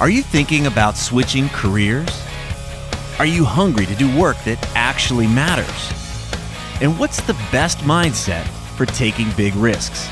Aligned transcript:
Are 0.00 0.08
you 0.08 0.22
thinking 0.22 0.66
about 0.66 0.96
switching 0.96 1.50
careers? 1.50 2.08
Are 3.18 3.26
you 3.26 3.44
hungry 3.44 3.84
to 3.84 3.94
do 3.94 4.18
work 4.18 4.38
that 4.44 4.56
actually 4.74 5.26
matters? 5.26 5.92
And 6.80 6.98
what's 6.98 7.20
the 7.20 7.34
best 7.52 7.80
mindset 7.80 8.46
for 8.78 8.86
taking 8.86 9.30
big 9.32 9.54
risks? 9.56 10.08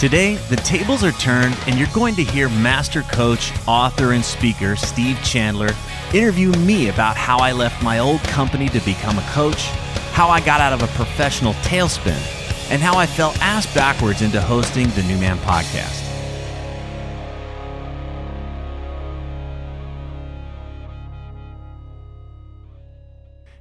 Today, 0.00 0.34
the 0.50 0.56
tables 0.56 1.04
are 1.04 1.12
turned, 1.12 1.56
and 1.68 1.78
you're 1.78 1.86
going 1.94 2.16
to 2.16 2.24
hear 2.24 2.48
master 2.48 3.02
coach, 3.02 3.52
author, 3.68 4.14
and 4.14 4.24
speaker 4.24 4.74
Steve 4.74 5.22
Chandler 5.22 5.70
interview 6.12 6.50
me 6.50 6.88
about 6.88 7.16
how 7.16 7.38
I 7.38 7.52
left 7.52 7.84
my 7.84 8.00
old 8.00 8.20
company 8.24 8.68
to 8.70 8.80
become 8.80 9.16
a 9.16 9.30
coach, 9.30 9.66
how 10.10 10.28
I 10.28 10.40
got 10.40 10.60
out 10.60 10.72
of 10.72 10.82
a 10.82 10.92
professional 10.96 11.52
tailspin, 11.62 12.18
and 12.68 12.82
how 12.82 12.98
I 12.98 13.06
fell 13.06 13.32
ass 13.40 13.72
backwards 13.72 14.22
into 14.22 14.40
hosting 14.40 14.88
the 14.90 15.04
New 15.04 15.18
Man 15.18 15.38
podcast. 15.38 16.03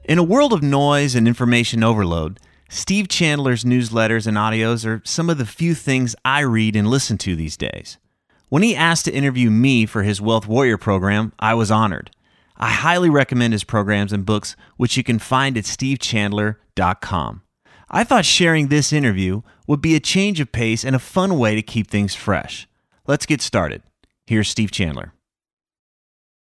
In 0.05 0.17
a 0.17 0.23
world 0.23 0.51
of 0.51 0.61
noise 0.61 1.15
and 1.15 1.29
information 1.29 1.81
overload, 1.81 2.37
Steve 2.67 3.07
Chandler's 3.07 3.63
newsletters 3.63 4.27
and 4.27 4.35
audios 4.35 4.85
are 4.85 5.01
some 5.05 5.29
of 5.29 5.37
the 5.37 5.45
few 5.45 5.73
things 5.73 6.13
I 6.25 6.41
read 6.41 6.75
and 6.75 6.89
listen 6.89 7.17
to 7.19 7.37
these 7.37 7.55
days. 7.55 7.97
When 8.49 8.63
he 8.63 8.75
asked 8.75 9.05
to 9.05 9.13
interview 9.13 9.49
me 9.49 9.85
for 9.85 10.03
his 10.03 10.19
Wealth 10.19 10.45
Warrior 10.45 10.77
program, 10.77 11.31
I 11.39 11.53
was 11.53 11.71
honored. 11.71 12.11
I 12.57 12.69
highly 12.69 13.09
recommend 13.09 13.53
his 13.53 13.63
programs 13.63 14.11
and 14.11 14.25
books, 14.25 14.57
which 14.75 14.97
you 14.97 15.03
can 15.05 15.19
find 15.19 15.57
at 15.57 15.63
stevechandler.com. 15.63 17.41
I 17.89 18.03
thought 18.03 18.25
sharing 18.25 18.67
this 18.67 18.91
interview 18.91 19.41
would 19.67 19.81
be 19.81 19.95
a 19.95 20.01
change 20.01 20.41
of 20.41 20.51
pace 20.51 20.83
and 20.83 20.97
a 20.97 20.99
fun 20.99 21.39
way 21.39 21.55
to 21.55 21.61
keep 21.61 21.87
things 21.87 22.13
fresh. 22.13 22.67
Let's 23.07 23.25
get 23.25 23.41
started. 23.41 23.83
Here's 24.27 24.49
Steve 24.49 24.71
Chandler. 24.71 25.13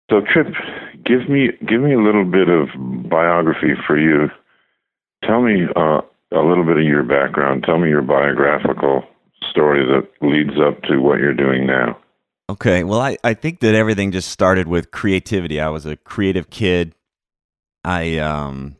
So, 0.09 0.19
Tripp, 0.33 0.47
give 1.05 1.29
me 1.29 1.49
give 1.67 1.81
me 1.81 1.93
a 1.93 2.01
little 2.01 2.25
bit 2.25 2.49
of 2.49 2.69
biography 3.09 3.73
for 3.85 3.97
you. 3.97 4.29
Tell 5.23 5.41
me 5.41 5.65
uh, 5.75 6.01
a 6.33 6.43
little 6.43 6.65
bit 6.65 6.77
of 6.77 6.83
your 6.83 7.03
background. 7.03 7.63
Tell 7.63 7.77
me 7.77 7.89
your 7.89 8.01
biographical 8.01 9.03
story 9.49 9.85
that 9.85 10.09
leads 10.25 10.59
up 10.59 10.81
to 10.83 10.97
what 10.97 11.19
you're 11.19 11.33
doing 11.33 11.67
now. 11.67 11.97
Okay, 12.49 12.83
well, 12.83 12.99
I, 12.99 13.17
I 13.23 13.33
think 13.33 13.61
that 13.61 13.73
everything 13.73 14.11
just 14.11 14.29
started 14.29 14.67
with 14.67 14.91
creativity. 14.91 15.61
I 15.61 15.69
was 15.69 15.85
a 15.85 15.95
creative 15.95 16.49
kid. 16.49 16.93
I 17.85 18.17
um, 18.17 18.75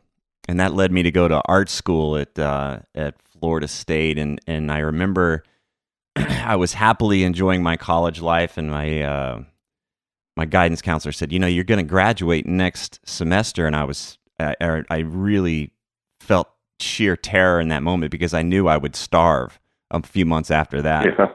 and 0.48 0.60
that 0.60 0.74
led 0.74 0.92
me 0.92 1.02
to 1.02 1.10
go 1.10 1.28
to 1.28 1.40
art 1.46 1.70
school 1.70 2.16
at 2.16 2.38
uh, 2.38 2.80
at 2.94 3.14
Florida 3.22 3.68
State, 3.68 4.18
and 4.18 4.40
and 4.46 4.70
I 4.70 4.78
remember 4.78 5.44
I 6.16 6.56
was 6.56 6.74
happily 6.74 7.24
enjoying 7.24 7.62
my 7.62 7.76
college 7.76 8.20
life, 8.20 8.58
and 8.58 8.70
my 8.70 9.02
uh, 9.02 9.42
my 10.36 10.44
guidance 10.44 10.82
counselor 10.82 11.12
said, 11.12 11.32
"You 11.32 11.38
know, 11.38 11.46
you're 11.46 11.64
going 11.64 11.84
to 11.84 11.88
graduate 11.88 12.46
next 12.46 13.00
semester," 13.04 13.66
and 13.66 13.76
I 13.76 13.84
was 13.84 14.18
I, 14.38 14.54
I 14.90 14.98
really 14.98 15.70
felt 16.20 16.48
sheer 16.80 17.16
terror 17.16 17.60
in 17.60 17.68
that 17.68 17.82
moment 17.82 18.10
because 18.10 18.34
I 18.34 18.42
knew 18.42 18.66
I 18.66 18.76
would 18.76 18.96
starve 18.96 19.60
a 19.90 20.02
few 20.02 20.26
months 20.26 20.50
after 20.50 20.82
that, 20.82 21.06
Yeah. 21.06 21.28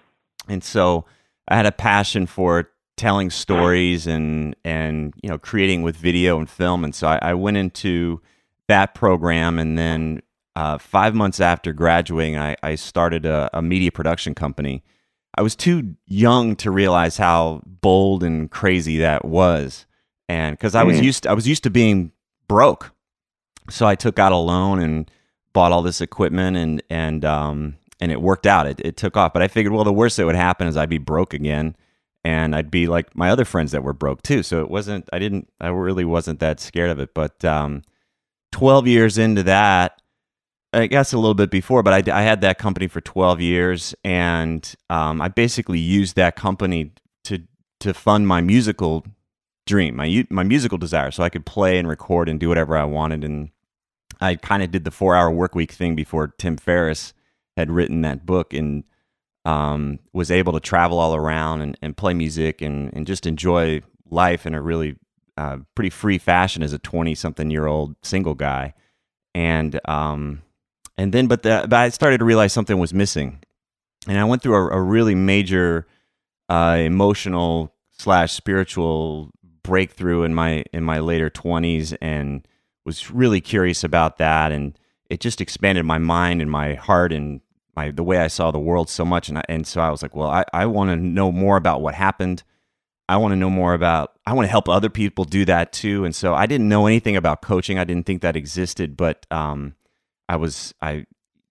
and 0.47 0.63
so 0.63 1.05
I 1.47 1.55
had 1.55 1.65
a 1.65 1.71
passion 1.71 2.25
for 2.25 2.69
telling 2.97 3.29
stories 3.29 4.05
and 4.05 4.55
and 4.65 5.13
you 5.23 5.29
know 5.29 5.37
creating 5.37 5.83
with 5.83 5.95
video 5.95 6.37
and 6.37 6.49
film, 6.49 6.83
and 6.83 6.93
so 6.93 7.07
I, 7.07 7.19
I 7.21 7.33
went 7.33 7.57
into 7.57 8.21
that 8.67 8.93
program, 8.93 9.57
and 9.57 9.77
then 9.77 10.21
uh, 10.55 10.77
five 10.77 11.15
months 11.15 11.39
after 11.39 11.71
graduating, 11.71 12.37
I, 12.37 12.57
I 12.61 12.75
started 12.75 13.25
a, 13.25 13.49
a 13.53 13.61
media 13.61 13.91
production 13.91 14.35
company. 14.35 14.83
I 15.39 15.41
was 15.41 15.55
too 15.55 15.95
young 16.05 16.55
to 16.57 16.69
realize 16.69 17.15
how 17.17 17.61
bold 17.65 18.23
and 18.23 18.51
crazy 18.51 18.97
that 18.99 19.23
was, 19.23 19.85
and 20.27 20.53
because 20.53 20.75
I 20.75 20.83
was 20.83 20.97
Mhm. 20.97 21.03
used 21.03 21.25
I 21.27 21.33
was 21.33 21.47
used 21.47 21.63
to 21.63 21.69
being 21.69 22.11
broke, 22.49 22.91
so 23.69 23.87
I 23.87 23.95
took 23.95 24.19
out 24.19 24.33
a 24.33 24.37
loan 24.37 24.79
and 24.79 25.09
bought 25.53 25.71
all 25.71 25.81
this 25.81 26.01
equipment, 26.01 26.57
and 26.57 26.83
and 26.89 27.23
um 27.23 27.75
and 28.01 28.11
it 28.11 28.21
worked 28.21 28.45
out. 28.45 28.67
It 28.67 28.81
it 28.83 28.97
took 28.97 29.15
off, 29.15 29.31
but 29.33 29.41
I 29.41 29.47
figured, 29.47 29.73
well, 29.73 29.83
the 29.85 29.93
worst 29.93 30.17
that 30.17 30.25
would 30.25 30.35
happen 30.35 30.67
is 30.67 30.75
I'd 30.75 30.89
be 30.89 30.97
broke 30.97 31.33
again, 31.33 31.75
and 32.25 32.53
I'd 32.55 32.69
be 32.69 32.87
like 32.87 33.15
my 33.15 33.29
other 33.29 33.45
friends 33.45 33.71
that 33.71 33.83
were 33.83 33.93
broke 33.93 34.21
too. 34.23 34.43
So 34.43 34.59
it 34.61 34.69
wasn't. 34.69 35.07
I 35.13 35.19
didn't. 35.19 35.47
I 35.61 35.69
really 35.69 36.05
wasn't 36.05 36.41
that 36.41 36.59
scared 36.59 36.89
of 36.89 36.99
it. 36.99 37.13
But 37.13 37.45
um, 37.45 37.83
twelve 38.51 38.87
years 38.87 39.17
into 39.17 39.43
that, 39.43 40.01
I 40.71 40.85
guess 40.85 41.13
a 41.13 41.17
little 41.17 41.33
bit 41.35 41.49
before, 41.49 41.81
but 41.81 42.09
I, 42.09 42.19
I 42.19 42.21
had 42.21 42.41
that 42.41 42.59
company 42.59 42.87
for 42.87 43.01
12 43.01 43.41
years, 43.41 43.95
and 44.03 44.75
um, 44.89 45.19
I 45.21 45.27
basically 45.27 45.79
used 45.79 46.15
that 46.15 46.35
company 46.35 46.91
to 47.25 47.39
to 47.79 47.93
fund 47.93 48.27
my 48.27 48.41
musical 48.41 49.05
dream, 49.65 49.95
my 49.95 50.27
my 50.29 50.43
musical 50.43 50.77
desire, 50.77 51.11
so 51.11 51.23
I 51.23 51.29
could 51.29 51.45
play 51.45 51.79
and 51.79 51.87
record 51.87 52.29
and 52.29 52.39
do 52.39 52.49
whatever 52.49 52.77
I 52.77 52.83
wanted. 52.83 53.23
And 53.23 53.49
I 54.21 54.35
kind 54.35 54.61
of 54.61 54.71
did 54.71 54.83
the 54.83 54.91
four 54.91 55.15
hour 55.15 55.31
work 55.31 55.55
week 55.55 55.71
thing 55.71 55.95
before 55.95 56.27
Tim 56.37 56.55
Ferriss 56.55 57.13
had 57.57 57.71
written 57.71 58.01
that 58.01 58.27
book, 58.27 58.53
and 58.53 58.83
um, 59.45 59.99
was 60.13 60.29
able 60.29 60.53
to 60.53 60.59
travel 60.59 60.99
all 60.99 61.15
around 61.15 61.61
and, 61.61 61.77
and 61.81 61.97
play 61.97 62.13
music 62.13 62.61
and, 62.61 62.93
and 62.93 63.07
just 63.07 63.25
enjoy 63.25 63.81
life 64.09 64.45
in 64.45 64.53
a 64.53 64.61
really 64.61 64.95
uh, 65.37 65.57
pretty 65.73 65.89
free 65.89 66.19
fashion 66.19 66.61
as 66.61 66.73
a 66.73 66.79
20 66.79 67.15
something 67.15 67.49
year 67.49 67.65
old 67.65 67.95
single 68.03 68.35
guy. 68.35 68.73
And 69.33 69.79
um, 69.85 70.41
and 70.99 71.13
then 71.13 71.27
but, 71.27 71.43
the, 71.43 71.65
but 71.69 71.79
I 71.79 71.89
started 71.89 72.17
to 72.17 72.25
realize 72.25 72.51
something 72.51 72.77
was 72.77 72.93
missing, 72.93 73.39
and 74.05 74.17
I 74.17 74.25
went 74.25 74.41
through 74.41 74.55
a, 74.55 74.79
a 74.79 74.81
really 74.81 75.15
major 75.15 75.87
uh, 76.49 76.75
emotional 76.77 77.73
slash 77.97 78.33
spiritual 78.33 79.31
breakthrough 79.63 80.23
in 80.23 80.33
my 80.35 80.65
in 80.73 80.83
my 80.83 80.99
later 80.99 81.29
twenties, 81.29 81.93
and 81.93 82.45
was 82.85 83.09
really 83.09 83.39
curious 83.39 83.81
about 83.85 84.17
that, 84.17 84.51
and 84.51 84.77
it 85.09 85.21
just 85.21 85.39
expanded 85.39 85.85
my 85.85 85.99
mind 85.99 86.41
and 86.41 86.51
my 86.51 86.73
heart 86.73 87.13
and 87.13 87.39
my 87.77 87.91
the 87.91 88.03
way 88.03 88.17
I 88.17 88.27
saw 88.27 88.51
the 88.51 88.59
world 88.59 88.89
so 88.89 89.05
much, 89.05 89.29
and 89.29 89.37
I, 89.37 89.43
and 89.47 89.65
so 89.65 89.79
I 89.79 89.91
was 89.91 90.01
like, 90.01 90.17
well, 90.17 90.29
I, 90.29 90.43
I 90.51 90.65
want 90.65 90.89
to 90.89 90.97
know 90.97 91.31
more 91.31 91.55
about 91.55 91.81
what 91.81 91.95
happened. 91.95 92.43
I 93.07 93.15
want 93.15 93.31
to 93.31 93.37
know 93.37 93.49
more 93.49 93.73
about. 93.73 94.19
I 94.25 94.33
want 94.33 94.47
to 94.47 94.51
help 94.51 94.67
other 94.67 94.89
people 94.89 95.23
do 95.23 95.45
that 95.45 95.71
too, 95.71 96.03
and 96.03 96.13
so 96.13 96.33
I 96.33 96.45
didn't 96.45 96.67
know 96.67 96.87
anything 96.87 97.15
about 97.15 97.41
coaching. 97.41 97.79
I 97.79 97.85
didn't 97.85 98.05
think 98.05 98.21
that 98.21 98.35
existed, 98.35 98.97
but 98.97 99.25
um, 99.31 99.75
I 100.29 100.35
was 100.37 100.73
I 100.81 101.05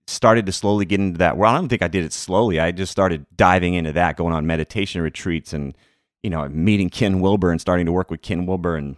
started 0.07 0.47
to 0.47 0.53
slowly 0.53 0.87
get 0.87 1.01
into 1.01 1.19
that. 1.19 1.37
Well, 1.37 1.53
I 1.53 1.59
don't 1.59 1.69
think 1.69 1.83
I 1.83 1.89
did 1.89 2.05
it 2.05 2.15
slowly. 2.15 2.59
I 2.59 2.73
just 2.73 2.91
started 2.91 3.27
diving 3.37 3.75
into 3.75 3.93
that, 3.93 4.17
going 4.17 4.33
on 4.33 4.47
meditation 4.47 5.03
retreats 5.03 5.53
and, 5.53 5.77
you 6.23 6.31
know, 6.31 6.49
meeting 6.49 6.89
Ken 6.89 7.21
Wilber 7.21 7.51
and 7.51 7.61
starting 7.61 7.85
to 7.85 7.93
work 7.93 8.11
with 8.11 8.23
Ken 8.23 8.47
Wilber. 8.47 8.77
And, 8.77 8.97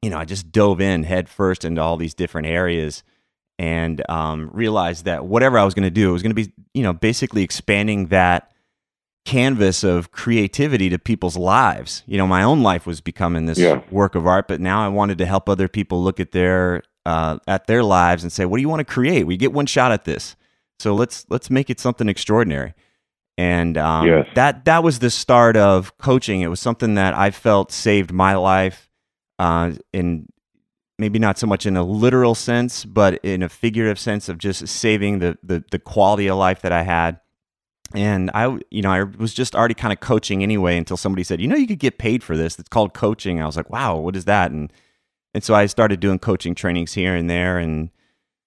you 0.00 0.10
know, 0.10 0.18
I 0.18 0.24
just 0.24 0.52
dove 0.52 0.80
in 0.80 1.02
head 1.02 1.28
first 1.28 1.64
into 1.64 1.80
all 1.82 1.96
these 1.96 2.14
different 2.14 2.46
areas 2.46 3.02
and 3.58 4.08
um, 4.08 4.48
realized 4.52 5.06
that 5.06 5.24
whatever 5.26 5.58
I 5.58 5.64
was 5.64 5.74
going 5.74 5.84
to 5.84 5.90
do, 5.90 6.10
it 6.10 6.12
was 6.12 6.22
going 6.22 6.34
to 6.36 6.40
be, 6.44 6.52
you 6.72 6.84
know, 6.84 6.92
basically 6.92 7.42
expanding 7.42 8.06
that 8.08 8.52
canvas 9.24 9.82
of 9.82 10.12
creativity 10.12 10.90
to 10.90 10.98
people's 10.98 11.36
lives. 11.36 12.02
You 12.06 12.18
know, 12.18 12.26
my 12.26 12.42
own 12.42 12.62
life 12.62 12.86
was 12.86 13.00
becoming 13.00 13.46
this 13.46 13.58
Yeah. 13.58 13.80
work 13.90 14.14
of 14.14 14.26
art, 14.26 14.46
but 14.48 14.60
now 14.60 14.84
I 14.84 14.88
wanted 14.88 15.18
to 15.18 15.26
help 15.26 15.48
other 15.48 15.66
people 15.66 16.02
look 16.02 16.20
at 16.20 16.32
their 16.32 16.82
uh, 17.06 17.38
at 17.46 17.66
their 17.66 17.82
lives 17.82 18.22
and 18.22 18.32
say, 18.32 18.44
"What 18.44 18.58
do 18.58 18.62
you 18.62 18.68
want 18.68 18.80
to 18.80 18.84
create? 18.84 19.26
We 19.26 19.36
get 19.36 19.52
one 19.52 19.66
shot 19.66 19.92
at 19.92 20.04
this, 20.04 20.36
so 20.78 20.94
let's 20.94 21.26
let's 21.28 21.50
make 21.50 21.70
it 21.70 21.80
something 21.80 22.08
extraordinary." 22.08 22.74
And 23.36 23.76
um, 23.76 24.06
Yes. 24.06 24.28
that 24.34 24.64
that 24.64 24.82
was 24.84 25.00
the 25.00 25.10
start 25.10 25.56
of 25.56 25.96
coaching. 25.98 26.40
It 26.40 26.48
was 26.48 26.60
something 26.60 26.94
that 26.94 27.14
I 27.14 27.30
felt 27.30 27.72
saved 27.72 28.12
my 28.12 28.36
life, 28.36 28.88
uh, 29.38 29.72
in 29.92 30.28
maybe 30.98 31.18
not 31.18 31.38
so 31.38 31.46
much 31.46 31.66
in 31.66 31.76
a 31.76 31.82
literal 31.82 32.34
sense, 32.36 32.84
but 32.84 33.14
in 33.24 33.42
a 33.42 33.48
figurative 33.48 33.98
sense 33.98 34.28
of 34.28 34.38
just 34.38 34.66
saving 34.68 35.18
the 35.18 35.36
the, 35.42 35.64
the 35.70 35.78
quality 35.78 36.28
of 36.28 36.36
life 36.38 36.62
that 36.62 36.72
I 36.72 36.82
had 36.82 37.20
and 37.92 38.30
I, 38.34 38.58
you 38.70 38.82
know, 38.82 38.90
I 38.90 39.02
was 39.04 39.32
just 39.34 39.54
already 39.54 39.74
kind 39.74 39.92
of 39.92 40.00
coaching 40.00 40.42
anyway 40.42 40.76
until 40.76 40.96
somebody 40.96 41.22
said, 41.22 41.40
you 41.40 41.46
know, 41.46 41.54
you 41.54 41.66
could 41.66 41.78
get 41.78 41.96
paid 41.98 42.24
for 42.24 42.36
this. 42.36 42.58
It's 42.58 42.68
called 42.68 42.92
coaching. 42.92 43.40
I 43.40 43.46
was 43.46 43.56
like, 43.56 43.70
wow, 43.70 43.96
what 43.96 44.16
is 44.16 44.24
that? 44.24 44.50
And 44.50 44.72
and 45.34 45.42
so 45.42 45.54
I 45.54 45.66
started 45.66 46.00
doing 46.00 46.18
coaching 46.18 46.54
trainings 46.54 46.94
here 46.94 47.14
and 47.14 47.28
there, 47.28 47.58
and 47.58 47.90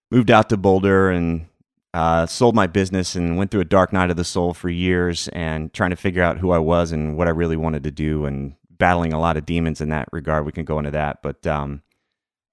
moved 0.09 0.31
out 0.31 0.49
to 0.49 0.57
Boulder 0.57 1.09
and 1.09 1.47
uh, 1.93 2.25
sold 2.25 2.55
my 2.55 2.67
business 2.67 3.15
and 3.15 3.37
went 3.37 3.51
through 3.51 3.61
a 3.61 3.65
dark 3.65 3.91
night 3.91 4.09
of 4.09 4.17
the 4.17 4.23
soul 4.23 4.53
for 4.53 4.69
years 4.69 5.27
and 5.29 5.73
trying 5.73 5.89
to 5.89 5.95
figure 5.95 6.23
out 6.23 6.37
who 6.37 6.51
I 6.51 6.59
was 6.59 6.91
and 6.91 7.17
what 7.17 7.27
I 7.27 7.31
really 7.31 7.57
wanted 7.57 7.83
to 7.83 7.91
do 7.91 8.25
and 8.25 8.55
battling 8.69 9.13
a 9.13 9.19
lot 9.19 9.37
of 9.37 9.45
demons 9.45 9.81
in 9.81 9.89
that 9.89 10.07
regard. 10.11 10.45
We 10.45 10.51
can 10.51 10.65
go 10.65 10.77
into 10.77 10.91
that, 10.91 11.21
but 11.21 11.45
um, 11.47 11.81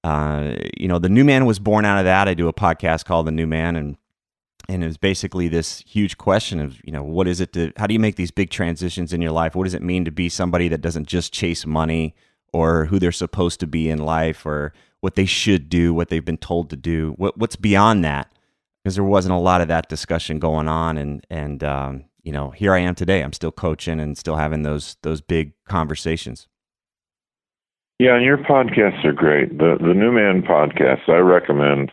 uh, 0.02 0.54
you 0.76 0.88
know, 0.88 0.98
the 0.98 1.08
new 1.08 1.24
man 1.24 1.46
was 1.46 1.58
born 1.58 1.84
out 1.84 1.98
of 1.98 2.04
that. 2.04 2.28
I 2.28 2.34
do 2.34 2.48
a 2.48 2.52
podcast 2.52 3.04
called 3.04 3.26
The 3.26 3.32
New 3.32 3.46
Man, 3.46 3.76
and 3.76 3.96
and 4.68 4.82
it 4.82 4.86
was 4.86 4.96
basically 4.96 5.48
this 5.48 5.80
huge 5.80 6.16
question 6.16 6.60
of 6.60 6.80
you 6.84 6.92
know 6.92 7.02
what 7.02 7.28
is 7.28 7.40
it 7.40 7.52
to 7.52 7.72
how 7.76 7.86
do 7.86 7.94
you 7.94 8.00
make 8.00 8.16
these 8.16 8.30
big 8.30 8.50
transitions 8.50 9.12
in 9.12 9.20
your 9.20 9.30
life 9.30 9.54
what 9.54 9.64
does 9.64 9.74
it 9.74 9.82
mean 9.82 10.04
to 10.06 10.10
be 10.10 10.28
somebody 10.28 10.68
that 10.68 10.80
doesn't 10.80 11.06
just 11.06 11.32
chase 11.34 11.66
money 11.66 12.14
or 12.54 12.84
who 12.84 13.00
they're 13.00 13.12
supposed 13.12 13.58
to 13.58 13.66
be 13.66 13.90
in 13.90 13.98
life 13.98 14.46
or 14.46 14.72
what 15.00 15.16
they 15.16 15.26
should 15.26 15.68
do 15.68 15.92
what 15.92 16.08
they've 16.08 16.24
been 16.24 16.38
told 16.38 16.70
to 16.70 16.76
do. 16.76 17.12
What 17.16 17.36
what's 17.36 17.56
beyond 17.56 18.04
that? 18.04 18.32
Because 18.82 18.94
there 18.94 19.04
wasn't 19.04 19.34
a 19.34 19.38
lot 19.38 19.60
of 19.60 19.68
that 19.68 19.88
discussion 19.88 20.38
going 20.38 20.68
on 20.68 20.96
and 20.96 21.26
and 21.28 21.64
um, 21.64 22.04
you 22.22 22.32
know 22.32 22.50
here 22.50 22.72
I 22.72 22.78
am 22.78 22.94
today. 22.94 23.22
I'm 23.22 23.32
still 23.32 23.50
coaching 23.50 23.98
and 23.98 24.16
still 24.16 24.36
having 24.36 24.62
those 24.62 24.96
those 25.02 25.20
big 25.20 25.52
conversations. 25.68 26.46
Yeah, 27.98 28.14
and 28.14 28.24
your 28.24 28.38
podcasts 28.38 29.04
are 29.04 29.12
great. 29.12 29.58
The 29.58 29.76
the 29.80 29.94
New 29.94 30.12
Man 30.12 30.42
podcast, 30.42 31.08
I 31.08 31.18
recommend 31.18 31.90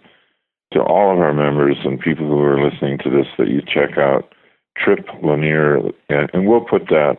to 0.74 0.80
all 0.82 1.12
of 1.12 1.20
our 1.20 1.34
members 1.34 1.78
and 1.84 2.00
people 2.00 2.28
who 2.28 2.40
are 2.40 2.64
listening 2.64 3.00
to 3.00 3.10
this 3.10 3.28
that 3.40 3.50
you 3.50 3.62
check 3.62 3.98
out 3.98 4.34
Tripp 4.78 5.06
Lanier, 5.24 5.78
and, 6.08 6.30
and 6.34 6.48
we'll 6.48 6.66
put 6.66 6.88
that 6.90 7.18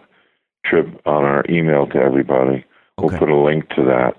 trip 0.65 0.87
on 1.07 1.25
our 1.25 1.45
email 1.51 1.87
to 1.89 1.99
everybody. 1.99 2.65
We'll 2.99 3.09
Okay. 3.09 3.19
put 3.19 3.29
a 3.31 3.37
link 3.37 3.69
to 3.71 3.85
that. 3.85 4.15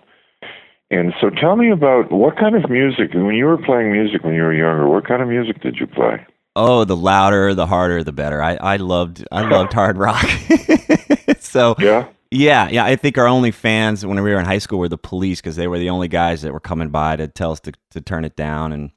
And 0.91 1.13
so, 1.19 1.29
tell 1.29 1.55
me 1.55 1.71
about 1.71 2.11
what 2.11 2.37
kind 2.37 2.55
of 2.55 2.69
music 2.69 3.13
when 3.13 3.33
you 3.35 3.45
were 3.45 3.57
playing 3.57 3.91
music 3.91 4.23
when 4.23 4.35
you 4.35 4.43
were 4.43 4.53
younger. 4.53 4.87
What 4.87 5.07
kind 5.07 5.21
of 5.21 5.27
music 5.27 5.61
did 5.61 5.77
you 5.77 5.87
play? 5.87 6.25
oh 6.55 6.83
the 6.85 6.95
louder 6.95 7.55
the 7.55 7.65
harder 7.65 8.03
the 8.03 8.11
better 8.11 8.39
I 8.39 8.53
I 8.61 8.75
loved 8.75 9.25
I 9.31 9.41
loved 9.41 9.73
hard 9.79 9.97
rock 9.97 10.23
so 11.39 11.75
Yeah, 11.79 12.09
Yeah, 12.29 12.69
yeah. 12.69 12.85
I 12.85 12.95
think 12.95 13.17
our 13.17 13.25
only 13.27 13.49
fans 13.49 14.05
when 14.05 14.21
we 14.21 14.31
were 14.31 14.39
in 14.39 14.45
high 14.45 14.59
school 14.59 14.77
were 14.77 14.87
the 14.87 14.97
police 14.97 15.41
because 15.41 15.55
they 15.55 15.67
were 15.67 15.79
the 15.79 15.89
only 15.89 16.07
guys 16.07 16.43
that 16.43 16.53
were 16.53 16.59
coming 16.59 16.89
by 16.89 17.15
to 17.15 17.27
tell 17.27 17.53
us 17.53 17.59
to, 17.61 17.71
to 17.91 18.01
turn 18.01 18.23
it 18.23 18.35
down. 18.35 18.71
And 18.71 18.91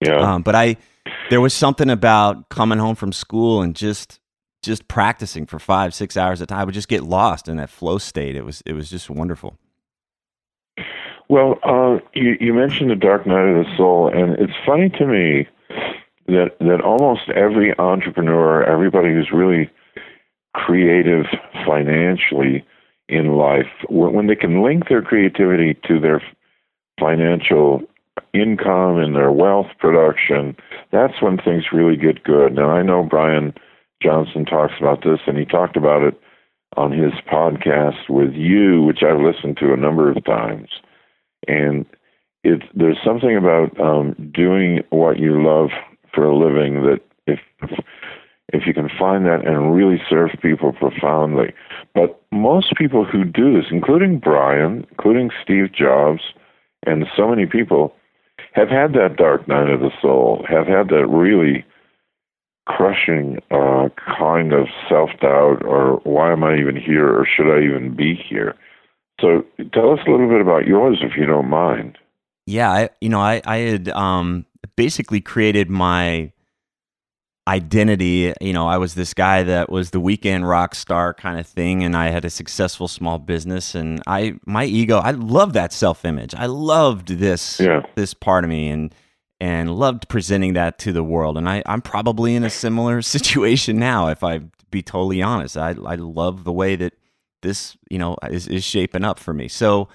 yeah, 0.00 0.16
um, 0.18 0.40
but 0.42 0.54
I, 0.54 0.76
there 1.28 1.42
was 1.42 1.52
something 1.52 1.90
about 1.90 2.48
coming 2.48 2.78
home 2.78 2.94
from 2.94 3.12
school 3.12 3.60
and 3.60 3.76
just 3.76 4.18
just 4.64 4.88
practicing 4.88 5.46
for 5.46 5.58
five 5.58 5.94
six 5.94 6.16
hours 6.16 6.40
at 6.40 6.44
a 6.44 6.46
time. 6.46 6.60
I 6.60 6.64
would 6.64 6.74
just 6.74 6.88
get 6.88 7.02
lost 7.02 7.48
in 7.48 7.56
that 7.56 7.70
flow 7.70 7.98
state. 7.98 8.36
It 8.36 8.44
was 8.44 8.62
it 8.66 8.72
was 8.72 8.90
just 8.90 9.10
wonderful. 9.10 9.58
Well, 11.28 11.58
uh, 11.62 12.00
you, 12.12 12.36
you 12.38 12.52
mentioned 12.52 12.90
the 12.90 12.96
Dark 12.96 13.26
Night 13.26 13.48
of 13.48 13.64
the 13.64 13.76
Soul, 13.76 14.08
and 14.08 14.32
it's 14.38 14.52
funny 14.66 14.90
to 14.90 15.06
me 15.06 15.48
that 16.26 16.56
that 16.60 16.80
almost 16.82 17.28
every 17.30 17.76
entrepreneur, 17.78 18.62
everybody 18.62 19.08
who's 19.08 19.30
really 19.32 19.70
creative 20.54 21.26
financially 21.66 22.64
in 23.08 23.36
life, 23.36 23.66
when, 23.88 24.12
when 24.12 24.26
they 24.26 24.36
can 24.36 24.62
link 24.62 24.88
their 24.88 25.02
creativity 25.02 25.74
to 25.86 25.98
their 25.98 26.22
financial 26.98 27.82
income 28.32 28.98
and 28.98 29.14
their 29.14 29.32
wealth 29.32 29.66
production, 29.78 30.56
that's 30.92 31.20
when 31.20 31.38
things 31.38 31.64
really 31.72 31.96
get 31.96 32.22
good. 32.22 32.54
Now, 32.54 32.70
I 32.70 32.82
know 32.82 33.02
Brian 33.02 33.54
Johnson 34.04 34.44
talks 34.44 34.74
about 34.78 35.02
this, 35.02 35.20
and 35.26 35.38
he 35.38 35.46
talked 35.46 35.76
about 35.76 36.02
it 36.02 36.20
on 36.76 36.92
his 36.92 37.12
podcast 37.32 38.08
with 38.08 38.34
you, 38.34 38.82
which 38.82 39.02
I've 39.02 39.20
listened 39.20 39.56
to 39.58 39.72
a 39.72 39.76
number 39.76 40.10
of 40.10 40.22
times 40.24 40.68
and 41.48 41.86
it 42.42 42.62
there's 42.74 42.98
something 43.04 43.36
about 43.36 43.78
um, 43.80 44.14
doing 44.34 44.82
what 44.90 45.18
you 45.18 45.42
love 45.42 45.70
for 46.12 46.24
a 46.24 46.36
living 46.36 46.82
that 46.82 47.00
if 47.26 47.40
if 48.52 48.66
you 48.66 48.74
can 48.74 48.88
find 48.98 49.24
that 49.24 49.46
and 49.46 49.74
really 49.74 50.00
serve 50.08 50.30
people 50.42 50.72
profoundly. 50.72 51.52
But 51.94 52.20
most 52.30 52.74
people 52.76 53.04
who 53.04 53.24
do 53.24 53.54
this, 53.54 53.70
including 53.70 54.18
Brian, 54.18 54.86
including 54.90 55.30
Steve 55.42 55.72
Jobs, 55.72 56.20
and 56.86 57.06
so 57.16 57.28
many 57.28 57.46
people, 57.46 57.94
have 58.52 58.68
had 58.68 58.92
that 58.92 59.16
dark 59.16 59.48
night 59.48 59.70
of 59.70 59.80
the 59.80 59.90
soul, 60.00 60.44
have 60.48 60.66
had 60.66 60.88
that 60.88 61.06
really 61.08 61.64
crushing 62.66 63.38
uh, 63.50 63.88
kind 64.18 64.52
of 64.52 64.66
self 64.88 65.10
doubt 65.20 65.62
or 65.64 66.00
why 66.04 66.32
am 66.32 66.42
I 66.44 66.56
even 66.56 66.76
here 66.76 67.08
or 67.08 67.26
should 67.26 67.52
I 67.54 67.62
even 67.64 67.94
be 67.94 68.14
here? 68.14 68.54
So 69.20 69.44
tell 69.72 69.92
us 69.92 70.00
a 70.06 70.10
little 70.10 70.28
bit 70.28 70.40
about 70.40 70.66
yours, 70.66 70.98
if 71.02 71.16
you 71.16 71.26
don't 71.26 71.48
mind. 71.48 71.98
Yeah, 72.46 72.70
I 72.70 72.90
you 73.00 73.08
know 73.08 73.20
I 73.20 73.40
I 73.44 73.58
had 73.58 73.88
um 73.90 74.44
basically 74.76 75.20
created 75.20 75.70
my 75.70 76.32
identity. 77.46 78.32
You 78.40 78.52
know, 78.52 78.66
I 78.66 78.78
was 78.78 78.94
this 78.94 79.14
guy 79.14 79.42
that 79.42 79.70
was 79.70 79.90
the 79.90 80.00
weekend 80.00 80.48
rock 80.48 80.74
star 80.74 81.14
kind 81.14 81.38
of 81.38 81.46
thing, 81.46 81.82
and 81.82 81.96
I 81.96 82.08
had 82.08 82.24
a 82.24 82.30
successful 82.30 82.88
small 82.88 83.18
business, 83.18 83.74
and 83.74 84.02
I 84.06 84.34
my 84.46 84.64
ego. 84.64 84.98
I 84.98 85.12
love 85.12 85.52
that 85.54 85.72
self 85.72 86.04
image. 86.04 86.34
I 86.34 86.46
loved 86.46 87.08
this 87.08 87.60
Yeah. 87.60 87.82
this 87.94 88.14
part 88.14 88.44
of 88.44 88.50
me, 88.50 88.68
and 88.68 88.94
and 89.44 89.76
loved 89.76 90.08
presenting 90.08 90.54
that 90.54 90.78
to 90.78 90.90
the 90.90 91.04
world. 91.04 91.36
And 91.36 91.46
I 91.46 91.62
I'm 91.66 91.82
probably 91.82 92.34
in 92.34 92.44
a 92.44 92.50
similar 92.50 93.02
situation 93.16 93.76
now, 93.78 94.08
if 94.08 94.24
I 94.24 94.40
be 94.70 94.82
totally 94.82 95.20
honest. 95.20 95.58
I 95.58 95.70
I 95.84 95.96
love 95.96 96.44
the 96.44 96.52
way 96.52 96.76
that 96.76 96.94
this 97.42 97.76
you 97.90 97.98
know 97.98 98.16
is 98.30 98.48
is 98.48 98.64
shaping 98.64 99.04
up 99.04 99.18
for 99.18 99.34
me. 99.34 99.48
So 99.48 99.88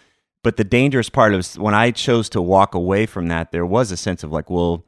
but 0.43 0.57
the 0.57 0.63
dangerous 0.63 1.09
part 1.09 1.33
is 1.33 1.57
when 1.57 1.73
I 1.73 1.89
chose 1.89 2.29
to 2.29 2.41
walk 2.43 2.75
away 2.75 3.07
from 3.07 3.27
that, 3.29 3.51
there 3.51 3.65
was 3.65 3.91
a 3.91 3.97
sense 3.97 4.23
of 4.23 4.31
like, 4.31 4.49
well, 4.51 4.85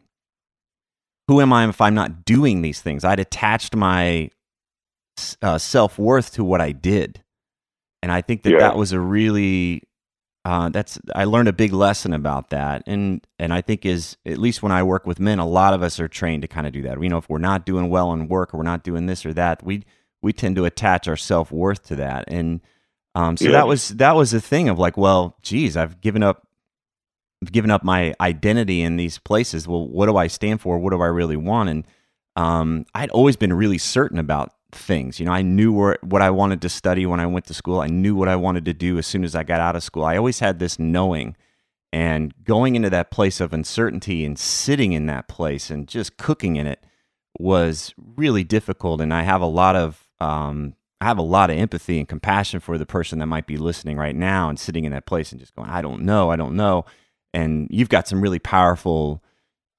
who 1.27 1.41
am 1.41 1.51
I 1.51 1.67
if 1.67 1.81
I'm 1.81 1.95
not 1.95 2.23
doing 2.23 2.61
these 2.61 2.81
things? 2.81 3.03
I'd 3.03 3.19
attached 3.19 3.75
my 3.75 4.29
uh, 5.41 5.57
self 5.57 5.97
worth 5.97 6.33
to 6.33 6.43
what 6.43 6.61
I 6.61 6.71
did, 6.71 7.23
and 8.03 8.11
I 8.11 8.21
think 8.21 8.43
that 8.43 8.51
Yeah. 8.51 8.59
that 8.59 8.77
was 8.77 8.91
a 8.93 8.99
really 8.99 9.81
uh, 10.43 10.69
that's 10.69 10.99
I 11.15 11.25
learned 11.25 11.47
a 11.49 11.53
big 11.53 11.71
lesson 11.73 12.13
about 12.13 12.49
that, 12.49 12.83
and 12.87 13.25
and 13.39 13.53
I 13.53 13.61
think 13.61 13.85
is 13.85 14.17
at 14.25 14.37
least 14.39 14.63
when 14.63 14.71
I 14.71 14.83
work 14.83 15.05
with 15.05 15.19
men, 15.19 15.39
a 15.39 15.47
lot 15.47 15.73
of 15.73 15.83
us 15.83 15.99
are 15.99 16.07
trained 16.07 16.41
to 16.41 16.47
kind 16.47 16.65
of 16.65 16.73
do 16.73 16.81
that. 16.83 17.01
You 17.01 17.09
know, 17.09 17.17
if 17.17 17.29
we're 17.29 17.37
not 17.37 17.65
doing 17.65 17.89
well 17.89 18.11
in 18.13 18.27
work 18.27 18.53
or 18.53 18.57
we're 18.57 18.63
not 18.63 18.83
doing 18.83 19.05
this 19.05 19.25
or 19.25 19.33
that, 19.33 19.63
we 19.63 19.83
we 20.21 20.33
tend 20.33 20.55
to 20.55 20.65
attach 20.65 21.07
our 21.07 21.17
self 21.17 21.51
worth 21.51 21.83
to 21.87 21.95
that, 21.97 22.25
and 22.27 22.61
um, 23.13 23.37
so 23.37 23.45
Yeah. 23.45 23.51
that 23.51 23.67
was 23.67 23.89
that 23.89 24.15
was 24.15 24.31
the 24.31 24.41
thing 24.41 24.67
of 24.69 24.79
like, 24.79 24.97
well, 24.97 25.37
geez, 25.43 25.77
I've 25.77 26.01
given 26.01 26.23
up, 26.23 26.47
I've 27.43 27.51
given 27.51 27.69
up 27.71 27.83
my 27.83 28.13
identity 28.21 28.81
in 28.81 28.97
these 28.97 29.17
places. 29.19 29.67
Well, 29.67 29.87
what 29.87 30.07
do 30.07 30.17
I 30.17 30.27
stand 30.27 30.61
for? 30.61 30.79
What 30.79 30.91
do 30.91 31.01
I 31.01 31.07
really 31.07 31.37
want? 31.37 31.69
And 31.69 31.87
um, 32.35 32.85
I'd 32.95 33.09
always 33.11 33.35
been 33.35 33.53
really 33.53 33.77
certain 33.77 34.17
about 34.17 34.53
things. 34.71 35.19
You 35.19 35.25
know, 35.25 35.31
I 35.31 35.41
knew 35.41 35.73
where, 35.73 35.97
what 36.01 36.21
I 36.21 36.29
wanted 36.29 36.61
to 36.61 36.69
study 36.69 37.05
when 37.05 37.19
I 37.19 37.25
went 37.25 37.45
to 37.45 37.53
school. 37.53 37.79
I 37.79 37.87
knew 37.87 38.15
what 38.15 38.27
I 38.27 38.35
wanted 38.35 38.65
to 38.65 38.73
do 38.73 38.97
as 38.97 39.07
soon 39.07 39.23
as 39.23 39.35
I 39.35 39.43
got 39.43 39.59
out 39.59 39.75
of 39.75 39.83
school. 39.83 40.03
I 40.03 40.17
always 40.17 40.39
had 40.39 40.59
this 40.59 40.79
knowing, 40.79 41.35
and 41.93 42.33
going 42.43 42.75
into 42.75 42.89
that 42.89 43.11
place 43.11 43.41
of 43.41 43.53
uncertainty 43.53 44.23
and 44.25 44.37
sitting 44.39 44.93
in 44.93 45.07
that 45.07 45.27
place 45.27 45.69
and 45.69 45.87
just 45.87 46.17
cooking 46.17 46.55
in 46.55 46.67
it 46.67 46.85
was 47.37 47.93
really 47.97 48.43
difficult. 48.43 49.01
And 49.01 49.13
I 49.13 49.23
have 49.23 49.41
a 49.41 49.45
lot 49.45 49.75
of 49.75 50.07
um, 50.19 50.75
I 51.01 51.05
have 51.05 51.17
a 51.17 51.23
lot 51.23 51.49
of 51.49 51.57
empathy 51.57 51.97
and 51.97 52.07
compassion 52.07 52.59
for 52.59 52.77
the 52.77 52.85
person 52.85 53.19
that 53.19 53.25
might 53.25 53.47
be 53.47 53.57
listening 53.57 53.97
right 53.97 54.15
now 54.15 54.49
and 54.49 54.59
sitting 54.59 54.85
in 54.85 54.91
that 54.91 55.07
place 55.07 55.31
and 55.31 55.39
just 55.39 55.55
going, 55.55 55.69
I 55.69 55.81
don't 55.81 56.03
know, 56.03 56.29
I 56.29 56.35
don't 56.35 56.55
know. 56.55 56.85
And 57.33 57.67
you've 57.71 57.89
got 57.89 58.07
some 58.07 58.21
really 58.21 58.37
powerful 58.37 59.23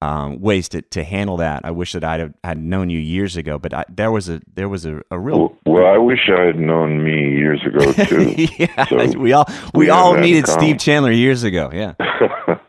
um, 0.02 0.40
ways 0.40 0.68
to, 0.70 0.82
to 0.82 1.04
handle 1.04 1.36
that. 1.36 1.64
I 1.64 1.70
wish 1.70 1.92
that 1.92 2.02
I'd 2.02 2.18
have, 2.18 2.34
had 2.42 2.58
known 2.58 2.90
you 2.90 2.98
years 2.98 3.36
ago, 3.36 3.56
but 3.56 3.72
I, 3.72 3.84
there 3.88 4.10
was 4.10 4.28
a 4.28 4.40
there 4.52 4.68
was 4.68 4.84
a, 4.84 5.00
a 5.12 5.18
real 5.18 5.38
Well, 5.38 5.58
well, 5.64 5.86
I 5.86 5.96
wish 5.96 6.28
I 6.28 6.46
had 6.46 6.58
known 6.58 7.04
me 7.04 7.30
years 7.30 7.60
ago 7.64 7.92
too. 8.06 8.34
yeah. 8.58 8.84
So 8.86 9.18
we 9.18 9.32
all 9.32 9.46
we, 9.74 9.84
we 9.86 9.90
all 9.90 10.14
needed 10.14 10.44
common. 10.44 10.60
Steve 10.60 10.78
Chandler 10.78 11.12
years 11.12 11.44
ago. 11.44 11.70
Yeah. 11.72 11.94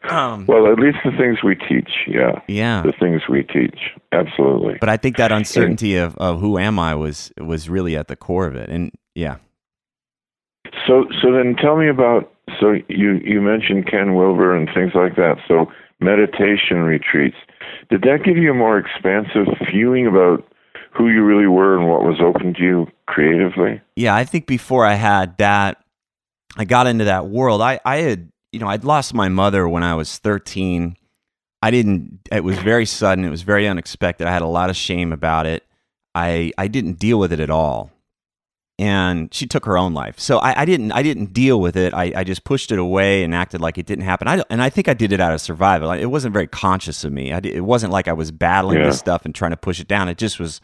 Um, 0.10 0.46
well, 0.46 0.72
at 0.72 0.78
least 0.78 0.98
the 1.04 1.12
things 1.18 1.40
we 1.44 1.56
teach, 1.56 1.90
yeah, 2.08 2.42
yeah. 2.48 2.84
the 2.84 2.92
things 3.00 3.24
we 3.28 3.42
teach, 3.42 3.80
absolutely. 4.12 4.78
But 4.80 4.90
I 4.90 4.98
think 4.98 5.18
that 5.18 5.32
uncertainty 5.32 5.96
of, 5.96 6.16
of 6.18 6.40
who 6.40 6.60
am 6.60 6.78
I 6.78 6.94
was 6.94 7.32
was 7.40 7.68
really 7.68 7.98
at 7.98 8.10
the 8.10 8.16
core 8.16 8.46
of 8.46 8.56
it. 8.56 8.70
And 8.70 8.92
yeah. 9.16 9.38
So, 10.86 11.06
so 11.20 11.32
then 11.32 11.56
tell 11.56 11.78
me 11.78 11.90
about. 11.90 12.32
So 12.60 12.74
you 12.90 13.14
you 13.24 13.42
mentioned 13.42 13.90
Ken 13.90 14.14
Wilber 14.14 14.56
and 14.56 14.70
things 14.76 14.92
like 14.94 15.16
that. 15.16 15.38
So 15.48 15.72
meditation 16.04 16.80
retreats. 16.80 17.38
Did 17.90 18.02
that 18.02 18.24
give 18.26 18.38
you 18.38 18.52
a 18.52 18.56
more 18.56 18.78
expansive 18.78 19.48
feeling 19.72 20.08
about 20.08 20.46
who 20.96 21.10
you 21.10 21.24
really 21.24 21.48
were 21.48 21.78
and 21.78 21.90
what 21.90 22.04
was 22.04 22.20
open 22.22 22.54
to 22.56 22.62
you 22.62 22.88
creatively? 23.08 23.82
Yeah, 23.96 24.16
I 24.16 24.26
think 24.26 24.46
before 24.46 24.86
I 24.86 24.94
had 24.94 25.38
that 25.38 25.84
I 26.58 26.66
got 26.66 26.88
into 26.88 27.06
that 27.06 27.28
world. 27.28 27.62
I, 27.62 27.80
I 27.84 27.98
had 27.98 28.30
you 28.52 28.60
know, 28.60 28.68
I'd 28.68 28.84
lost 28.84 29.16
my 29.16 29.30
mother 29.30 29.68
when 29.68 29.82
I 29.82 29.96
was 29.96 30.20
13. 30.20 30.96
I 31.62 31.72
didn't 31.72 32.20
it 32.32 32.44
was 32.44 32.60
very 32.60 32.86
sudden, 32.86 33.26
it 33.26 33.30
was 33.30 33.42
very 33.42 33.68
unexpected. 33.68 34.28
I 34.28 34.32
had 34.32 34.42
a 34.42 34.48
lot 34.48 34.70
of 34.70 34.76
shame 34.76 35.12
about 35.12 35.46
it. 35.46 35.64
I 36.14 36.52
I 36.58 36.68
didn't 36.68 37.00
deal 37.00 37.18
with 37.18 37.34
it 37.34 37.40
at 37.40 37.50
all. 37.50 37.92
And 38.80 39.32
she 39.32 39.46
took 39.46 39.66
her 39.66 39.78
own 39.78 39.94
life. 39.94 40.20
So 40.20 40.40
I, 40.40 40.62
I 40.62 40.66
didn't 40.66 40.92
I 40.94 41.04
didn't 41.04 41.32
deal 41.32 41.62
with 41.62 41.78
it. 41.78 41.94
I, 41.94 42.12
I 42.16 42.24
just 42.24 42.44
pushed 42.44 42.72
it 42.72 42.80
away 42.80 43.24
and 43.24 43.34
acted 43.36 43.62
like 43.62 43.78
it 43.78 43.86
didn't 43.86 44.06
happen. 44.06 44.28
I, 44.28 44.44
and 44.50 44.64
I 44.64 44.70
think 44.72 44.88
I 44.88 44.96
did 44.96 45.12
it 45.12 45.20
out 45.20 45.32
of 45.32 45.42
survival. 45.42 45.92
It 45.92 46.06
wasn't 46.06 46.34
very 46.34 46.48
conscious 46.48 47.04
of 47.04 47.14
me. 47.14 47.32
I 47.34 47.40
did, 47.40 47.54
it 47.56 47.62
wasn't 47.62 47.94
like 47.94 48.08
I 48.08 48.14
was 48.14 48.32
battling 48.32 48.80
Yeah. 48.80 48.88
this 48.88 48.98
stuff 48.98 49.26
and 49.26 49.36
trying 49.36 49.52
to 49.52 49.58
push 49.58 49.80
it 49.80 49.88
down. 49.88 50.10
It 50.10 50.18
just 50.18 50.40
was 50.40 50.60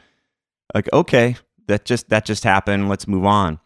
like, 0.73 0.89
okay, 0.91 1.37
that 1.67 1.85
just 1.85 2.09
that 2.09 2.25
just 2.25 2.43
happened. 2.43 2.89
Let's 2.89 3.07
move 3.07 3.25
on. 3.25 3.59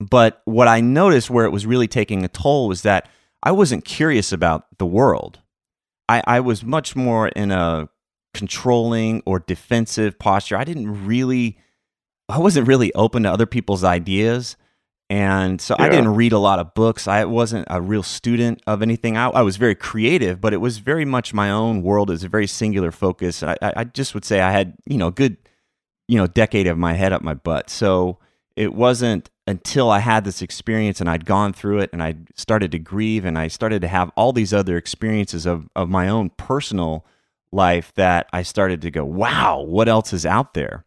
But 0.00 0.42
what 0.44 0.68
I 0.68 0.80
noticed 0.82 1.30
where 1.30 1.46
it 1.46 1.50
was 1.50 1.64
really 1.64 1.88
taking 1.88 2.24
a 2.24 2.28
toll 2.28 2.68
was 2.68 2.82
that 2.82 3.08
I 3.42 3.52
wasn't 3.52 3.86
curious 3.86 4.32
about 4.32 4.66
the 4.78 4.86
world. 4.86 5.38
I, 6.10 6.22
I 6.26 6.40
was 6.40 6.62
much 6.62 6.94
more 6.94 7.28
in 7.28 7.50
a 7.52 7.88
controlling 8.34 9.22
or 9.24 9.38
defensive 9.38 10.18
posture. 10.18 10.56
I 10.56 10.64
didn't 10.64 11.06
really, 11.06 11.58
I 12.32 12.38
wasn't 12.38 12.66
really 12.66 12.92
open 12.94 13.24
to 13.24 13.32
other 13.32 13.46
people's 13.46 13.84
ideas. 13.84 14.56
And 15.10 15.60
so 15.60 15.76
I 15.78 15.90
didn't 15.90 16.14
read 16.14 16.32
a 16.32 16.38
lot 16.38 16.58
of 16.58 16.72
books. 16.72 17.06
I 17.06 17.26
wasn't 17.26 17.66
a 17.68 17.82
real 17.82 18.02
student 18.02 18.62
of 18.66 18.80
anything. 18.80 19.18
I, 19.18 19.28
I 19.28 19.42
was 19.42 19.58
very 19.58 19.74
creative, 19.74 20.40
but 20.40 20.54
it 20.54 20.56
was 20.56 20.78
very 20.78 21.04
much 21.04 21.34
my 21.34 21.50
own 21.50 21.82
world. 21.82 22.08
It 22.08 22.14
was 22.14 22.24
a 22.24 22.30
very 22.30 22.46
singular 22.46 22.90
focus. 22.90 23.42
I 23.42 23.56
I 23.60 23.84
just 23.84 24.14
would 24.14 24.24
say 24.24 24.40
I 24.40 24.52
had, 24.52 24.74
you 24.86 24.96
know, 24.96 25.08
a 25.08 25.12
good, 25.12 25.36
you 26.08 26.16
know, 26.16 26.26
decade 26.26 26.66
of 26.66 26.78
my 26.78 26.94
head 26.94 27.12
up 27.12 27.20
my 27.20 27.34
butt. 27.34 27.68
So 27.68 28.20
it 28.56 28.72
wasn't 28.72 29.28
until 29.46 29.90
I 29.90 29.98
had 29.98 30.24
this 30.24 30.40
experience 30.40 31.00
and 31.00 31.10
I'd 31.10 31.26
gone 31.26 31.52
through 31.52 31.80
it 31.80 31.90
and 31.92 32.02
I 32.02 32.14
started 32.34 32.72
to 32.72 32.78
grieve 32.78 33.26
and 33.26 33.38
I 33.38 33.48
started 33.48 33.82
to 33.82 33.88
have 33.88 34.10
all 34.16 34.32
these 34.32 34.54
other 34.54 34.78
experiences 34.78 35.44
of, 35.44 35.68
of 35.76 35.90
my 35.90 36.08
own 36.08 36.30
personal 36.38 37.04
life 37.50 37.92
that 37.96 38.28
I 38.32 38.42
started 38.42 38.80
to 38.82 38.90
go, 38.90 39.04
wow, 39.04 39.60
what 39.60 39.88
else 39.88 40.14
is 40.14 40.24
out 40.24 40.54
there? 40.54 40.86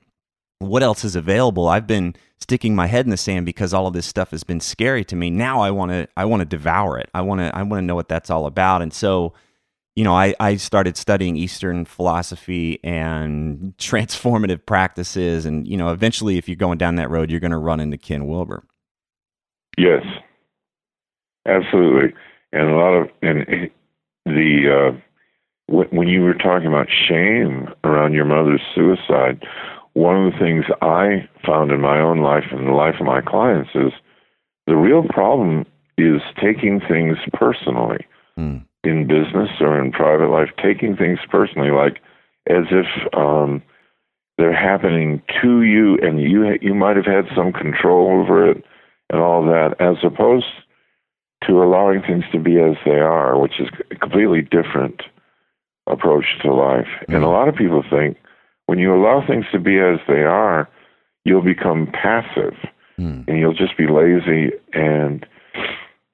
What 0.59 0.83
else 0.83 1.03
is 1.03 1.15
available? 1.15 1.67
I've 1.67 1.87
been 1.87 2.15
sticking 2.39 2.75
my 2.75 2.87
head 2.87 3.05
in 3.05 3.11
the 3.11 3.17
sand 3.17 3.45
because 3.45 3.73
all 3.73 3.87
of 3.87 3.93
this 3.93 4.05
stuff 4.05 4.31
has 4.31 4.43
been 4.43 4.59
scary 4.59 5.03
to 5.05 5.15
me. 5.15 5.29
Now 5.29 5.61
I 5.61 5.71
want 5.71 5.91
to 5.91 6.07
I 6.15 6.25
want 6.25 6.41
to 6.41 6.45
devour 6.45 6.97
it. 6.97 7.09
I 7.13 7.21
want 7.21 7.41
to 7.41 7.55
I 7.55 7.63
want 7.63 7.81
to 7.81 7.85
know 7.85 7.95
what 7.95 8.07
that's 8.07 8.29
all 8.29 8.45
about. 8.45 8.81
And 8.81 8.93
so 8.93 9.33
you 9.95 10.03
know, 10.03 10.13
I, 10.13 10.35
I 10.39 10.57
started 10.57 10.97
studying 10.97 11.37
Eastern 11.37 11.85
philosophy 11.85 12.79
and 12.83 13.73
transformative 13.77 14.65
practices. 14.65 15.45
And, 15.45 15.67
you 15.67 15.77
know, 15.77 15.89
eventually, 15.89 16.37
if 16.37 16.47
you're 16.49 16.57
going 16.57 16.77
down 16.77 16.95
that 16.95 17.09
road, 17.09 17.31
you're 17.31 17.39
going 17.39 17.51
to 17.51 17.57
run 17.57 17.79
into 17.79 17.97
Ken 17.97 18.27
Wilber. 18.27 18.63
Yes, 19.77 20.03
absolutely. 21.45 22.13
And 22.51 22.69
a 22.69 22.75
lot 22.75 22.93
of 22.93 23.09
and 23.21 23.69
the 24.25 24.91
uh, 24.93 24.97
when 25.67 26.07
you 26.07 26.21
were 26.21 26.33
talking 26.33 26.67
about 26.67 26.87
shame 26.89 27.67
around 27.83 28.13
your 28.13 28.23
mother's 28.23 28.61
suicide, 28.73 29.43
one 29.95 30.27
of 30.27 30.33
the 30.33 30.39
things 30.39 30.65
I 30.81 31.27
found 31.45 31.71
in 31.71 31.81
my 31.81 31.99
own 31.99 32.19
life 32.19 32.43
and 32.51 32.67
the 32.67 32.73
life 32.73 32.95
of 32.99 33.05
my 33.05 33.21
clients 33.21 33.71
is 33.73 33.91
the 34.67 34.75
real 34.75 35.03
problem 35.03 35.65
is 35.97 36.21
taking 36.39 36.79
things 36.79 37.17
personally 37.33 38.05
Hmm. 38.35 38.57
in 38.83 39.07
business 39.07 39.49
or 39.61 39.81
in 39.81 39.93
private 39.93 40.27
life, 40.29 40.49
taking 40.61 40.97
things 40.97 41.19
personally, 41.29 41.71
like 41.71 42.01
as 42.47 42.65
if 42.69 42.85
um, 43.15 43.63
they're 44.37 44.53
happening 44.53 45.21
to 45.41 45.61
you, 45.61 45.97
and 46.01 46.19
you 46.19 46.57
you 46.61 46.75
might 46.75 46.97
have 46.97 47.05
had 47.05 47.25
some 47.33 47.53
control 47.53 48.09
over 48.19 48.51
it 48.51 48.63
and 49.09 49.21
all 49.21 49.45
that, 49.45 49.75
as 49.79 49.95
opposed 50.03 50.45
to 51.47 51.63
allowing 51.63 52.01
things 52.01 52.25
to 52.33 52.39
be 52.39 52.59
as 52.59 52.75
they 52.83 52.99
are, 52.99 53.39
which 53.39 53.59
is 53.59 53.69
a 53.91 53.95
completely 53.95 54.41
different 54.41 55.03
approach 55.87 56.25
to 56.41 56.53
life. 56.53 56.89
And 57.07 57.23
a 57.23 57.29
lot 57.29 57.47
of 57.47 57.55
people 57.55 57.83
think 57.89 58.17
when 58.65 58.79
you 58.79 58.95
allow 58.95 59.25
things 59.25 59.45
to 59.51 59.59
be 59.59 59.79
as 59.79 59.99
they 60.07 60.23
are, 60.23 60.69
you'll 61.23 61.41
become 61.41 61.87
passive 61.87 62.55
Hmm. 62.97 63.21
and 63.27 63.39
you'll 63.39 63.53
just 63.53 63.77
be 63.77 63.87
lazy 63.87 64.53
and 64.71 65.25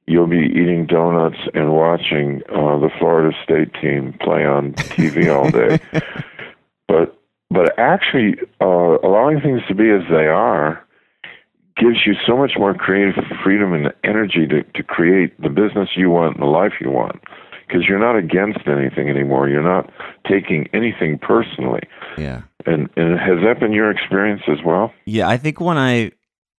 you'll 0.07 0.27
be 0.27 0.47
eating 0.51 0.87
donuts 0.87 1.37
and 1.53 1.73
watching 1.73 2.41
uh, 2.49 2.79
the 2.79 2.89
Florida 2.97 3.37
State 3.43 3.71
team 3.79 4.15
play 4.19 4.45
on 4.45 4.73
TV 4.73 5.31
all 5.31 5.49
day. 5.51 5.79
but 6.87 7.17
but 7.51 7.77
actually, 7.77 8.37
uh, 8.61 8.97
allowing 9.03 9.41
things 9.41 9.61
to 9.67 9.75
be 9.75 9.91
as 9.91 10.01
they 10.09 10.25
are 10.25 10.83
gives 11.77 12.05
you 12.05 12.13
so 12.25 12.35
much 12.35 12.53
more 12.57 12.73
creative 12.73 13.23
freedom 13.43 13.73
and 13.73 13.93
energy 14.03 14.47
to, 14.47 14.63
to 14.63 14.83
create 14.83 15.39
the 15.41 15.49
business 15.49 15.89
you 15.95 16.09
want 16.09 16.35
and 16.35 16.43
the 16.43 16.49
life 16.49 16.73
you 16.79 16.89
want. 16.89 17.21
Because 17.67 17.83
you're 17.87 17.99
not 17.99 18.17
against 18.17 18.67
anything 18.67 19.09
anymore. 19.09 19.49
You're 19.49 19.63
not 19.63 19.89
taking 20.31 20.67
anything 20.73 21.19
personally. 21.19 21.81
Yeah. 22.17 22.43
And, 22.65 22.89
and 22.95 23.19
has 23.19 23.39
that 23.43 23.59
been 23.59 23.73
your 23.73 23.91
experience 23.91 24.41
as 24.47 24.59
well? 24.65 24.93
Yeah. 25.05 25.27
I 25.27 25.37
think 25.37 25.59
when 25.59 25.77
I, 25.77 26.11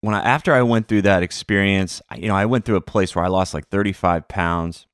when 0.02 0.14
I, 0.14 0.20
after 0.20 0.52
I 0.52 0.62
went 0.62 0.88
through 0.88 1.02
that 1.02 1.22
experience, 1.22 2.02
you 2.16 2.28
know, 2.28 2.34
I 2.36 2.46
went 2.46 2.64
through 2.64 2.76
a 2.76 2.80
place 2.82 3.14
where 3.14 3.24
I 3.24 3.28
lost 3.28 3.54
like 3.54 3.68
35 3.68 4.28
pounds 4.28 4.86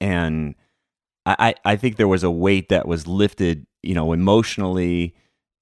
and 0.00 0.54
I, 1.26 1.54
I 1.64 1.76
think 1.76 1.96
there 1.96 2.08
was 2.08 2.22
a 2.24 2.30
weight 2.30 2.70
that 2.70 2.88
was 2.88 3.06
lifted, 3.06 3.66
you 3.82 3.94
know, 3.94 4.12
emotionally 4.12 5.14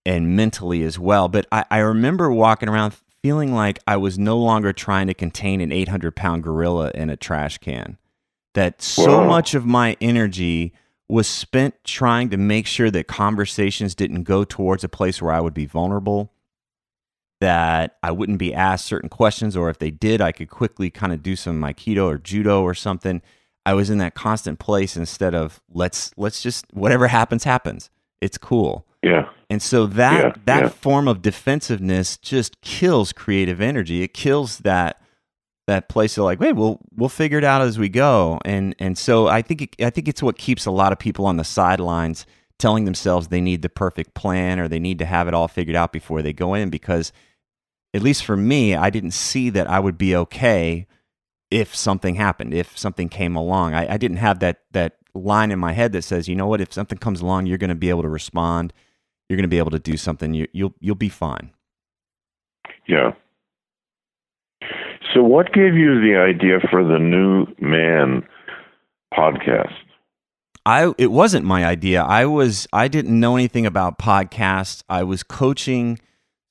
and 0.07 0.37
mentally 0.37 0.83
as 0.85 0.99
well. 0.99 1.28
But 1.28 1.47
I, 1.50 1.64
I 1.71 1.78
remember 1.78 2.30
walking 2.30 2.68
around 2.68 2.95
feeling 3.23 3.52
like 3.52 3.80
I 3.87 3.97
was 3.97 4.18
no 4.18 4.38
longer 4.38 4.73
trying 4.73 5.09
to 5.09 5.14
contain 5.14 5.61
an 5.61 5.73
800 5.73 6.14
pound 6.14 6.45
gorilla 6.45 6.92
in 6.95 7.11
a 7.11 7.16
trash 7.16 7.59
can. 7.59 7.99
That 8.54 8.80
so 8.80 9.18
Wow. 9.18 9.28
much 9.28 9.54
of 9.54 9.66
my 9.66 9.97
energy 10.00 10.73
was 11.08 11.26
spent 11.26 11.74
trying 11.84 12.28
to 12.30 12.36
make 12.36 12.66
sure 12.66 12.90
that 12.90 13.06
conversations 13.06 13.94
didn't 13.94 14.24
go 14.24 14.44
towards 14.44 14.84
a 14.84 14.88
place 14.88 15.22
where 15.22 15.32
I 15.32 15.40
would 15.40 15.54
be 15.54 15.64
vulnerable, 15.66 16.32
that 17.40 17.96
I 18.02 18.10
wouldn't 18.10 18.38
be 18.38 18.52
asked 18.52 18.84
certain 18.86 19.08
questions, 19.08 19.56
or 19.56 19.70
if 19.70 19.78
they 19.78 19.90
did, 19.90 20.20
I 20.20 20.32
could 20.32 20.50
quickly 20.50 20.90
kind 20.90 21.12
of 21.12 21.22
do 21.22 21.36
some 21.36 21.60
Aikido 21.62 22.04
or 22.06 22.18
Judo 22.18 22.62
or 22.62 22.74
something. 22.74 23.22
I 23.64 23.74
was 23.74 23.90
in 23.90 23.98
that 23.98 24.14
constant 24.14 24.58
place 24.58 24.96
instead 24.96 25.34
of 25.34 25.60
let's 25.72 26.10
let's 26.16 26.42
just 26.42 26.66
whatever 26.72 27.08
happens 27.08 27.44
happens. 27.44 27.90
It's 28.20 28.38
cool. 28.38 28.86
Yeah. 29.02 29.28
And 29.48 29.62
so 29.62 29.86
that 29.86 30.24
Yeah, 30.24 30.32
that 30.46 30.62
yeah. 30.64 30.68
form 30.68 31.06
of 31.06 31.22
defensiveness 31.22 32.16
just 32.16 32.60
kills 32.60 33.12
creative 33.12 33.60
energy. 33.60 34.02
It 34.02 34.12
kills 34.14 34.58
that 34.58 35.00
that 35.68 35.90
place 35.90 36.16
of 36.16 36.25
like, 36.25 36.40
wait, 36.40 36.54
we'll 36.54 36.80
we'll 36.96 37.10
figure 37.10 37.38
it 37.38 37.44
out 37.44 37.60
as 37.60 37.78
we 37.78 37.90
go. 37.90 38.40
And 38.44 38.75
and 38.78 38.96
so 38.96 39.28
I 39.28 39.42
think 39.42 39.62
it, 39.62 39.76
I 39.80 39.90
think 39.90 40.08
it's 40.08 40.22
what 40.22 40.38
keeps 40.38 40.64
a 40.64 40.70
lot 40.70 40.92
of 40.92 40.98
people 40.98 41.26
on 41.26 41.37
the 41.37 41.44
sidelines 41.44 42.26
telling 42.58 42.87
themselves 42.87 43.28
they 43.28 43.40
need 43.40 43.60
the 43.62 43.68
perfect 43.68 44.14
plan 44.14 44.58
or 44.58 44.66
they 44.66 44.80
need 44.80 44.98
to 44.98 45.04
have 45.04 45.28
it 45.28 45.34
all 45.34 45.46
figured 45.46 45.76
out 45.76 45.92
before 45.92 46.22
they 46.22 46.32
go 46.32 46.54
in 46.54 46.70
because 46.70 47.12
at 47.94 48.02
least 48.02 48.25
for 48.25 48.37
me, 48.37 48.75
I 48.75 48.90
didn't 48.90 49.12
see 49.12 49.50
that 49.50 49.68
I 49.68 49.78
would 49.78 49.98
be 49.98 50.16
okay 50.16 50.87
if 51.50 51.76
something 51.76 52.14
happened, 52.14 52.54
if 52.54 52.76
something 52.76 53.10
came 53.10 53.37
along. 53.37 53.75
I, 53.75 53.94
I 53.94 53.96
didn't 53.98 54.16
have 54.16 54.38
that 54.40 54.62
that 54.72 54.96
line 55.14 55.50
in 55.50 55.58
my 55.58 55.72
head 55.72 55.92
that 55.92 56.02
says, 56.02 56.28
you 56.28 56.34
know 56.34 56.46
what, 56.46 56.62
if 56.62 56.72
something 56.72 56.98
comes 56.98 57.20
along, 57.20 57.44
you're 57.44 57.58
going 57.58 57.68
to 57.68 57.76
be 57.76 57.90
able 57.90 58.02
to 58.02 58.08
respond. 58.08 58.72
You're 59.28 59.37
going 59.37 59.42
to 59.42 59.48
be 59.48 59.58
able 59.58 59.72
to 59.72 59.78
do 59.78 59.98
something. 59.98 60.32
You, 60.32 60.48
you'll 60.52 60.75
you'll 60.80 60.94
be 60.94 61.10
fine. 61.10 61.50
Yeah. 62.87 63.12
So, 65.18 65.25
what 65.25 65.52
gave 65.52 65.75
you 65.75 66.00
the 66.00 66.16
idea 66.16 66.60
for 66.70 66.84
the 66.84 67.00
New 67.00 67.46
Man 67.60 68.22
podcast? 69.12 69.75
I 70.64 70.92
it 70.96 71.10
wasn't 71.10 71.44
my 71.44 71.64
idea. 71.64 72.04
I 72.04 72.25
was 72.26 72.68
I 72.72 72.87
didn't 72.87 73.18
know 73.18 73.34
anything 73.34 73.66
about 73.66 73.98
podcasts. 73.98 74.84
I 74.88 75.02
was 75.02 75.25
coaching 75.25 75.98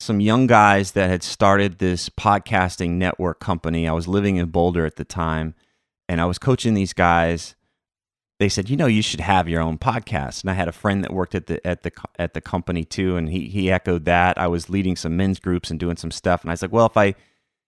some 0.01 0.19
young 0.19 0.47
guys 0.47 0.91
that 0.91 1.09
had 1.09 1.23
started 1.23 1.77
this 1.77 2.09
podcasting 2.09 2.95
network 2.95 3.39
company. 3.39 3.87
I 3.87 3.93
was 3.93 4.05
living 4.05 4.35
in 4.35 4.49
Boulder 4.49 4.85
at 4.85 4.97
the 4.97 5.05
time 5.05 5.55
and 6.09 6.19
I 6.19 6.25
was 6.25 6.37
coaching 6.37 6.73
these 6.73 6.91
guys 6.91 7.55
they 8.39 8.49
said, 8.49 8.69
you 8.69 8.77
know, 8.77 8.85
you 8.85 9.01
should 9.01 9.21
have 9.21 9.49
your 9.49 9.61
own 9.61 9.77
podcast. 9.77 10.41
And 10.41 10.51
I 10.51 10.53
had 10.53 10.67
a 10.67 10.73
friend 10.73 11.03
that 11.03 11.13
worked 11.13 11.35
at 11.35 11.47
the 11.47 11.65
at 11.65 11.83
the 11.83 11.91
at 12.19 12.33
the 12.33 12.41
company 12.41 12.83
too, 12.83 13.15
and 13.15 13.29
he 13.29 13.47
he 13.47 13.71
echoed 13.71 14.03
that. 14.05 14.37
I 14.37 14.47
was 14.47 14.69
leading 14.69 14.97
some 14.97 15.15
men's 15.15 15.39
groups 15.39 15.71
and 15.71 15.79
doing 15.79 15.95
some 15.95 16.11
stuff, 16.11 16.41
and 16.41 16.51
I 16.51 16.53
was 16.53 16.61
like, 16.61 16.73
well, 16.73 16.85
if 16.85 16.97
I 16.97 17.15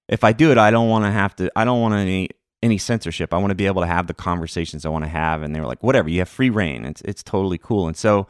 if 0.10 0.24
I 0.24 0.34
do 0.34 0.51
it, 0.51 0.58
I 0.58 0.72
don't 0.72 0.89
want 0.89 1.06
to 1.06 1.12
have 1.12 1.36
to. 1.38 1.51
I 1.56 1.63
don't 1.63 1.80
want 1.82 1.94
any 1.94 2.30
any 2.62 2.78
censorship. 2.78 3.34
I 3.34 3.38
want 3.38 3.51
to 3.51 3.56
be 3.56 3.68
able 3.68 3.82
to 3.82 3.88
have 3.88 4.08
the 4.08 4.13
conversations 4.13 4.86
I 4.86 4.89
want 4.89 5.06
to 5.06 5.10
have. 5.10 5.44
And 5.44 5.56
they 5.56 5.62
were 5.62 5.66
like, 5.66 5.82
whatever, 5.82 6.10
you 6.10 6.20
have 6.20 6.30
free 6.30 6.50
reign. 6.50 6.84
It's 6.84 7.01
it's 7.01 7.24
totally 7.24 7.58
cool. 7.58 7.88
And 7.88 7.96
so, 7.96 8.28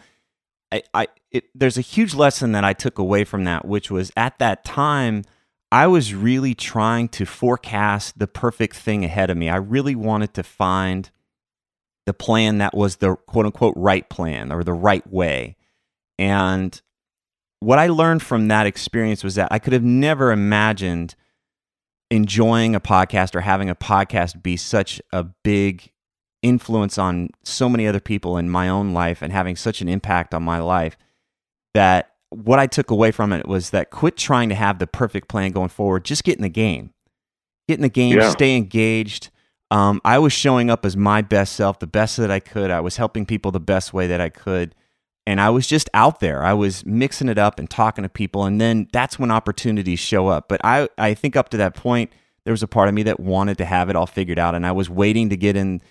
I 0.71 0.83
I 0.93 1.07
it, 1.31 1.45
there's 1.55 1.77
a 1.77 1.81
huge 1.81 2.13
lesson 2.13 2.51
that 2.51 2.63
I 2.63 2.73
took 2.73 2.99
away 2.99 3.23
from 3.23 3.45
that, 3.45 3.65
which 3.65 3.89
was 3.89 4.11
at 4.15 4.37
that 4.39 4.63
time. 4.63 5.23
I 5.71 5.85
was 5.85 6.15
really 6.15 6.55
trying 6.55 7.09
to 7.09 7.25
forecast 7.25 8.17
the 8.17 8.27
perfect 8.27 8.75
thing 8.75 9.05
ahead 9.05 9.29
of 9.29 9.37
me. 9.37 9.49
I 9.49 9.57
really 9.57 9.93
wanted 9.95 10.33
to 10.33 10.43
find 10.43 11.09
the 12.07 12.13
plan 12.13 12.57
that 12.57 12.75
was 12.75 12.97
the 12.97 13.15
quote 13.15 13.45
unquote 13.45 13.75
right 13.77 14.09
plan 14.09 14.51
or 14.51 14.63
the 14.63 14.73
right 14.73 15.07
way. 15.11 15.55
And 16.17 16.81
what 17.59 17.77
I 17.77 17.87
learned 17.87 18.23
from 18.23 18.47
that 18.47 18.65
experience 18.65 19.23
was 19.23 19.35
that 19.35 19.49
I 19.51 19.59
could 19.59 19.73
have 19.73 19.83
never 19.83 20.31
imagined 20.31 21.15
enjoying 22.11 22.75
a 22.75 22.79
podcast 22.79 23.35
or 23.35 23.41
having 23.41 23.69
a 23.69 23.75
podcast 23.75 24.41
be 24.41 24.57
such 24.57 25.01
a 25.13 25.23
big 25.43 25.91
influence 26.41 26.97
on 26.97 27.29
so 27.43 27.67
many 27.69 27.85
other 27.85 27.99
people 27.99 28.37
in 28.37 28.49
my 28.49 28.69
own 28.69 28.93
life 28.93 29.21
and 29.21 29.33
having 29.33 29.55
such 29.55 29.81
an 29.81 29.89
impact 29.89 30.33
on 30.33 30.41
my 30.41 30.59
life 30.59 30.97
that 31.73 32.13
what 32.29 32.59
I 32.59 32.67
took 32.67 32.91
away 32.91 33.11
from 33.11 33.33
it 33.33 33.47
was 33.47 33.71
that 33.71 33.91
quit 33.91 34.15
trying 34.15 34.49
to 34.49 34.55
have 34.55 34.79
the 34.79 34.87
perfect 34.87 35.27
plan 35.27 35.51
going 35.51 35.69
forward. 35.69 36.05
Just 36.05 36.23
get 36.23 36.37
in 36.37 36.41
the 36.41 36.49
game. 36.49 36.93
Get 37.67 37.75
in 37.75 37.81
the 37.81 37.89
game, 37.89 38.17
yeah. 38.17 38.29
stay 38.29 38.55
engaged, 38.55 39.29
um, 39.71 40.01
I 40.03 40.17
was 40.17 40.33
showing 40.33 40.69
up 40.69 40.85
as 40.85 40.97
my 40.97 41.21
best 41.21 41.53
self, 41.53 41.79
the 41.79 41.87
best 41.87 42.17
that 42.17 42.31
I 42.31 42.39
could. 42.39 42.71
I 42.71 42.79
was 42.79 42.97
helping 42.97 43.25
people 43.25 43.51
the 43.51 43.59
best 43.59 43.93
way 43.93 44.07
that 44.07 44.19
I 44.19 44.29
could. 44.29 44.73
And 45.29 45.39
I 45.39 45.51
was 45.51 45.67
just 45.67 45.91
out 45.93 46.21
there. 46.21 46.43
I 46.43 46.53
was 46.53 46.83
mixing 46.87 47.29
it 47.29 47.37
up 47.37 47.59
and 47.59 47.69
talking 47.69 48.01
to 48.01 48.09
people. 48.09 48.45
And 48.45 48.59
then 48.59 48.87
that's 48.91 49.19
when 49.19 49.29
opportunities 49.29 49.99
show 49.99 50.27
up. 50.27 50.49
But 50.49 50.59
I, 50.63 50.89
I 50.97 51.13
think 51.13 51.35
up 51.35 51.49
to 51.49 51.57
that 51.57 51.75
point, 51.75 52.11
there 52.45 52.51
was 52.51 52.63
a 52.63 52.67
part 52.67 52.89
of 52.89 52.95
me 52.95 53.03
that 53.03 53.19
wanted 53.19 53.59
to 53.59 53.65
have 53.65 53.91
it 53.91 53.95
all 53.95 54.07
figured 54.07 54.39
out. 54.39 54.55
And 54.55 54.65
I 54.65 54.71
was 54.71 54.89
waiting 54.89 55.29
to 55.29 55.37
get 55.37 55.55
in 55.55 55.81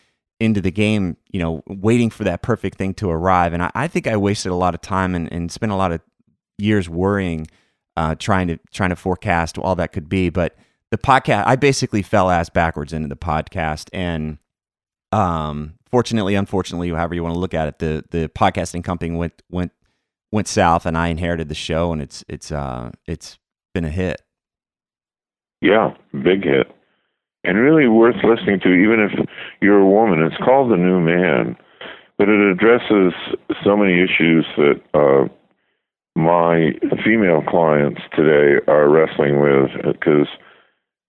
into 0.41 0.61
the 0.61 0.73
game, 0.73 1.17
you 1.31 1.39
know, 1.39 1.63
waiting 1.69 2.11
for 2.11 2.25
that 2.25 2.43
perfect 2.43 2.79
thing 2.79 2.95
to 2.95 3.09
arrive. 3.09 3.53
And 3.53 3.63
I, 3.63 3.71
I 3.77 3.87
think 3.87 4.09
I 4.09 4.17
wasted 4.17 4.51
a 4.51 4.57
lot 4.57 4.75
of 4.75 4.81
time 4.81 5.15
and, 5.15 5.33
and 5.33 5.53
spent 5.53 5.71
a 5.71 5.77
lot 5.77 5.93
of 5.93 6.01
years 6.59 6.89
worrying, 6.89 7.47
uh, 7.97 8.17
trying 8.17 8.49
to 8.49 8.59
trying 8.73 8.91
to 8.91 8.97
forecast 8.97 9.57
all 9.57 9.77
that 9.77 9.93
could 9.93 10.09
be. 10.09 10.31
But 10.31 10.57
the 10.91 10.99
podcast 10.99 11.45
i 11.47 11.57
basically 11.57 12.03
fell 12.03 12.31
ass 12.31 12.49
backwards 12.49 12.93
into 12.93 13.09
the 13.09 13.17
podcast 13.17 13.89
and 13.93 14.39
um 15.13 15.75
fortunately 15.91 16.35
unfortunately 16.35 16.91
however 16.91 17.15
you 17.15 17.23
want 17.23 17.35
to 17.35 17.39
look 17.41 17.55
at 17.55 17.69
it 17.69 17.79
the 17.79 18.05
the 18.11 18.29
podcasting 18.31 18.83
company 18.85 19.15
went 19.15 19.43
went 19.51 19.73
went 20.33 20.49
south 20.49 20.87
and 20.87 20.97
i 20.97 21.09
inherited 21.09 21.49
the 21.49 21.55
show 21.55 21.93
and 21.93 22.03
it's 22.03 22.25
it's 22.29 22.53
uh 22.53 22.91
it's 23.07 23.39
been 23.75 23.85
a 23.85 23.91
hit. 23.91 24.23
Yeah 25.61 25.95
big 26.13 26.45
hit. 26.45 26.67
And 27.45 27.59
really 27.59 27.89
worth 27.89 28.17
listening 28.25 28.61
to 28.61 28.73
even 28.73 29.01
if 29.01 29.29
you're 29.61 29.81
a 29.81 29.89
woman 29.89 30.23
it's 30.23 30.43
called 30.45 30.71
the 30.71 30.77
new 30.77 31.01
man 31.01 31.57
but 32.17 32.29
it 32.29 32.41
addresses 32.51 33.13
so 33.65 33.77
many 33.77 34.03
issues 34.03 34.45
that 34.57 34.81
uh 34.95 35.29
my 36.17 36.73
female 37.05 37.43
clients 37.47 38.01
today 38.17 38.61
are 38.67 38.89
wrestling 38.89 39.41
with 39.41 39.71
because 39.85 40.27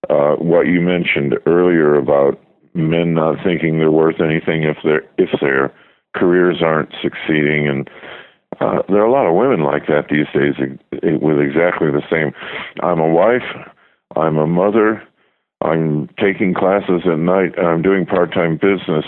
uh, 0.07 0.35
what 0.35 0.67
you 0.67 0.81
mentioned 0.81 1.35
earlier 1.47 1.95
about 1.95 2.39
men 2.73 3.13
not 3.13 3.43
thinking 3.43 3.79
they're 3.79 3.91
worth 3.91 4.21
anything 4.21 4.63
if 4.63 4.77
their 4.83 5.03
if 5.17 5.29
their 5.41 5.73
careers 6.15 6.61
aren't 6.61 6.91
succeeding, 7.01 7.67
and 7.67 7.89
uh, 8.59 8.81
there 8.87 9.01
are 9.01 9.05
a 9.05 9.11
lot 9.11 9.27
of 9.27 9.35
women 9.35 9.63
like 9.63 9.87
that 9.87 10.07
these 10.09 10.27
days 10.33 10.55
with 11.21 11.39
exactly 11.39 11.91
the 11.91 12.03
same. 12.09 12.33
I'm 12.81 12.99
a 12.99 13.09
wife. 13.09 13.43
I'm 14.15 14.37
a 14.37 14.47
mother. 14.47 15.03
I'm 15.61 16.07
taking 16.19 16.53
classes 16.53 17.01
at 17.05 17.19
night, 17.19 17.57
and 17.57 17.67
I'm 17.67 17.81
doing 17.81 18.05
part-time 18.05 18.55
business, 18.55 19.05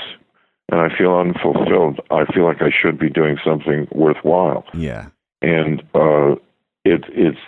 and 0.70 0.82
I 0.82 0.90
feel 0.96 1.16
unfulfilled. 1.16 2.02
I 2.12 2.26
feel 2.34 2.46
like 2.46 2.62
I 2.62 2.72
should 2.72 3.00
be 3.00 3.10
doing 3.10 3.38
something 3.44 3.88
worthwhile. 3.92 4.66
Yeah. 4.74 5.08
And 5.42 5.82
uh, 5.96 6.36
it, 6.84 7.06
it's 7.10 7.40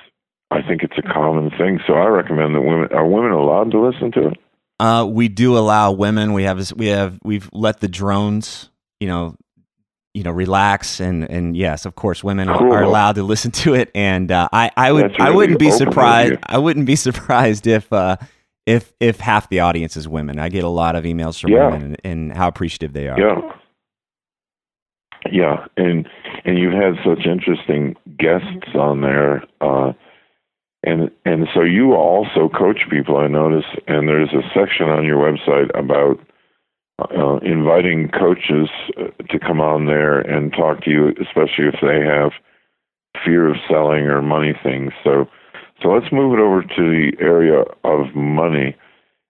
I 0.52 0.62
think 0.62 0.84
it's 0.84 0.98
a 0.98 1.02
common 1.02 1.50
thing. 1.52 1.80
So 1.86 1.94
I 1.94 2.08
recommend 2.08 2.56
that 2.56 2.62
women 2.62 2.88
are 2.94 3.08
women 3.08 3.32
allowed 3.32 3.72
to 3.72 3.82
listen 3.86 4.12
to 4.14 4.28
it. 4.30 4.38
Uh, 4.80 5.06
we 5.10 5.28
do 5.28 5.58
allow 5.58 5.92
women. 5.92 6.34
We 6.34 6.44
have 6.44 6.72
we 6.74 6.88
have 6.88 7.20
we've 7.24 7.50
let 7.54 7.80
the 7.80 7.88
drones, 7.88 8.70
you 9.00 9.08
know, 9.08 9.36
you 10.14 10.24
know, 10.24 10.32
relax 10.32 11.00
and 11.00 11.30
and 11.30 11.56
yes, 11.56 11.86
of 11.86 11.96
course, 11.96 12.24
women 12.24 12.48
cool. 12.48 12.74
are 12.74 12.84
allowed 12.84 13.16
to 13.16 13.24
listen 13.24 13.52
to 13.52 13.74
it. 13.74 13.92
And 13.96 14.32
uh, 14.32 14.50
I 14.52 14.72
I 14.76 14.92
would 14.92 15.04
really 15.04 15.20
I 15.20 15.30
wouldn't 15.30 15.60
be 15.60 15.72
surprised. 15.72 16.40
I 16.46 16.58
wouldn't 16.58 16.86
be 16.86 16.96
surprised 17.08 17.68
if 17.68 17.92
uh, 17.94 18.18
if 18.66 18.94
if 19.00 19.20
half 19.20 19.50
the 19.50 19.62
audience 19.62 19.98
is 19.98 20.08
women. 20.08 20.40
I 20.40 20.50
get 20.50 20.64
a 20.64 20.70
lot 20.70 20.96
of 20.96 21.04
emails 21.04 21.40
from 21.40 21.52
yeah. 21.52 21.70
women 21.70 21.84
and, 21.84 22.02
and 22.04 22.38
how 22.38 22.48
appreciative 22.48 22.94
they 22.94 23.08
are. 23.08 23.20
Yeah. 23.20 23.42
Yeah, 25.32 25.68
and 25.78 26.08
and 26.44 26.58
you've 26.58 26.74
had 26.74 26.96
such 27.06 27.26
interesting 27.26 27.96
guests 28.18 28.76
on 28.76 29.02
there. 29.02 29.44
Uh, 29.62 29.94
and 30.84 31.10
and 31.26 31.48
so 31.54 31.62
you 31.62 31.94
also 31.94 32.50
coach 32.50 32.82
people, 32.90 33.18
I 33.18 33.28
notice, 33.28 33.66
and 33.88 34.08
there's 34.08 34.34
a 34.34 34.44
section 34.54 34.88
on 34.90 35.06
your 35.06 35.18
website 35.18 35.70
about 35.78 36.20
uh, 37.00 37.38
inviting 37.38 38.10
coaches 38.10 38.70
uh, 38.98 39.24
to 39.30 39.40
come 39.40 39.62
on 39.62 39.86
there 39.86 40.20
and 40.20 40.52
talk 40.52 40.84
to 40.84 40.92
you, 40.92 41.10
especially 41.10 41.68
if 41.68 41.76
they 41.82 42.06
have 42.06 42.32
fear 43.24 43.50
of 43.50 43.58
selling 43.68 44.08
or 44.08 44.22
money 44.22 44.54
things. 44.64 44.92
So 45.04 45.26
so 45.82 45.90
let's 45.90 46.12
move 46.12 46.34
it 46.34 46.42
over 46.42 46.62
to 46.62 46.68
the 46.76 47.12
area 47.20 47.64
of 47.84 48.16
money. 48.16 48.76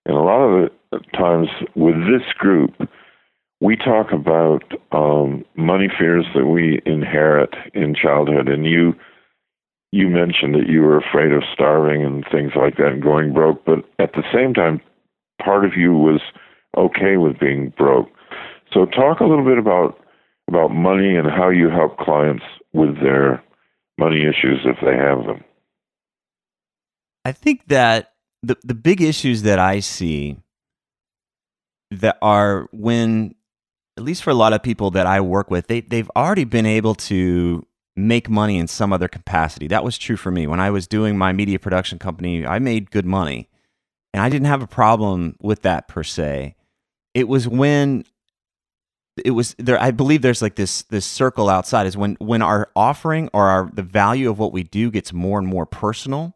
And 0.06 0.18
a 0.18 0.22
lot 0.22 0.42
of 0.42 0.72
the 0.92 1.00
times 1.18 1.48
with 1.76 1.96
this 1.96 2.28
group, 2.38 2.72
we 3.62 3.78
talk 3.78 4.12
about 4.12 4.64
um, 4.92 5.46
money 5.56 5.88
fears 5.98 6.26
that 6.36 6.46
we 6.46 6.82
inherit 6.86 7.54
in 7.74 7.96
childhood, 7.96 8.50
and 8.50 8.66
you 8.66 8.94
you 9.94 10.10
mentioned 10.10 10.56
that 10.56 10.68
you 10.68 10.82
were 10.82 10.98
afraid 10.98 11.32
of 11.32 11.44
starving 11.54 12.04
and 12.04 12.26
things 12.32 12.54
like 12.56 12.78
that 12.78 12.88
and 12.88 13.04
going 13.04 13.32
broke, 13.32 13.64
but 13.64 13.86
at 14.00 14.14
the 14.14 14.24
same 14.34 14.52
time, 14.52 14.82
part 15.40 15.66
of 15.66 15.78
you 15.78 15.94
was 15.94 16.20
okay 16.76 17.18
with 17.18 17.38
being 17.40 17.72
broke. 17.78 18.10
So 18.74 18.86
talk 18.88 19.20
a 19.20 19.24
little 19.24 19.46
bit 19.46 19.60
about 19.60 20.00
about 20.48 20.72
money 20.72 21.16
and 21.16 21.28
how 21.30 21.50
you 21.50 21.70
help 21.70 22.00
clients 22.00 22.44
with 22.74 22.96
their 23.04 23.44
money 24.00 24.22
issues 24.22 24.66
if 24.66 24.78
they 24.84 24.98
have 24.98 25.28
them. 25.28 25.44
I 27.24 27.32
think 27.32 27.68
that 27.68 28.14
the 28.42 28.58
the 28.64 28.74
big 28.74 29.00
issues 29.00 29.44
that 29.44 29.60
I 29.60 29.80
see 29.80 30.38
that 31.92 32.18
are 32.20 32.68
when 32.72 33.36
at 33.96 34.04
least 34.04 34.24
for 34.24 34.32
a 34.32 34.36
lot 34.36 34.54
of 34.54 34.64
people 34.64 34.90
that 34.90 35.06
I 35.06 35.22
work 35.22 35.52
with, 35.52 35.68
they 35.68 35.82
they've 35.82 36.10
already 36.16 36.46
been 36.46 36.66
able 36.66 36.96
to 36.96 37.64
make 37.96 38.30
money 38.30 38.58
in 38.58 38.68
some 38.68 38.92
other 38.92 39.08
capacity. 39.08 39.68
That 39.68 39.84
was 39.84 39.98
true 39.98 40.18
for 40.18 40.32
me. 40.32 40.48
When 40.48 40.60
I 40.60 40.72
was 40.72 40.88
doing 40.88 41.18
my 41.18 41.32
media 41.32 41.60
production 41.60 42.00
company, 42.00 42.46
I 42.46 42.60
made 42.60 42.92
good 42.92 43.06
money 43.06 43.50
and 44.14 44.22
I 44.24 44.30
didn't 44.30 44.48
have 44.48 44.62
a 44.62 44.68
problem 44.68 45.36
with 45.42 45.64
that 45.64 45.88
per 45.88 46.04
se. 46.04 46.56
It 47.14 47.28
was 47.28 47.48
when 47.48 48.06
it 49.24 49.32
was 49.32 49.56
there 49.60 49.80
I 49.80 49.92
believe 49.92 50.22
there's 50.22 50.42
like 50.42 50.56
this 50.56 50.84
this 50.84 51.06
circle 51.06 51.50
outside 51.50 51.86
is 51.86 51.96
when 51.96 52.16
when 52.20 52.42
our 52.42 52.72
offering 52.76 53.30
or 53.34 53.48
our 53.48 53.70
the 53.72 53.84
value 53.84 54.30
of 54.30 54.40
what 54.40 54.52
we 54.52 54.64
do 54.64 54.90
gets 54.90 55.14
more 55.14 55.38
and 55.38 55.48
more 55.48 55.68
personal 55.68 56.36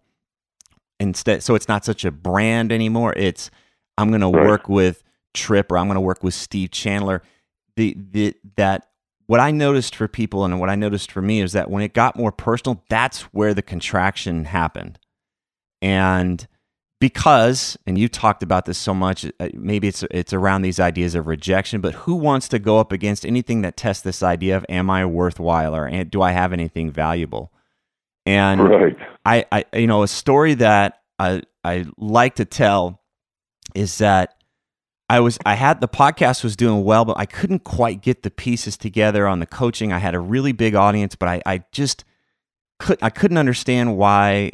instead 0.99 1.41
so 1.41 1.55
it's 1.55 1.67
not 1.67 1.85
such 1.85 2.05
a 2.05 2.11
brand 2.11 2.71
anymore. 2.71 3.13
It's 3.17 3.49
I'm 3.97 4.09
going 4.09 4.21
right. 4.21 4.31
to 4.31 4.47
work 4.47 4.69
with 4.69 5.03
Tripp 5.33 5.71
or 5.71 5.77
I'm 5.77 5.87
going 5.87 5.95
to 5.95 6.01
work 6.01 6.23
with 6.23 6.33
Steve 6.33 6.71
Chandler. 6.71 7.23
The 7.75 7.95
the 7.97 8.35
that 8.57 8.89
what 9.27 9.39
I 9.39 9.51
noticed 9.51 9.95
for 9.95 10.07
people 10.07 10.43
and 10.45 10.59
what 10.59 10.69
I 10.69 10.75
noticed 10.75 11.11
for 11.11 11.21
me 11.21 11.41
is 11.41 11.51
that 11.51 11.69
when 11.69 11.83
it 11.83 11.93
got 11.93 12.15
more 12.15 12.31
personal, 12.31 12.83
that's 12.89 13.21
where 13.33 13.53
the 13.53 13.61
contraction 13.61 14.45
happened. 14.45 14.97
And 15.81 16.47
because, 16.99 17.77
and 17.85 17.97
you 17.97 18.07
talked 18.07 18.41
about 18.41 18.65
this 18.65 18.77
so 18.77 18.93
much, 18.93 19.25
uh, 19.39 19.49
maybe 19.53 19.89
it's 19.89 20.03
it's 20.09 20.33
around 20.33 20.63
these 20.63 20.79
ideas 20.79 21.13
of 21.13 21.27
rejection, 21.27 21.81
but 21.81 21.93
who 21.93 22.15
wants 22.15 22.47
to 22.47 22.57
go 22.57 22.79
up 22.79 22.91
against 22.91 23.25
anything 23.25 23.61
that 23.61 23.77
tests 23.77 24.01
this 24.01 24.23
idea 24.23 24.57
of 24.57 24.65
am 24.69 24.89
I 24.89 25.05
worthwhile 25.05 25.75
or 25.75 26.03
do 26.05 26.21
I 26.21 26.31
have 26.31 26.53
anything 26.53 26.89
valuable? 26.89 27.51
And 28.25 28.61
right. 28.63 28.97
I, 29.25 29.45
I, 29.51 29.65
you 29.73 29.87
know, 29.87 30.03
a 30.03 30.07
story 30.07 30.55
that 30.55 31.01
I 31.19 31.43
I 31.63 31.85
like 31.97 32.35
to 32.35 32.45
tell 32.45 33.01
is 33.75 33.99
that 33.99 34.37
I 35.09 35.19
was 35.21 35.37
I 35.45 35.55
had 35.55 35.79
the 35.79 35.87
podcast 35.87 36.43
was 36.43 36.55
doing 36.55 36.83
well, 36.83 37.05
but 37.05 37.17
I 37.17 37.25
couldn't 37.25 37.63
quite 37.63 38.01
get 38.01 38.23
the 38.23 38.31
pieces 38.31 38.77
together 38.77 39.25
on 39.27 39.39
the 39.39 39.45
coaching. 39.45 39.93
I 39.93 39.99
had 39.99 40.15
a 40.15 40.19
really 40.19 40.51
big 40.51 40.75
audience, 40.75 41.15
but 41.15 41.29
I, 41.29 41.41
I 41.45 41.63
just 41.71 42.03
could 42.79 42.99
I 43.01 43.09
couldn't 43.09 43.37
understand 43.37 43.97
why 43.97 44.51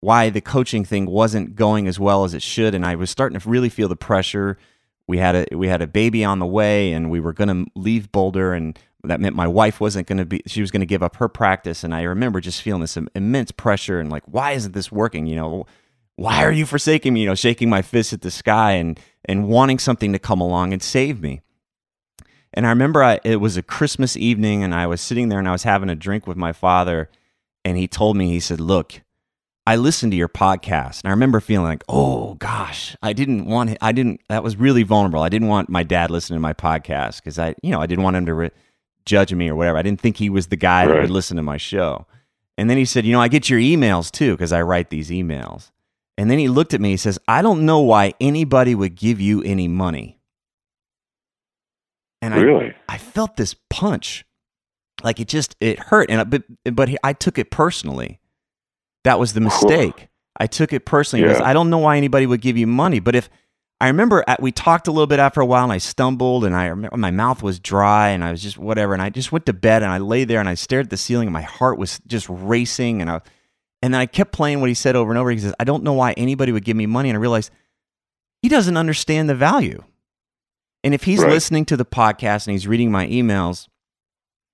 why 0.00 0.30
the 0.30 0.42
coaching 0.42 0.84
thing 0.84 1.06
wasn't 1.06 1.56
going 1.56 1.88
as 1.88 1.98
well 1.98 2.24
as 2.24 2.34
it 2.34 2.42
should. 2.42 2.74
And 2.74 2.84
I 2.84 2.94
was 2.94 3.10
starting 3.10 3.38
to 3.38 3.48
really 3.48 3.70
feel 3.70 3.88
the 3.88 3.96
pressure 3.96 4.58
we 5.06 5.18
had 5.18 5.34
a 5.52 5.56
we 5.56 5.68
had 5.68 5.82
a 5.82 5.86
baby 5.86 6.24
on 6.24 6.38
the 6.38 6.46
way, 6.46 6.92
and 6.92 7.10
we 7.10 7.20
were 7.20 7.32
going 7.32 7.48
to 7.48 7.70
leave 7.74 8.10
Boulder, 8.10 8.52
and 8.52 8.78
that 9.04 9.20
meant 9.20 9.36
my 9.36 9.46
wife 9.46 9.80
wasn't 9.80 10.08
going 10.08 10.18
to 10.18 10.24
be. 10.26 10.42
She 10.46 10.60
was 10.60 10.70
going 10.70 10.80
to 10.80 10.86
give 10.86 11.02
up 11.02 11.16
her 11.16 11.28
practice, 11.28 11.84
and 11.84 11.94
I 11.94 12.02
remember 12.02 12.40
just 12.40 12.62
feeling 12.62 12.80
this 12.80 12.98
immense 13.14 13.52
pressure 13.52 14.00
and 14.00 14.10
like, 14.10 14.24
why 14.26 14.52
isn't 14.52 14.72
this 14.72 14.90
working? 14.90 15.26
You 15.26 15.36
know, 15.36 15.66
why 16.16 16.44
are 16.44 16.52
you 16.52 16.66
forsaking 16.66 17.14
me? 17.14 17.20
You 17.20 17.26
know, 17.26 17.34
shaking 17.34 17.70
my 17.70 17.82
fist 17.82 18.12
at 18.12 18.22
the 18.22 18.30
sky 18.30 18.72
and 18.72 18.98
and 19.24 19.48
wanting 19.48 19.78
something 19.78 20.12
to 20.12 20.18
come 20.18 20.40
along 20.40 20.72
and 20.72 20.82
save 20.82 21.20
me. 21.20 21.40
And 22.54 22.66
I 22.66 22.70
remember 22.70 23.02
I, 23.02 23.20
it 23.24 23.36
was 23.36 23.56
a 23.56 23.62
Christmas 23.62 24.16
evening, 24.16 24.62
and 24.62 24.74
I 24.74 24.86
was 24.86 25.00
sitting 25.00 25.28
there 25.28 25.38
and 25.38 25.48
I 25.48 25.52
was 25.52 25.64
having 25.64 25.90
a 25.90 25.96
drink 25.96 26.26
with 26.26 26.36
my 26.36 26.52
father, 26.52 27.10
and 27.64 27.76
he 27.76 27.86
told 27.86 28.16
me, 28.16 28.28
he 28.28 28.40
said, 28.40 28.60
"Look, 28.60 29.02
I 29.68 29.74
listened 29.74 30.12
to 30.12 30.16
your 30.16 30.28
podcast, 30.28 31.02
and 31.02 31.08
I 31.08 31.10
remember 31.10 31.40
feeling 31.40 31.66
like, 31.66 31.82
oh 31.88 32.34
gosh, 32.34 32.96
I 33.02 33.12
didn't 33.12 33.46
want, 33.46 33.76
I 33.80 33.90
didn't, 33.90 34.20
that 34.28 34.44
was 34.44 34.56
really 34.56 34.84
vulnerable. 34.84 35.22
I 35.22 35.28
didn't 35.28 35.48
want 35.48 35.68
my 35.68 35.82
dad 35.82 36.08
listening 36.08 36.36
to 36.36 36.40
my 36.40 36.52
podcast 36.52 37.16
because 37.16 37.36
I, 37.36 37.56
you 37.64 37.72
know, 37.72 37.80
I 37.80 37.86
didn't 37.86 38.04
want 38.04 38.14
him 38.14 38.26
to 38.26 38.34
re- 38.34 38.50
judge 39.06 39.34
me 39.34 39.48
or 39.48 39.56
whatever. 39.56 39.76
I 39.76 39.82
didn't 39.82 40.00
think 40.00 40.18
he 40.18 40.30
was 40.30 40.46
the 40.46 40.56
guy 40.56 40.86
right. 40.86 40.94
that 40.94 41.00
would 41.00 41.10
listen 41.10 41.36
to 41.36 41.42
my 41.42 41.56
show. 41.56 42.06
And 42.56 42.70
then 42.70 42.76
he 42.76 42.84
said, 42.84 43.04
you 43.04 43.12
know, 43.12 43.20
I 43.20 43.26
get 43.26 43.50
your 43.50 43.58
emails 43.58 44.12
too 44.12 44.34
because 44.34 44.52
I 44.52 44.62
write 44.62 44.90
these 44.90 45.10
emails. 45.10 45.72
And 46.18 46.30
then 46.30 46.38
he 46.38 46.48
looked 46.48 46.74
at 46.74 46.80
me. 46.80 46.90
He 46.90 46.96
says, 46.96 47.18
I 47.28 47.42
don't 47.42 47.66
know 47.66 47.80
why 47.80 48.14
anybody 48.20 48.74
would 48.74 48.94
give 48.94 49.20
you 49.20 49.42
any 49.42 49.68
money. 49.68 50.18
And 52.22 52.34
really? 52.34 52.74
I, 52.88 52.94
I 52.94 52.98
felt 52.98 53.36
this 53.36 53.54
punch. 53.68 54.24
Like 55.04 55.20
it 55.20 55.28
just, 55.28 55.56
it 55.60 55.78
hurt. 55.78 56.10
And, 56.10 56.20
I, 56.20 56.24
but, 56.24 56.42
but 56.64 56.88
I 57.04 57.12
took 57.12 57.38
it 57.38 57.50
personally. 57.50 58.18
That 59.04 59.18
was 59.18 59.34
the 59.34 59.40
mistake. 59.40 60.08
I 60.38 60.46
took 60.46 60.72
it 60.72 60.86
personally 60.86 61.24
yeah. 61.24 61.32
because 61.32 61.42
I 61.42 61.52
don't 61.52 61.70
know 61.70 61.78
why 61.78 61.96
anybody 61.96 62.26
would 62.26 62.40
give 62.40 62.56
you 62.56 62.66
money. 62.66 62.98
But 62.98 63.14
if, 63.14 63.28
I 63.80 63.88
remember 63.88 64.24
at, 64.26 64.40
we 64.40 64.52
talked 64.52 64.88
a 64.88 64.90
little 64.90 65.06
bit 65.06 65.18
after 65.18 65.42
a 65.42 65.46
while 65.46 65.64
and 65.64 65.72
I 65.72 65.78
stumbled 65.78 66.46
and 66.46 66.56
I 66.56 66.66
remember 66.66 66.96
my 66.96 67.10
mouth 67.10 67.42
was 67.42 67.60
dry 67.60 68.08
and 68.08 68.24
I 68.24 68.30
was 68.30 68.42
just 68.42 68.56
whatever. 68.56 68.94
And 68.94 69.02
I 69.02 69.10
just 69.10 69.32
went 69.32 69.44
to 69.46 69.52
bed 69.52 69.82
and 69.82 69.92
I 69.92 69.98
lay 69.98 70.24
there 70.24 70.40
and 70.40 70.48
I 70.48 70.54
stared 70.54 70.86
at 70.86 70.90
the 70.90 70.96
ceiling 70.96 71.28
and 71.28 71.32
my 71.34 71.42
heart 71.42 71.76
was 71.78 72.00
just 72.06 72.26
racing. 72.30 73.02
And 73.02 73.10
I, 73.10 73.20
and 73.86 73.94
then 73.94 74.00
I 74.00 74.06
kept 74.06 74.32
playing 74.32 74.58
what 74.58 74.68
he 74.68 74.74
said 74.74 74.96
over 74.96 75.12
and 75.12 75.18
over. 75.18 75.30
He 75.30 75.38
says, 75.38 75.54
I 75.60 75.64
don't 75.64 75.84
know 75.84 75.92
why 75.92 76.10
anybody 76.14 76.50
would 76.50 76.64
give 76.64 76.76
me 76.76 76.86
money. 76.86 77.08
And 77.08 77.16
I 77.16 77.20
realized 77.20 77.52
he 78.42 78.48
doesn't 78.48 78.76
understand 78.76 79.30
the 79.30 79.34
value. 79.36 79.80
And 80.82 80.92
if 80.92 81.04
he's 81.04 81.22
right. 81.22 81.30
listening 81.30 81.66
to 81.66 81.76
the 81.76 81.84
podcast 81.84 82.48
and 82.48 82.52
he's 82.52 82.66
reading 82.66 82.90
my 82.90 83.06
emails, 83.06 83.68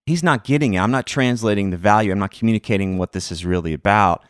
he's 0.04 0.22
not 0.22 0.44
getting 0.44 0.74
it. 0.74 0.80
I'm 0.80 0.90
not 0.90 1.06
translating 1.06 1.70
the 1.70 1.78
value. 1.78 2.12
I'm 2.12 2.18
not 2.18 2.30
communicating 2.30 2.98
what 2.98 3.12
this 3.12 3.32
is 3.32 3.46
really 3.46 3.72
about. 3.72 4.22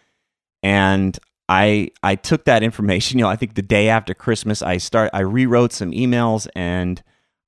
And 0.62 1.18
I 1.48 1.90
I 2.04 2.14
took 2.14 2.44
that 2.44 2.62
information, 2.62 3.18
you 3.18 3.24
know, 3.24 3.28
I 3.28 3.34
think 3.34 3.56
the 3.56 3.60
day 3.60 3.88
after 3.88 4.14
Christmas 4.14 4.62
I 4.62 4.76
start 4.76 5.10
I 5.12 5.22
rewrote 5.22 5.72
some 5.72 5.90
emails 5.90 6.46
and 6.54 7.02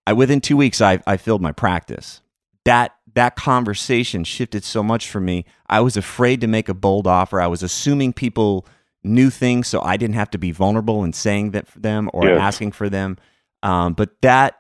I 0.09 0.13
within 0.13 0.41
2 0.41 0.57
weeks 0.57 0.81
I 0.81 1.01
I 1.07 1.19
filled 1.19 1.41
my 1.41 1.53
practice. 1.53 2.21
That 2.65 2.97
that 3.15 3.37
conversation 3.37 4.25
shifted 4.25 4.65
so 4.65 4.83
much 4.83 5.09
for 5.09 5.21
me. 5.21 5.45
I 5.69 5.81
was 5.81 5.97
afraid 5.97 6.41
to 6.41 6.47
make 6.47 6.69
a 6.69 6.75
bold 6.75 7.07
offer. 7.07 7.41
I 7.41 7.47
was 7.47 7.63
assuming 7.63 8.13
people 8.13 8.67
knew 9.03 9.31
things 9.31 9.69
so 9.69 9.81
I 9.83 9.97
didn't 9.97 10.15
have 10.15 10.31
to 10.31 10.39
be 10.39 10.51
vulnerable 10.51 11.05
in 11.05 11.13
saying 11.13 11.53
that 11.53 11.69
for 11.69 11.79
them 11.79 12.11
or 12.13 12.29
asking 12.29 12.73
for 12.73 12.89
them. 12.89 13.19
Um, 13.63 13.95
but 13.95 14.21
that 14.23 14.59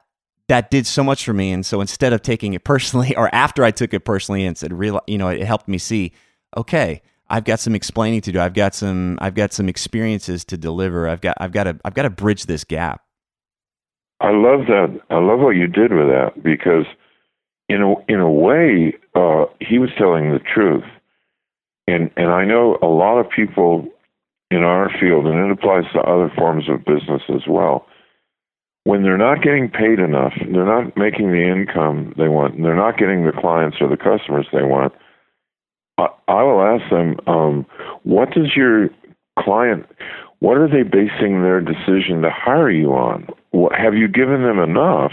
that 0.49 0.71
did 0.71 0.87
so 0.87 1.03
much 1.03 1.25
for 1.25 1.33
me, 1.33 1.53
and 1.53 1.65
so 1.65 1.81
instead 1.81 2.13
of 2.13 2.23
taking 2.23 2.53
it 2.55 2.65
personally, 2.65 3.17
or 3.17 3.35
after 3.35 3.65
I 3.65 3.71
took 3.71 3.95
it 3.95 4.01
personally 4.01 4.45
and 4.45 4.57
said, 4.57 4.73
"Real," 4.73 5.01
you 5.07 5.19
know, 5.19 5.29
it 5.29 5.43
helped 5.43 5.69
me 5.69 5.79
see, 5.79 6.13
okay, 6.57 7.03
I've 7.29 7.45
got 7.45 7.61
some 7.61 7.75
explaining 7.75 8.21
to 8.23 8.33
do. 8.33 8.41
I've 8.41 8.55
got 8.55 8.75
some 8.75 9.19
I've 9.21 9.35
got 9.35 9.53
some 9.53 9.69
experiences 9.69 10.45
to 10.47 10.57
deliver. 10.57 11.09
I've 11.09 11.21
got 11.21 11.37
I've 11.41 11.53
got 11.53 11.65
to 11.65 11.79
I've 11.85 11.95
got 11.95 12.03
to 12.03 12.11
bridge 12.11 12.45
this 12.47 12.65
gap. 12.65 13.03
I 14.21 14.31
love 14.31 14.67
that. 14.69 15.01
I 15.11 15.19
love 15.19 15.41
what 15.41 15.51
you 15.51 15.67
did 15.67 15.93
with 15.93 16.07
that 16.09 16.43
because 16.43 16.87
in 17.69 17.83
a 17.83 17.95
in 18.09 18.21
a 18.21 18.31
way 18.31 18.95
uh, 19.15 19.47
he 19.61 19.79
was 19.79 19.91
telling 19.99 20.33
the 20.33 20.41
truth. 20.41 20.85
And 21.87 22.11
and 22.17 22.31
I 22.31 22.45
know 22.45 22.79
a 22.83 22.87
lot 22.87 23.19
of 23.19 23.31
people 23.31 23.89
in 24.51 24.63
our 24.63 24.91
field 25.01 25.27
and 25.27 25.39
it 25.39 25.51
applies 25.51 25.85
to 25.93 26.01
other 26.01 26.31
forms 26.37 26.69
of 26.69 26.85
business 26.85 27.23
as 27.29 27.43
well 27.49 27.87
when 28.85 29.03
they're 29.03 29.19
not 29.19 29.43
getting 29.43 29.69
paid 29.69 29.99
enough, 29.99 30.35
they're 30.53 30.67
not 30.67 30.97
making 30.97 31.33
the 31.33 31.43
income 31.43 32.15
they 32.17 32.29
want, 32.29 32.63
they're 32.63 32.77
not 32.77 32.99
getting 32.99 33.25
the 33.25 33.33
clients 33.33 33.79
or 33.81 33.89
the 33.89 33.97
customers 33.97 34.47
they 34.53 34.63
want, 34.63 34.93
I, 35.99 36.09
I 36.29 36.43
will 36.43 36.63
ask 36.63 36.91
them, 36.91 37.17
um, 37.27 37.67
what 38.03 38.31
does 38.33 38.55
your 38.55 38.91
client, 39.39 39.87
what 40.41 40.59
are 40.59 40.69
they 40.69 40.83
basing 40.83 41.43
their 41.43 41.61
decision 41.61 42.21
to 42.23 42.31
hire 42.31 42.71
you 42.71 42.93
on? 42.93 43.27
What, 43.53 43.73
have 43.75 43.95
you 43.95 44.07
given 44.07 44.43
them 44.43 44.59
enough 44.59 45.13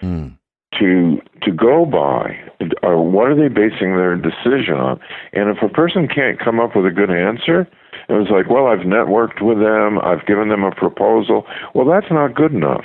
mm. 0.00 0.36
To 0.78 1.20
to 1.42 1.52
go 1.52 1.84
by? 1.84 2.38
Or 2.82 3.02
what 3.02 3.28
are 3.28 3.34
they 3.34 3.48
basing 3.48 3.96
their 3.96 4.16
decision 4.16 4.74
on? 4.74 5.00
And 5.32 5.48
if 5.50 5.62
a 5.62 5.68
person 5.68 6.06
can't 6.08 6.38
come 6.38 6.60
up 6.60 6.76
with 6.76 6.86
a 6.86 6.90
good 6.90 7.10
answer, 7.10 7.66
it 8.08 8.12
was 8.12 8.28
like, 8.30 8.48
well, 8.48 8.66
I've 8.66 8.86
networked 8.86 9.42
with 9.42 9.58
them, 9.58 9.98
I've 9.98 10.26
given 10.26 10.48
them 10.48 10.62
a 10.62 10.70
proposal. 10.70 11.44
Well, 11.74 11.86
that's 11.86 12.10
not 12.10 12.34
good 12.34 12.52
enough 12.52 12.84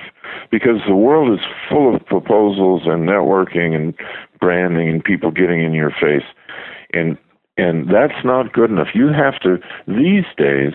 because 0.51 0.81
the 0.87 0.95
world 0.95 1.31
is 1.31 1.45
full 1.69 1.95
of 1.95 2.05
proposals 2.05 2.83
and 2.85 3.07
networking 3.07 3.75
and 3.75 3.93
branding 4.39 4.89
and 4.89 5.03
people 5.03 5.31
getting 5.31 5.63
in 5.63 5.73
your 5.73 5.91
face. 5.91 6.27
And 6.93 7.17
and 7.57 7.89
that's 7.89 8.23
not 8.23 8.53
good 8.53 8.69
enough. 8.69 8.89
You 8.93 9.07
have 9.07 9.39
to 9.41 9.57
these 9.87 10.25
days 10.37 10.73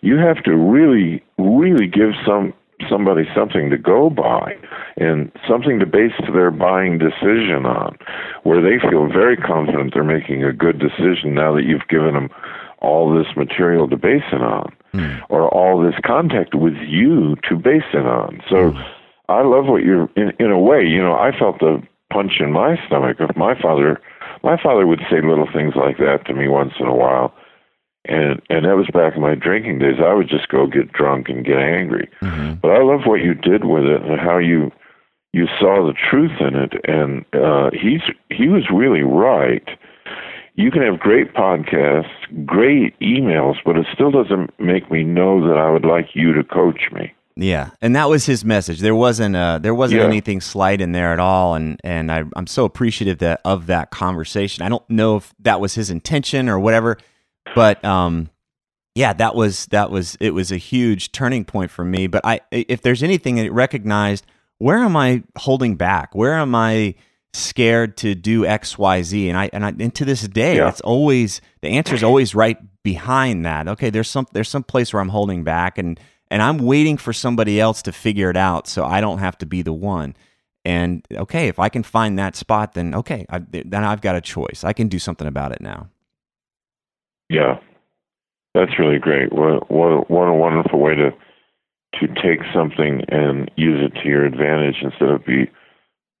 you 0.00 0.16
have 0.16 0.42
to 0.44 0.54
really 0.56 1.22
really 1.38 1.86
give 1.86 2.10
some 2.26 2.52
somebody 2.88 3.24
something 3.34 3.70
to 3.70 3.78
go 3.78 4.10
by 4.10 4.56
and 4.96 5.32
something 5.48 5.78
to 5.78 5.86
base 5.86 6.12
their 6.32 6.50
buying 6.50 6.98
decision 6.98 7.66
on 7.66 7.96
where 8.44 8.62
they 8.62 8.78
feel 8.88 9.08
very 9.08 9.36
confident 9.36 9.94
they're 9.94 10.04
making 10.04 10.44
a 10.44 10.52
good 10.52 10.78
decision 10.78 11.34
now 11.34 11.54
that 11.54 11.64
you've 11.64 11.88
given 11.88 12.14
them 12.14 12.28
all 12.80 13.12
this 13.12 13.26
material 13.36 13.88
to 13.88 13.96
base 13.96 14.22
it 14.32 14.42
on 14.42 14.72
mm. 14.94 15.20
or 15.28 15.48
all 15.48 15.82
this 15.82 15.98
contact 16.04 16.54
with 16.54 16.76
you 16.86 17.36
to 17.48 17.56
base 17.56 17.88
it 17.92 18.06
on. 18.06 18.40
So 18.48 18.72
mm. 18.72 18.94
I 19.28 19.42
love 19.42 19.66
what 19.66 19.82
you're 19.82 20.08
in 20.16 20.32
in 20.38 20.50
a 20.50 20.58
way, 20.58 20.84
you 20.84 21.02
know, 21.02 21.14
I 21.14 21.36
felt 21.36 21.58
the 21.58 21.82
punch 22.10 22.40
in 22.40 22.52
my 22.52 22.76
stomach 22.86 23.20
of 23.20 23.36
my 23.36 23.60
father 23.60 24.00
my 24.42 24.56
father 24.62 24.86
would 24.86 25.00
say 25.10 25.20
little 25.20 25.48
things 25.52 25.74
like 25.74 25.98
that 25.98 26.26
to 26.26 26.34
me 26.34 26.48
once 26.48 26.74
in 26.78 26.86
a 26.86 26.94
while. 26.94 27.34
And 28.08 28.40
and 28.48 28.64
that 28.64 28.76
was 28.76 28.88
back 28.92 29.14
in 29.14 29.22
my 29.22 29.34
drinking 29.34 29.78
days. 29.78 29.96
I 30.04 30.14
would 30.14 30.28
just 30.28 30.48
go 30.48 30.66
get 30.66 30.92
drunk 30.92 31.28
and 31.28 31.44
get 31.44 31.58
angry. 31.58 32.08
Mm-hmm. 32.22 32.54
But 32.54 32.70
I 32.70 32.82
love 32.82 33.02
what 33.04 33.20
you 33.20 33.34
did 33.34 33.64
with 33.64 33.84
it 33.84 34.02
and 34.02 34.18
how 34.18 34.38
you 34.38 34.72
you 35.32 35.46
saw 35.60 35.86
the 35.86 35.92
truth 36.10 36.40
in 36.40 36.54
it 36.56 36.72
and 36.84 37.24
uh 37.34 37.70
he's 37.70 38.00
he 38.30 38.48
was 38.48 38.64
really 38.72 39.02
right 39.02 39.68
you 40.58 40.72
can 40.72 40.82
have 40.82 40.98
great 40.98 41.34
podcasts, 41.34 42.10
great 42.44 42.98
emails, 42.98 43.54
but 43.64 43.76
it 43.76 43.86
still 43.94 44.10
doesn't 44.10 44.50
make 44.58 44.90
me 44.90 45.04
know 45.04 45.46
that 45.46 45.56
I 45.56 45.70
would 45.70 45.84
like 45.84 46.08
you 46.14 46.32
to 46.32 46.42
coach 46.42 46.90
me. 46.92 47.14
Yeah, 47.36 47.70
and 47.80 47.94
that 47.94 48.08
was 48.08 48.26
his 48.26 48.44
message. 48.44 48.80
There 48.80 48.96
wasn't 48.96 49.36
uh, 49.36 49.58
there 49.58 49.74
wasn't 49.74 50.00
yeah. 50.00 50.08
anything 50.08 50.40
slight 50.40 50.80
in 50.80 50.90
there 50.90 51.12
at 51.12 51.20
all, 51.20 51.54
and 51.54 51.80
and 51.84 52.10
I, 52.10 52.24
I'm 52.34 52.48
so 52.48 52.64
appreciative 52.64 53.18
that 53.18 53.40
of 53.44 53.66
that 53.66 53.92
conversation. 53.92 54.64
I 54.64 54.68
don't 54.68 54.88
know 54.90 55.18
if 55.18 55.32
that 55.38 55.60
was 55.60 55.76
his 55.76 55.90
intention 55.90 56.48
or 56.48 56.58
whatever, 56.58 56.98
but 57.54 57.84
um, 57.84 58.30
yeah, 58.94 59.12
that 59.12 59.34
was 59.34 59.66
that 59.66 59.90
was 59.90 60.16
it 60.20 60.30
was 60.30 60.52
a 60.52 60.56
huge 60.56 61.12
turning 61.12 61.44
point 61.44 61.70
for 61.70 61.84
me. 61.84 62.06
But 62.06 62.24
I, 62.24 62.40
if 62.50 62.82
there's 62.82 63.02
anything 63.02 63.36
that 63.36 63.52
recognized, 63.52 64.26
where 64.58 64.78
am 64.78 64.96
I 64.96 65.22
holding 65.36 65.76
back? 65.76 66.14
Where 66.14 66.34
am 66.34 66.54
I? 66.54 66.94
scared 67.34 67.96
to 67.98 68.14
do 68.14 68.46
X, 68.46 68.78
Y, 68.78 69.02
Z. 69.02 69.28
And 69.28 69.38
I 69.38 69.50
and 69.52 69.64
I 69.64 69.68
and 69.68 69.94
to 69.94 70.04
this 70.04 70.22
day, 70.22 70.56
yeah. 70.56 70.68
it's 70.68 70.80
always 70.80 71.40
the 71.60 71.68
answer 71.68 71.94
is 71.94 72.02
always 72.02 72.34
right 72.34 72.58
behind 72.82 73.44
that. 73.44 73.68
Okay, 73.68 73.90
there's 73.90 74.08
some 74.08 74.26
there's 74.32 74.48
some 74.48 74.62
place 74.62 74.92
where 74.92 75.00
I'm 75.00 75.10
holding 75.10 75.44
back 75.44 75.78
and 75.78 75.98
and 76.30 76.42
I'm 76.42 76.58
waiting 76.58 76.96
for 76.96 77.12
somebody 77.12 77.60
else 77.60 77.82
to 77.82 77.92
figure 77.92 78.30
it 78.30 78.36
out 78.36 78.66
so 78.66 78.84
I 78.84 79.00
don't 79.00 79.18
have 79.18 79.38
to 79.38 79.46
be 79.46 79.62
the 79.62 79.72
one. 79.72 80.14
And 80.64 81.06
okay, 81.12 81.48
if 81.48 81.58
I 81.58 81.68
can 81.68 81.82
find 81.82 82.18
that 82.18 82.36
spot, 82.36 82.74
then 82.74 82.94
okay, 82.94 83.24
I, 83.30 83.38
then 83.38 83.84
I've 83.84 84.00
got 84.00 84.16
a 84.16 84.20
choice. 84.20 84.64
I 84.64 84.72
can 84.72 84.88
do 84.88 84.98
something 84.98 85.26
about 85.26 85.52
it 85.52 85.60
now. 85.60 85.88
Yeah, 87.28 87.58
that's 88.54 88.78
really 88.78 88.98
great. 88.98 89.32
What 89.32 89.70
what 89.70 90.10
what 90.10 90.28
a 90.28 90.34
wonderful 90.34 90.78
way 90.80 90.94
to 90.94 91.10
to 92.00 92.06
take 92.22 92.40
something 92.54 93.02
and 93.08 93.50
use 93.56 93.80
it 93.82 93.98
to 94.00 94.08
your 94.08 94.24
advantage 94.24 94.76
instead 94.82 95.08
of 95.08 95.24
be 95.24 95.50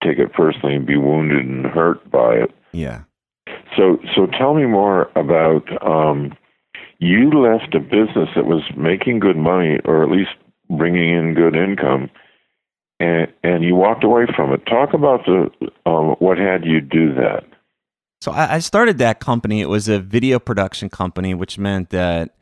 take 0.02 0.18
it 0.18 0.32
personally 0.32 0.74
and 0.74 0.86
be 0.86 0.96
wounded 0.96 1.44
and 1.44 1.66
hurt 1.66 2.10
by 2.10 2.34
it. 2.34 2.50
Yeah. 2.72 3.02
So 3.76 3.98
so 4.14 4.26
tell 4.26 4.54
me 4.54 4.66
more 4.66 5.10
about 5.16 5.64
um, 5.86 6.36
you 6.98 7.30
left 7.30 7.74
a 7.74 7.80
business 7.80 8.28
that 8.34 8.46
was 8.46 8.62
making 8.76 9.20
good 9.20 9.36
money 9.36 9.78
or 9.84 10.02
at 10.02 10.10
least 10.10 10.30
bringing 10.70 11.10
in 11.10 11.34
good 11.34 11.56
income, 11.56 12.10
and 13.00 13.32
and 13.42 13.64
you 13.64 13.74
walked 13.74 14.04
away 14.04 14.26
from 14.34 14.52
it. 14.52 14.66
Talk 14.66 14.94
about 14.94 15.24
the 15.26 15.50
um, 15.86 16.16
what 16.18 16.38
had 16.38 16.64
you 16.64 16.80
do 16.80 17.14
that. 17.14 17.44
So 18.20 18.32
I, 18.32 18.58
started 18.60 18.98
that 18.98 19.20
company. 19.20 19.60
It 19.60 19.68
was 19.68 19.88
a 19.88 20.00
video 20.00 20.38
production 20.40 20.88
company, 20.90 21.34
which 21.34 21.58
meant 21.58 21.90
that 21.90 22.34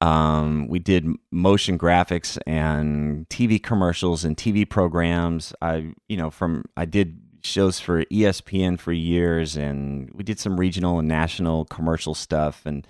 Um, 0.00 0.68
we 0.68 0.78
did 0.78 1.06
motion 1.32 1.78
graphics 1.78 2.38
and 2.46 3.28
TV 3.30 3.62
commercials 3.62 4.24
and 4.24 4.36
TV 4.36 4.68
programs. 4.68 5.54
I, 5.62 5.94
you 6.08 6.18
know, 6.18 6.30
from 6.30 6.66
I 6.76 6.84
did 6.84 7.20
shows 7.42 7.80
for 7.80 8.04
ESPN 8.06 8.78
for 8.78 8.92
years, 8.92 9.56
and 9.56 10.10
we 10.14 10.24
did 10.24 10.38
some 10.38 10.60
regional 10.60 11.00
and 11.00 11.08
national 11.08 11.64
commercial 11.66 12.14
stuff. 12.14 12.62
And 12.66 12.86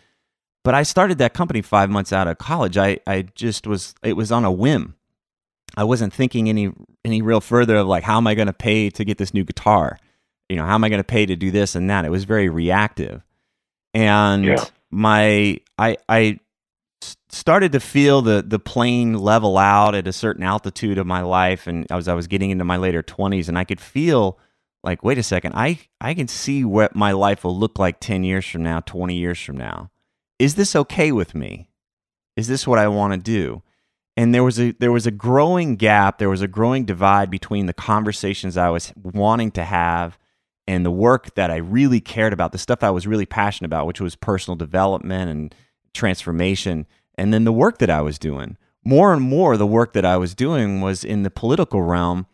but 0.64 0.74
I 0.74 0.82
started 0.84 1.18
that 1.18 1.34
company 1.34 1.62
five 1.62 1.90
months 1.90 2.12
out 2.12 2.28
of 2.28 2.38
college. 2.38 2.76
I 2.76 2.98
I 3.06 3.22
just 3.36 3.66
was 3.68 3.94
it 4.02 4.14
was 4.14 4.32
on 4.32 4.44
a 4.44 4.52
whim. 4.52 4.96
I 5.76 5.84
wasn't 5.84 6.12
thinking 6.14 6.48
any 6.48 6.72
any 7.04 7.22
real 7.22 7.40
further 7.40 7.76
of 7.76 7.86
like 7.86 8.04
how 8.04 8.18
am 8.18 8.26
I 8.26 8.34
going 8.34 8.48
to 8.48 8.52
pay 8.52 8.90
to 8.90 9.04
get 9.04 9.18
this 9.18 9.34
new 9.34 9.44
guitar? 9.44 9.98
You 10.48 10.56
know, 10.56 10.64
how 10.64 10.74
am 10.74 10.84
I 10.84 10.88
going 10.88 11.00
to 11.00 11.04
pay 11.04 11.26
to 11.26 11.36
do 11.36 11.50
this 11.50 11.74
and 11.74 11.90
that? 11.90 12.04
It 12.04 12.10
was 12.10 12.24
very 12.24 12.48
reactive. 12.48 13.22
And 13.94 14.44
Yeah. 14.44 14.64
my 14.90 15.58
I 15.78 15.96
I 16.08 16.38
started 17.28 17.72
to 17.72 17.80
feel 17.80 18.22
the 18.22 18.42
the 18.46 18.58
plane 18.58 19.14
level 19.14 19.58
out 19.58 19.94
at 19.94 20.06
a 20.06 20.12
certain 20.12 20.42
altitude 20.42 20.98
of 20.98 21.06
my 21.06 21.20
life 21.20 21.66
and 21.66 21.86
as 21.90 22.08
I 22.08 22.14
was 22.14 22.26
getting 22.26 22.50
into 22.50 22.64
my 22.64 22.76
later 22.76 23.02
20s 23.02 23.48
and 23.48 23.58
I 23.58 23.64
could 23.64 23.80
feel 23.80 24.38
like 24.82 25.02
wait 25.04 25.18
a 25.18 25.22
second 25.22 25.52
I 25.54 25.80
I 26.00 26.14
can 26.14 26.28
see 26.28 26.64
what 26.64 26.96
my 26.96 27.12
life 27.12 27.44
will 27.44 27.56
look 27.58 27.78
like 27.78 28.00
10 28.00 28.24
years 28.24 28.46
from 28.46 28.62
now 28.62 28.80
20 28.80 29.14
years 29.14 29.38
from 29.40 29.56
now 29.58 29.90
is 30.38 30.54
this 30.54 30.74
okay 30.74 31.12
with 31.12 31.34
me 31.34 31.68
is 32.36 32.48
this 32.48 32.66
what 32.66 32.78
I 32.78 32.88
want 32.88 33.12
to 33.12 33.18
do 33.18 33.62
and 34.16 34.34
there 34.34 34.44
was 34.44 34.58
a 34.58 34.72
there 34.72 34.92
was 34.92 35.06
a 35.06 35.10
growing 35.10 35.76
gap 35.76 36.18
there 36.18 36.30
was 36.30 36.42
a 36.42 36.48
growing 36.48 36.84
divide 36.86 37.30
between 37.30 37.66
the 37.66 37.74
conversations 37.74 38.56
I 38.56 38.70
was 38.70 38.92
wanting 39.02 39.50
to 39.52 39.64
have 39.64 40.18
and 40.68 40.84
the 40.84 40.90
work 40.90 41.34
that 41.34 41.50
I 41.50 41.56
really 41.56 42.00
cared 42.00 42.32
about 42.32 42.52
the 42.52 42.58
stuff 42.58 42.82
I 42.82 42.90
was 42.90 43.06
really 43.06 43.26
passionate 43.26 43.66
about 43.66 43.86
which 43.86 44.00
was 44.00 44.16
personal 44.16 44.56
development 44.56 45.30
and 45.30 45.54
transformation 45.94 46.86
and 47.16 47.32
then 47.32 47.44
the 47.44 47.52
work 47.52 47.78
that 47.78 47.90
I 47.90 48.02
was 48.02 48.18
doing 48.18 48.56
more 48.84 49.12
and 49.12 49.22
more 49.22 49.56
the 49.56 49.66
work 49.66 49.92
that 49.94 50.04
I 50.04 50.16
was 50.16 50.34
doing 50.34 50.80
was 50.80 51.04
in 51.04 51.22
the 51.22 51.30
political 51.30 51.82
realm 51.82 52.26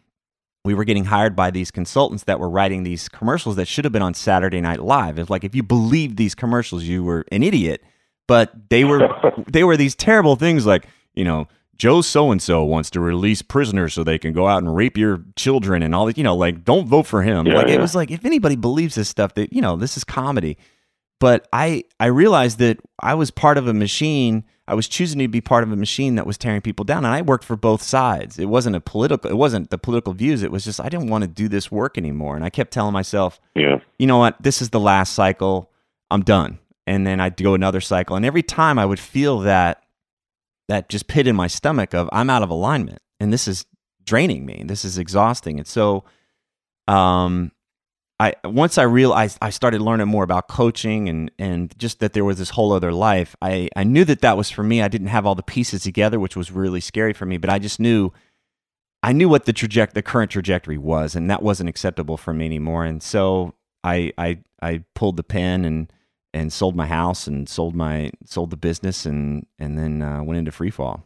we 0.65 0.75
were 0.75 0.85
getting 0.85 1.07
hired 1.07 1.35
by 1.35 1.51
these 1.51 1.71
consultants 1.71 2.25
that 2.25 2.39
were 2.39 2.49
writing 2.49 2.83
these 2.83 3.09
commercials 3.09 3.57
that 3.57 3.67
should 3.67 3.85
have 3.85 3.93
been 3.93 4.03
on 4.03 4.15
Saturday 4.15 4.61
Night 4.61 4.81
Live. 4.81 5.19
It's 5.19 5.31
like 5.31 5.45
if 5.45 5.55
you 5.55 5.63
believed 5.63 6.17
these 6.17 6.35
commercials, 6.35 6.85
you 6.85 7.03
were 7.03 7.25
an 7.33 7.43
idiot. 7.43 7.83
But 8.29 8.71
they 8.71 8.85
were 8.85 9.09
they 9.53 9.65
were 9.65 9.77
these 9.77 9.95
terrible 9.95 10.37
things 10.37 10.65
like 10.65 10.87
you 11.15 11.25
know 11.25 11.49
Joe 11.77 12.01
so 12.01 12.31
and 12.31 12.41
so 12.41 12.63
wants 12.65 12.91
to 12.91 13.01
release 13.01 13.43
prisoners 13.43 13.95
so 13.95 14.05
they 14.05 14.19
can 14.19 14.33
go 14.33 14.47
out 14.47 14.59
and 14.63 14.75
rape 14.75 14.97
your 14.97 15.25
children 15.37 15.83
and 15.83 15.95
all 15.95 16.07
that. 16.07 16.17
You 16.19 16.25
know, 16.25 16.37
like 16.37 16.65
don't 16.65 16.87
vote 16.87 17.07
for 17.07 17.23
him. 17.23 17.47
Yeah, 17.47 17.57
like 17.57 17.69
it 17.69 17.81
was 17.81 17.95
like 17.95 18.11
if 18.11 18.25
anybody 18.25 18.57
believes 18.57 18.95
this 18.95 19.09
stuff, 19.09 19.35
that 19.35 19.53
you 19.53 19.61
know 19.61 19.77
this 19.77 19.97
is 19.97 20.05
comedy. 20.05 20.57
But 21.19 21.47
I 21.53 21.85
I 22.01 22.07
realized 22.07 22.59
that 22.59 22.79
I 23.01 23.15
was 23.15 23.31
part 23.31 23.59
of 23.59 23.67
a 23.69 23.75
machine. 23.75 24.45
I 24.69 24.75
was 24.75 24.89
choosing 24.89 25.19
to 25.19 25.29
be 25.29 25.41
part 25.41 25.65
of 25.65 25.73
a 25.73 25.77
machine 25.77 26.15
that 26.15 26.27
was 26.27 26.39
tearing 26.39 26.61
people 26.61 26.85
down, 26.85 27.05
and 27.05 27.13
I 27.15 27.21
worked 27.23 27.45
for 27.45 27.57
both 27.57 27.83
sides. 27.83 28.39
It 28.39 28.47
wasn't 28.47 28.77
a 28.77 28.81
political. 28.81 29.29
It 29.31 29.35
wasn't 29.37 29.71
the 29.71 29.79
political 29.79 30.13
views. 30.15 30.43
It 30.43 30.53
was 30.53 30.65
just 30.65 30.81
I 30.81 30.89
didn't 30.89 31.09
want 31.09 31.23
to 31.23 31.29
do 31.29 31.49
this 31.49 31.71
work 31.71 31.99
anymore, 31.99 32.37
and 32.37 32.45
I 32.45 32.51
kept 32.51 32.73
telling 32.73 32.93
myself, 32.93 33.41
Yeah. 33.57 33.81
you 33.99 34.07
know 34.07 34.19
what, 34.19 34.41
this 34.41 34.63
is 34.63 34.71
the 34.71 34.81
last 34.81 35.15
cycle. 35.15 35.71
I'm 36.11 36.23
done. 36.23 36.59
And 36.87 37.07
then 37.07 37.21
I'd 37.21 37.37
go 37.37 37.55
another 37.55 37.81
cycle, 37.81 38.17
and 38.17 38.25
every 38.25 38.43
time 38.43 38.79
I 38.79 38.87
would 38.87 39.01
feel 39.01 39.41
that 39.41 39.82
that 40.69 40.89
just 40.89 41.07
pit 41.09 41.27
in 41.27 41.37
my 41.37 41.47
stomach 41.47 41.95
of 41.95 42.09
I'm 42.13 42.31
out 42.31 42.43
of 42.43 42.51
alignment, 42.51 43.01
and 43.21 43.33
this 43.33 43.49
is 43.49 43.67
draining 44.05 44.47
me. 44.47 44.65
This 44.67 44.85
is 44.85 44.99
exhausting, 44.99 45.59
and 45.59 45.67
so, 45.67 46.05
um, 46.89 47.53
I 48.21 48.35
once 48.45 48.79
I 48.79 48.85
realized 48.85 49.39
I 49.43 49.51
started 49.51 49.81
learning 49.81 50.07
more 50.07 50.23
about 50.23 50.47
coaching 50.49 51.09
and 51.09 51.31
and 51.39 51.77
just 51.77 51.99
that 51.99 52.13
there 52.13 52.25
was 52.25 52.39
this 52.39 52.51
whole 52.51 52.73
other 52.73 52.93
life. 52.93 53.35
I 53.43 53.69
I 53.75 53.83
knew 53.85 54.05
that 54.05 54.21
that 54.21 54.37
was 54.37 54.49
for 54.51 54.63
me. 54.63 54.81
I 54.81 54.89
didn't 54.89 55.09
have 55.09 55.27
all 55.27 55.35
the 55.35 55.43
pieces 55.43 55.83
together, 55.83 56.21
which 56.21 56.37
was 56.37 56.53
really 56.53 56.81
scary 56.81 57.13
for 57.15 57.27
me. 57.27 57.37
But 57.37 57.51
I 57.51 57.59
just 57.59 57.81
knew, 57.81 58.13
I 59.03 59.13
knew 59.13 59.29
what 59.29 59.47
the 59.47 59.53
traject 59.53 59.95
the 59.95 60.03
current 60.03 60.31
trajectory 60.31 60.79
was, 60.79 61.17
and 61.17 61.29
that 61.31 61.43
wasn't 61.43 61.69
acceptable 61.69 62.17
for 62.17 62.33
me 62.33 62.47
anymore. 62.47 62.85
And 62.85 63.03
so 63.03 63.55
I 63.83 64.13
I 64.17 64.39
I 64.63 64.85
pulled 64.95 65.17
the 65.17 65.25
pin 65.25 65.65
and 65.65 65.93
and 66.35 66.53
sold 66.53 66.75
my 66.75 66.87
house 66.87 67.27
and 67.27 67.49
sold 67.49 67.75
my 67.75 68.11
sold 68.25 68.51
the 68.51 68.57
business 68.57 69.07
and 69.07 69.47
and 69.59 69.79
then 69.79 70.03
uh, 70.03 70.23
went 70.23 70.39
into 70.39 70.53
free 70.53 70.71
fall. 70.71 71.05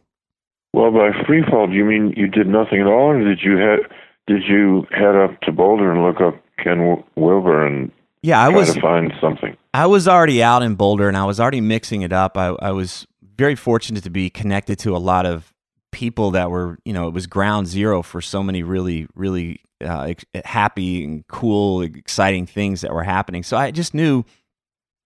Well, 0.73 0.91
by 0.91 1.11
free 1.25 1.43
fall, 1.49 1.67
do 1.67 1.73
you 1.73 1.85
mean 1.85 2.13
you 2.15 2.27
did 2.27 2.47
nothing 2.47 2.81
at 2.81 2.87
all, 2.87 3.09
or 3.09 3.23
did 3.23 3.41
you 3.41 3.57
head 3.57 3.79
did 4.27 4.43
you 4.47 4.85
head 4.91 5.15
up 5.15 5.39
to 5.41 5.51
Boulder 5.51 5.91
and 5.91 6.03
look 6.03 6.21
up 6.21 6.35
Ken 6.61 6.85
Wil- 6.85 7.05
Wilber 7.15 7.65
and 7.65 7.91
Yeah, 8.21 8.45
I 8.45 8.49
try 8.49 8.59
was 8.59 8.73
to 8.73 8.81
find 8.81 9.13
something? 9.21 9.55
I 9.73 9.85
was 9.87 10.07
already 10.07 10.43
out 10.43 10.63
in 10.63 10.75
Boulder 10.75 11.07
and 11.07 11.15
I 11.15 11.25
was 11.25 11.39
already 11.39 11.61
mixing 11.61 12.01
it 12.01 12.11
up. 12.11 12.37
I, 12.37 12.55
I 12.61 12.71
was 12.71 13.07
very 13.37 13.55
fortunate 13.55 14.03
to 14.03 14.09
be 14.09 14.29
connected 14.29 14.79
to 14.79 14.95
a 14.95 14.97
lot 14.97 15.25
of 15.25 15.53
people 15.91 16.31
that 16.31 16.51
were, 16.51 16.77
you 16.83 16.93
know, 16.93 17.07
it 17.07 17.13
was 17.13 17.25
ground 17.25 17.67
zero 17.67 18.01
for 18.01 18.21
so 18.21 18.43
many 18.43 18.63
really, 18.63 19.07
really 19.15 19.61
uh, 19.83 20.13
happy 20.43 21.03
and 21.03 21.25
cool, 21.27 21.81
exciting 21.81 22.45
things 22.45 22.81
that 22.81 22.93
were 22.93 23.03
happening. 23.03 23.43
So 23.43 23.55
I 23.55 23.71
just 23.71 23.93
knew, 23.93 24.23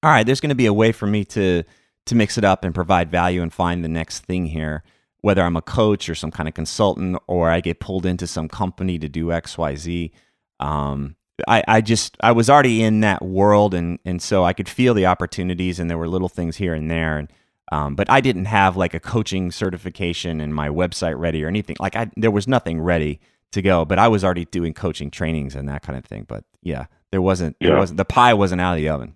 all 0.04 0.12
right, 0.12 0.26
there's 0.26 0.40
going 0.42 0.50
to 0.50 0.56
be 0.56 0.66
a 0.66 0.74
way 0.74 0.92
for 0.92 1.08
me 1.08 1.26
to 1.26 1.64
to 2.08 2.16
mix 2.16 2.38
it 2.38 2.44
up 2.44 2.64
and 2.66 2.74
provide 2.74 3.12
value 3.12 3.42
and 3.42 3.54
find 3.54 3.84
the 3.84 3.90
next 3.90 4.20
thing 4.26 4.48
here. 4.48 4.84
Whether 5.22 5.44
I'm 5.44 5.56
a 5.56 5.62
coach 5.62 6.10
or 6.10 6.16
some 6.16 6.32
kind 6.32 6.50
of 6.50 6.56
consultant, 6.56 7.18
or 7.28 7.50
I 7.52 7.62
get 7.62 7.80
pulled 7.80 8.08
into 8.08 8.26
some 8.26 8.48
company 8.48 8.98
to 8.98 9.08
do 9.08 9.32
X, 9.32 9.56
Y, 9.58 9.76
Z. 9.76 10.12
Um, 10.60 11.16
I, 11.48 11.64
I 11.68 11.82
just 11.82 12.18
I 12.22 12.32
was 12.32 12.50
already 12.50 12.82
in 12.84 13.00
that 13.02 13.22
world 13.24 13.74
and 13.74 14.00
and 14.06 14.22
so 14.22 14.44
I 14.44 14.54
could 14.54 14.70
feel 14.70 14.94
the 14.94 15.06
opportunities 15.08 15.80
and 15.80 15.90
there 15.90 15.98
were 15.98 16.08
little 16.08 16.30
things 16.30 16.58
here 16.58 16.74
and 16.74 16.90
there 16.90 17.18
and 17.18 17.32
um, 17.72 17.96
but 17.96 18.10
I 18.12 18.20
didn't 18.22 18.46
have 18.46 18.76
like 18.78 18.94
a 18.94 19.00
coaching 19.00 19.50
certification 19.52 20.42
and 20.42 20.54
my 20.54 20.68
website 20.70 21.18
ready 21.18 21.44
or 21.44 21.48
anything 21.48 21.78
like 21.80 21.96
I 21.96 22.12
there 22.16 22.30
was 22.30 22.48
nothing 22.48 22.80
ready 22.82 23.20
to 23.54 23.62
go 23.64 23.86
but 23.86 23.98
I 23.98 24.08
was 24.08 24.24
already 24.24 24.46
doing 24.46 24.74
coaching 24.76 25.10
trainings 25.10 25.56
and 25.56 25.68
that 25.68 25.82
kind 25.82 25.98
of 25.98 26.06
thing 26.06 26.26
but 26.28 26.44
yeah 26.62 26.86
there 27.12 27.22
wasn't 27.24 27.56
there 27.60 27.72
Yeah. 27.74 27.80
wasn't 27.80 27.98
the 27.98 28.06
pie 28.06 28.34
wasn't 28.36 28.62
out 28.62 28.74
of 28.74 28.78
the 28.78 28.90
oven 28.90 29.16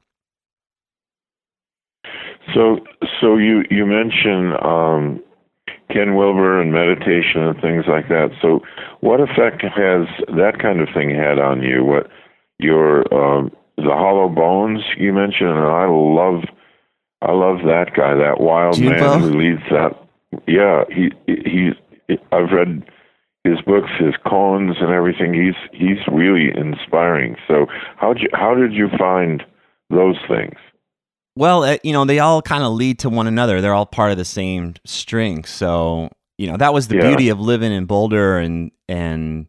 So, 2.53 2.79
so 3.21 3.37
you 3.37 3.63
you 3.69 3.85
mentioned 3.85 4.53
um, 4.61 5.23
Ken 5.89 6.15
Wilber 6.15 6.61
and 6.61 6.71
meditation 6.71 7.41
and 7.41 7.59
things 7.61 7.85
like 7.87 8.07
that. 8.09 8.29
So, 8.41 8.61
what 9.01 9.19
effect 9.19 9.61
has 9.61 10.07
that 10.35 10.59
kind 10.61 10.79
of 10.79 10.89
thing 10.93 11.09
had 11.09 11.39
on 11.39 11.61
you? 11.61 11.83
What 11.83 12.07
your 12.59 13.01
um, 13.13 13.51
the 13.77 13.91
Hollow 13.91 14.29
Bones 14.29 14.81
you 14.97 15.13
mentioned, 15.13 15.49
and 15.49 15.65
I 15.65 15.87
love 15.87 16.43
I 17.21 17.31
love 17.31 17.59
that 17.65 17.91
guy, 17.95 18.13
that 18.15 18.39
wild 18.39 18.79
man 18.79 19.21
who 19.21 19.37
leads 19.37 19.63
that. 19.71 19.91
Yeah, 20.47 20.83
he 20.89 21.11
he. 21.27 21.71
I've 22.31 22.51
read 22.51 22.83
his 23.43 23.61
books, 23.61 23.89
his 23.99 24.13
koans, 24.25 24.81
and 24.81 24.91
everything. 24.91 25.33
He's 25.33 25.55
he's 25.71 25.99
really 26.11 26.49
inspiring. 26.55 27.35
So, 27.47 27.67
how 27.97 28.13
you 28.13 28.29
how 28.33 28.55
did 28.55 28.73
you 28.73 28.89
find 28.97 29.43
those 29.89 30.17
things? 30.27 30.55
Well, 31.35 31.63
uh, 31.63 31.77
you 31.83 31.91
know, 31.93 32.05
they 32.05 32.19
all 32.19 32.41
kind 32.41 32.63
of 32.63 32.73
lead 32.73 32.99
to 32.99 33.09
one 33.09 33.27
another. 33.27 33.59
They're 33.61 33.73
all 33.73 33.85
part 33.85 34.11
of 34.11 34.17
the 34.17 34.25
same 34.25 34.75
string. 34.85 35.43
So, 35.45 36.09
you 36.37 36.47
know, 36.47 36.57
that 36.57 36.73
was 36.73 36.87
the 36.87 36.95
Yeah. 36.95 37.07
beauty 37.07 37.29
of 37.29 37.39
living 37.39 37.71
in 37.71 37.85
Boulder 37.85 38.37
and 38.37 38.71
and 38.87 39.47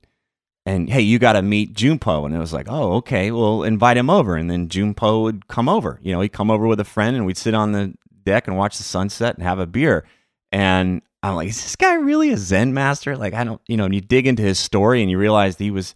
and 0.68 0.90
hey, 0.90 1.00
you 1.02 1.20
got 1.20 1.34
to 1.34 1.42
meet 1.42 1.74
Junpo, 1.74 2.26
and 2.26 2.34
it 2.34 2.38
was 2.38 2.52
like, 2.52 2.66
oh, 2.68 2.94
okay, 2.94 3.30
well, 3.30 3.62
invite 3.62 3.96
him 3.96 4.10
over, 4.10 4.34
and 4.34 4.50
then 4.50 4.66
Junpo 4.68 5.22
would 5.22 5.46
come 5.46 5.68
over. 5.68 6.00
You 6.02 6.12
know, 6.12 6.20
he'd 6.20 6.32
come 6.32 6.50
over 6.50 6.66
with 6.66 6.80
a 6.80 6.84
friend, 6.84 7.14
and 7.16 7.24
we'd 7.24 7.36
sit 7.36 7.54
on 7.54 7.70
the 7.70 7.94
deck 8.24 8.48
and 8.48 8.56
watch 8.56 8.76
the 8.76 8.82
sunset 8.82 9.36
and 9.36 9.44
have 9.44 9.60
a 9.60 9.66
beer. 9.66 10.04
And 10.50 11.02
I'm 11.22 11.36
like, 11.36 11.50
is 11.50 11.62
this 11.62 11.76
guy 11.76 11.94
really 11.94 12.32
a 12.32 12.36
Zen 12.36 12.74
master? 12.74 13.16
Like, 13.16 13.32
I 13.32 13.44
don't, 13.44 13.60
you 13.68 13.76
know, 13.76 13.84
and 13.84 13.94
you 13.94 14.00
dig 14.00 14.26
into 14.26 14.42
his 14.42 14.58
story, 14.58 15.02
and 15.02 15.10
you 15.10 15.18
realize 15.18 15.56
he 15.56 15.70
was. 15.70 15.94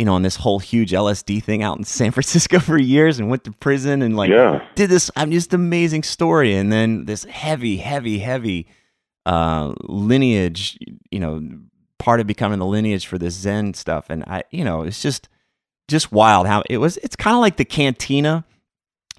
You 0.00 0.06
know, 0.06 0.14
on 0.14 0.22
this 0.22 0.36
whole 0.36 0.58
huge 0.58 0.92
LSD 0.92 1.44
thing 1.44 1.62
out 1.62 1.76
in 1.76 1.84
San 1.84 2.10
Francisco 2.16 2.58
for 2.58 2.78
years 2.78 3.18
and 3.18 3.28
went 3.28 3.44
to 3.44 3.52
prison 3.52 4.00
and 4.00 4.16
like 4.16 4.30
yeah, 4.30 4.66
did 4.74 4.88
this 4.88 5.10
I'm 5.14 5.30
just 5.30 5.52
amazing 5.52 6.02
story. 6.04 6.54
And 6.54 6.72
then 6.72 7.04
this 7.04 7.24
heavy 7.24 7.76
heavy 7.76 8.18
heavy 8.18 8.66
uh 9.26 9.74
lineage 9.82 10.78
you 11.10 11.20
know 11.20 11.42
part 11.98 12.18
of 12.20 12.26
becoming 12.26 12.58
the 12.58 12.64
lineage 12.66 13.06
for 13.06 13.18
this 13.18 13.34
zen 13.34 13.74
stuff. 13.74 14.06
And 14.08 14.24
i 14.24 14.42
you 14.50 14.64
know 14.64 14.82
it's 14.84 15.02
just 15.02 15.28
just 15.86 16.10
wild 16.10 16.46
how 16.46 16.62
it 16.70 16.78
was 16.78 16.96
it's 16.98 17.14
kind 17.16 17.34
of 17.34 17.42
like 17.42 17.58
the 17.58 17.64
cantina 17.66 18.44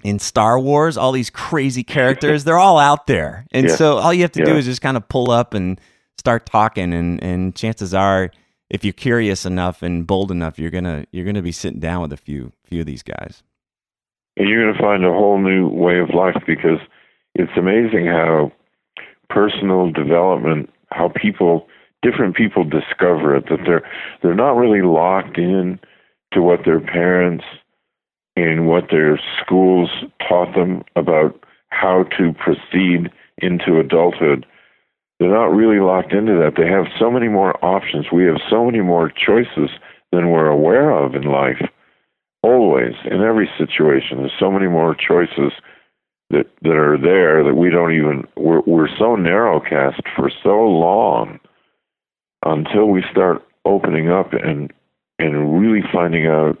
in 0.02 0.18
Star 0.18 0.58
Wars 0.58 0.96
all 0.96 1.12
these 1.12 1.30
crazy 1.30 1.84
characters 1.84 2.42
they're 2.42 2.58
all 2.58 2.80
out 2.80 3.06
there. 3.06 3.46
And 3.52 3.66
Yeah. 3.68 3.76
so 3.76 3.98
all 3.98 4.12
you 4.12 4.22
have 4.22 4.32
to 4.32 4.44
do 4.44 4.56
is 4.56 4.64
just 4.64 4.82
kind 4.82 4.96
of 4.96 5.08
pull 5.08 5.30
up 5.30 5.54
and 5.54 5.80
start 6.18 6.44
talking 6.44 6.92
and 6.92 7.22
and 7.22 7.54
chances 7.54 7.94
are 7.94 8.32
if 8.72 8.84
you're 8.84 8.92
curious 8.92 9.46
enough 9.46 9.82
and 9.82 10.06
bold 10.06 10.30
enough 10.32 10.58
you're 10.58 10.70
to 10.70 11.06
you're 11.12 11.32
to 11.32 11.42
be 11.42 11.52
sitting 11.52 11.80
down 11.80 12.02
with 12.02 12.12
a 12.12 12.16
few 12.16 12.50
few 12.64 12.80
of 12.80 12.86
these 12.86 13.02
guys 13.02 13.42
and 14.36 14.48
you're 14.48 14.72
to 14.72 14.78
find 14.78 15.04
a 15.04 15.12
whole 15.12 15.38
new 15.38 15.68
way 15.68 15.98
of 15.98 16.10
life 16.10 16.42
because 16.46 16.78
it's 17.34 17.52
amazing 17.56 18.06
how 18.06 18.52
personal 19.28 19.90
development, 19.90 20.70
how 20.90 21.10
people, 21.14 21.68
different 22.02 22.36
people 22.36 22.64
discover 22.64 23.36
it 23.36 23.48
that 23.48 23.60
they're 23.66 23.88
they're 24.22 24.34
not 24.34 24.56
really 24.56 24.82
locked 24.82 25.38
in 25.38 25.78
to 26.32 26.42
what 26.42 26.60
their 26.64 26.80
parents 26.80 27.44
and 28.36 28.66
what 28.66 28.84
their 28.90 29.20
schools 29.40 29.90
taught 30.26 30.54
them 30.54 30.82
about 30.96 31.44
how 31.68 32.04
to 32.16 32.32
proceed 32.34 33.10
into 33.38 33.78
adulthood. 33.78 34.46
They're 35.22 35.30
not 35.30 35.54
really 35.54 35.78
locked 35.78 36.12
into 36.12 36.32
that. 36.32 36.54
They 36.56 36.66
have 36.66 36.86
so 36.98 37.08
many 37.08 37.28
more 37.28 37.54
options. 37.64 38.06
We 38.12 38.24
have 38.24 38.38
so 38.50 38.64
many 38.64 38.80
more 38.80 39.08
choices 39.08 39.70
than 40.10 40.30
we're 40.30 40.48
aware 40.48 40.90
of 40.90 41.14
in 41.14 41.22
life. 41.22 41.62
Always, 42.42 42.94
in 43.04 43.20
every 43.22 43.48
situation, 43.56 44.18
there's 44.18 44.32
so 44.40 44.50
many 44.50 44.66
more 44.66 44.96
choices 44.96 45.52
that 46.30 46.46
that 46.62 46.74
are 46.74 46.98
there 46.98 47.44
that 47.44 47.54
we 47.54 47.70
don't 47.70 47.94
even 47.94 48.24
we're 48.36 48.62
we're 48.66 48.88
so 48.98 49.14
narrowcast 49.14 50.02
for 50.16 50.28
so 50.42 50.58
long 50.58 51.38
until 52.44 52.86
we 52.86 53.04
start 53.08 53.46
opening 53.64 54.10
up 54.10 54.32
and 54.32 54.72
and 55.20 55.60
really 55.60 55.84
finding 55.92 56.26
out 56.26 56.58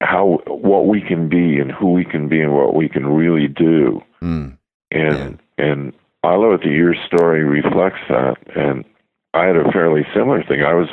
how 0.00 0.38
what 0.46 0.86
we 0.86 1.00
can 1.00 1.28
be 1.28 1.58
and 1.58 1.72
who 1.72 1.90
we 1.90 2.04
can 2.04 2.28
be 2.28 2.40
and 2.40 2.54
what 2.54 2.76
we 2.76 2.88
can 2.88 3.06
really 3.06 3.48
do. 3.48 4.00
Mm. 4.22 4.56
And 4.92 5.40
and 5.58 5.92
I 6.24 6.36
love 6.36 6.60
that 6.60 6.68
your 6.68 6.94
story 7.06 7.44
reflects 7.44 8.00
that. 8.08 8.36
And 8.56 8.84
I 9.34 9.46
had 9.46 9.56
a 9.56 9.70
fairly 9.72 10.02
similar 10.14 10.42
thing. 10.42 10.62
I 10.62 10.74
was 10.74 10.88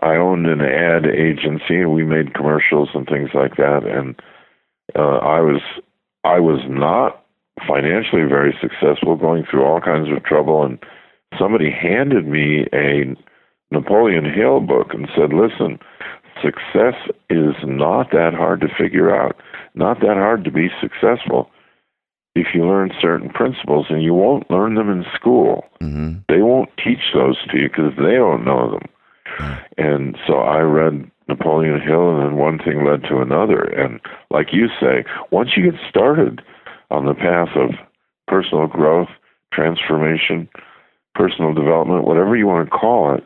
I 0.00 0.16
owned 0.16 0.46
an 0.46 0.60
ad 0.60 1.06
agency 1.06 1.76
and 1.80 1.92
we 1.92 2.04
made 2.04 2.34
commercials 2.34 2.88
and 2.94 3.06
things 3.06 3.30
like 3.34 3.56
that. 3.56 3.84
And 3.84 4.20
uh, 4.96 5.18
I 5.18 5.40
was 5.40 5.60
I 6.24 6.40
was 6.40 6.60
not 6.68 7.24
financially 7.66 8.24
very 8.24 8.56
successful, 8.60 9.16
going 9.16 9.44
through 9.44 9.64
all 9.64 9.80
kinds 9.80 10.08
of 10.10 10.24
trouble. 10.24 10.64
And 10.64 10.78
somebody 11.38 11.70
handed 11.70 12.26
me 12.26 12.66
a 12.72 13.14
Napoleon 13.70 14.24
Hill 14.24 14.60
book 14.60 14.94
and 14.94 15.08
said, 15.14 15.32
"Listen, 15.32 15.78
success 16.42 16.94
is 17.30 17.54
not 17.64 18.10
that 18.12 18.32
hard 18.34 18.60
to 18.62 18.68
figure 18.68 19.14
out. 19.14 19.36
Not 19.74 20.00
that 20.00 20.16
hard 20.16 20.44
to 20.44 20.50
be 20.50 20.68
successful." 20.80 21.50
If 22.34 22.48
you 22.54 22.66
learn 22.66 22.92
certain 23.00 23.28
principles 23.28 23.86
and 23.90 24.02
you 24.02 24.14
won't 24.14 24.50
learn 24.50 24.74
them 24.74 24.90
in 24.90 25.04
school. 25.14 25.66
Mm-hmm. 25.80 26.20
They 26.28 26.42
won't 26.42 26.70
teach 26.82 27.12
those 27.14 27.36
to 27.50 27.58
you 27.58 27.68
because 27.68 27.92
they 27.96 28.14
don't 28.14 28.44
know 28.44 28.72
them. 28.72 28.88
And 29.78 30.16
so 30.26 30.38
I 30.38 30.60
read 30.60 31.10
Napoleon 31.28 31.80
Hill, 31.80 32.10
and 32.10 32.22
then 32.22 32.36
one 32.36 32.58
thing 32.58 32.84
led 32.84 33.02
to 33.04 33.20
another. 33.20 33.62
And 33.62 34.00
like 34.30 34.52
you 34.52 34.68
say, 34.80 35.04
once 35.30 35.50
you 35.56 35.70
get 35.70 35.80
started 35.88 36.42
on 36.90 37.06
the 37.06 37.14
path 37.14 37.56
of 37.56 37.70
personal 38.28 38.66
growth, 38.66 39.08
transformation, 39.52 40.48
personal 41.14 41.54
development, 41.54 42.06
whatever 42.06 42.36
you 42.36 42.46
want 42.46 42.68
to 42.68 42.76
call 42.76 43.14
it, 43.14 43.24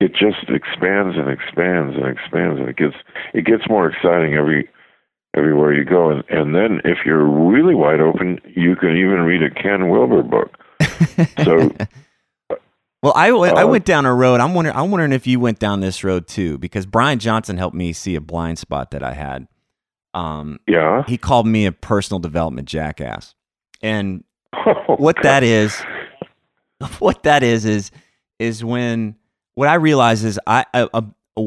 it 0.00 0.12
just 0.12 0.48
expands 0.48 1.16
and 1.16 1.28
expands 1.28 1.96
and 1.96 2.06
expands, 2.06 2.58
and 2.58 2.68
it 2.68 2.76
gets 2.76 2.96
it 3.34 3.44
gets 3.44 3.68
more 3.68 3.88
exciting 3.88 4.34
every 4.34 4.68
everywhere 5.36 5.72
you 5.72 5.84
go. 5.84 6.10
And 6.10 6.24
and 6.28 6.54
then 6.54 6.80
if 6.84 6.98
you're 7.06 7.24
really 7.24 7.74
wide 7.74 8.00
open, 8.00 8.40
you 8.54 8.76
can 8.76 8.96
even 8.96 9.20
read 9.22 9.42
a 9.42 9.50
Ken 9.50 9.88
Wilber 9.90 10.22
book. 10.22 10.56
So 11.44 11.70
Well, 13.02 13.12
I, 13.16 13.28
w- 13.28 13.52
I 13.52 13.62
Uh, 13.62 13.68
went 13.68 13.84
down 13.86 14.04
a 14.06 14.14
road. 14.14 14.40
I'm 14.40 14.52
wondering. 14.54 14.76
I'm 14.76 14.90
wondering 14.90 15.12
if 15.12 15.26
you 15.26 15.40
went 15.40 15.58
down 15.58 15.80
this 15.80 16.04
road 16.04 16.26
too, 16.26 16.58
because 16.58 16.84
Brian 16.84 17.18
Johnson 17.18 17.56
helped 17.56 17.74
me 17.76 17.92
see 17.94 18.14
a 18.14 18.20
blind 18.20 18.58
spot 18.58 18.90
that 18.90 19.02
I 19.02 19.14
had. 19.14 19.46
Um, 20.12 20.58
yeah, 20.66 21.04
he 21.06 21.16
called 21.16 21.46
me 21.46 21.64
a 21.66 21.72
personal 21.72 22.18
development 22.18 22.68
jackass, 22.68 23.34
and 23.82 24.24
what 24.86 25.16
that 25.22 25.42
is, 25.42 25.80
what 26.98 27.22
that 27.22 27.42
is 27.42 27.64
is 27.64 27.90
is 28.38 28.62
when 28.64 29.16
what 29.54 29.68
I 29.68 29.74
realize 29.74 30.24
is 30.24 30.38
I 30.46 30.66
a, 30.74 30.88
a, 30.92 31.04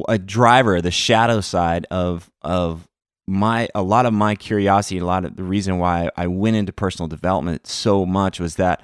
a 0.10 0.18
driver, 0.18 0.82
the 0.82 0.92
shadow 0.92 1.42
side 1.42 1.86
of 1.92 2.32
of 2.42 2.88
my 3.28 3.70
a 3.74 3.82
lot 3.82 4.06
of 4.06 4.14
my 4.14 4.36
curiosity, 4.36 4.98
a 4.98 5.06
lot 5.06 5.26
of 5.26 5.36
the 5.36 5.44
reason 5.44 5.80
why 5.80 6.10
I 6.18 6.28
went 6.28 6.56
into 6.56 6.74
personal 6.74 7.08
development 7.08 7.68
so 7.68 8.06
much 8.06 8.40
was 8.40 8.56
that 8.56 8.82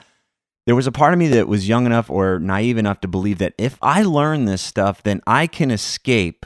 there 0.66 0.76
was 0.76 0.88
a 0.88 0.92
part 0.92 1.14
of 1.14 1.20
me 1.20 1.28
that 1.30 1.48
was 1.48 1.68
young 1.68 1.86
enough 1.86 2.10
or 2.10 2.40
naive 2.40 2.78
enough 2.78 3.02
to 3.02 3.08
believe 3.08 3.40
that 3.40 3.54
if 3.58 3.78
I 3.82 4.04
learn 4.04 4.46
this 4.46 4.62
stuff, 4.62 5.04
then 5.04 5.22
I 5.26 5.48
can 5.48 5.72
escape 5.72 6.46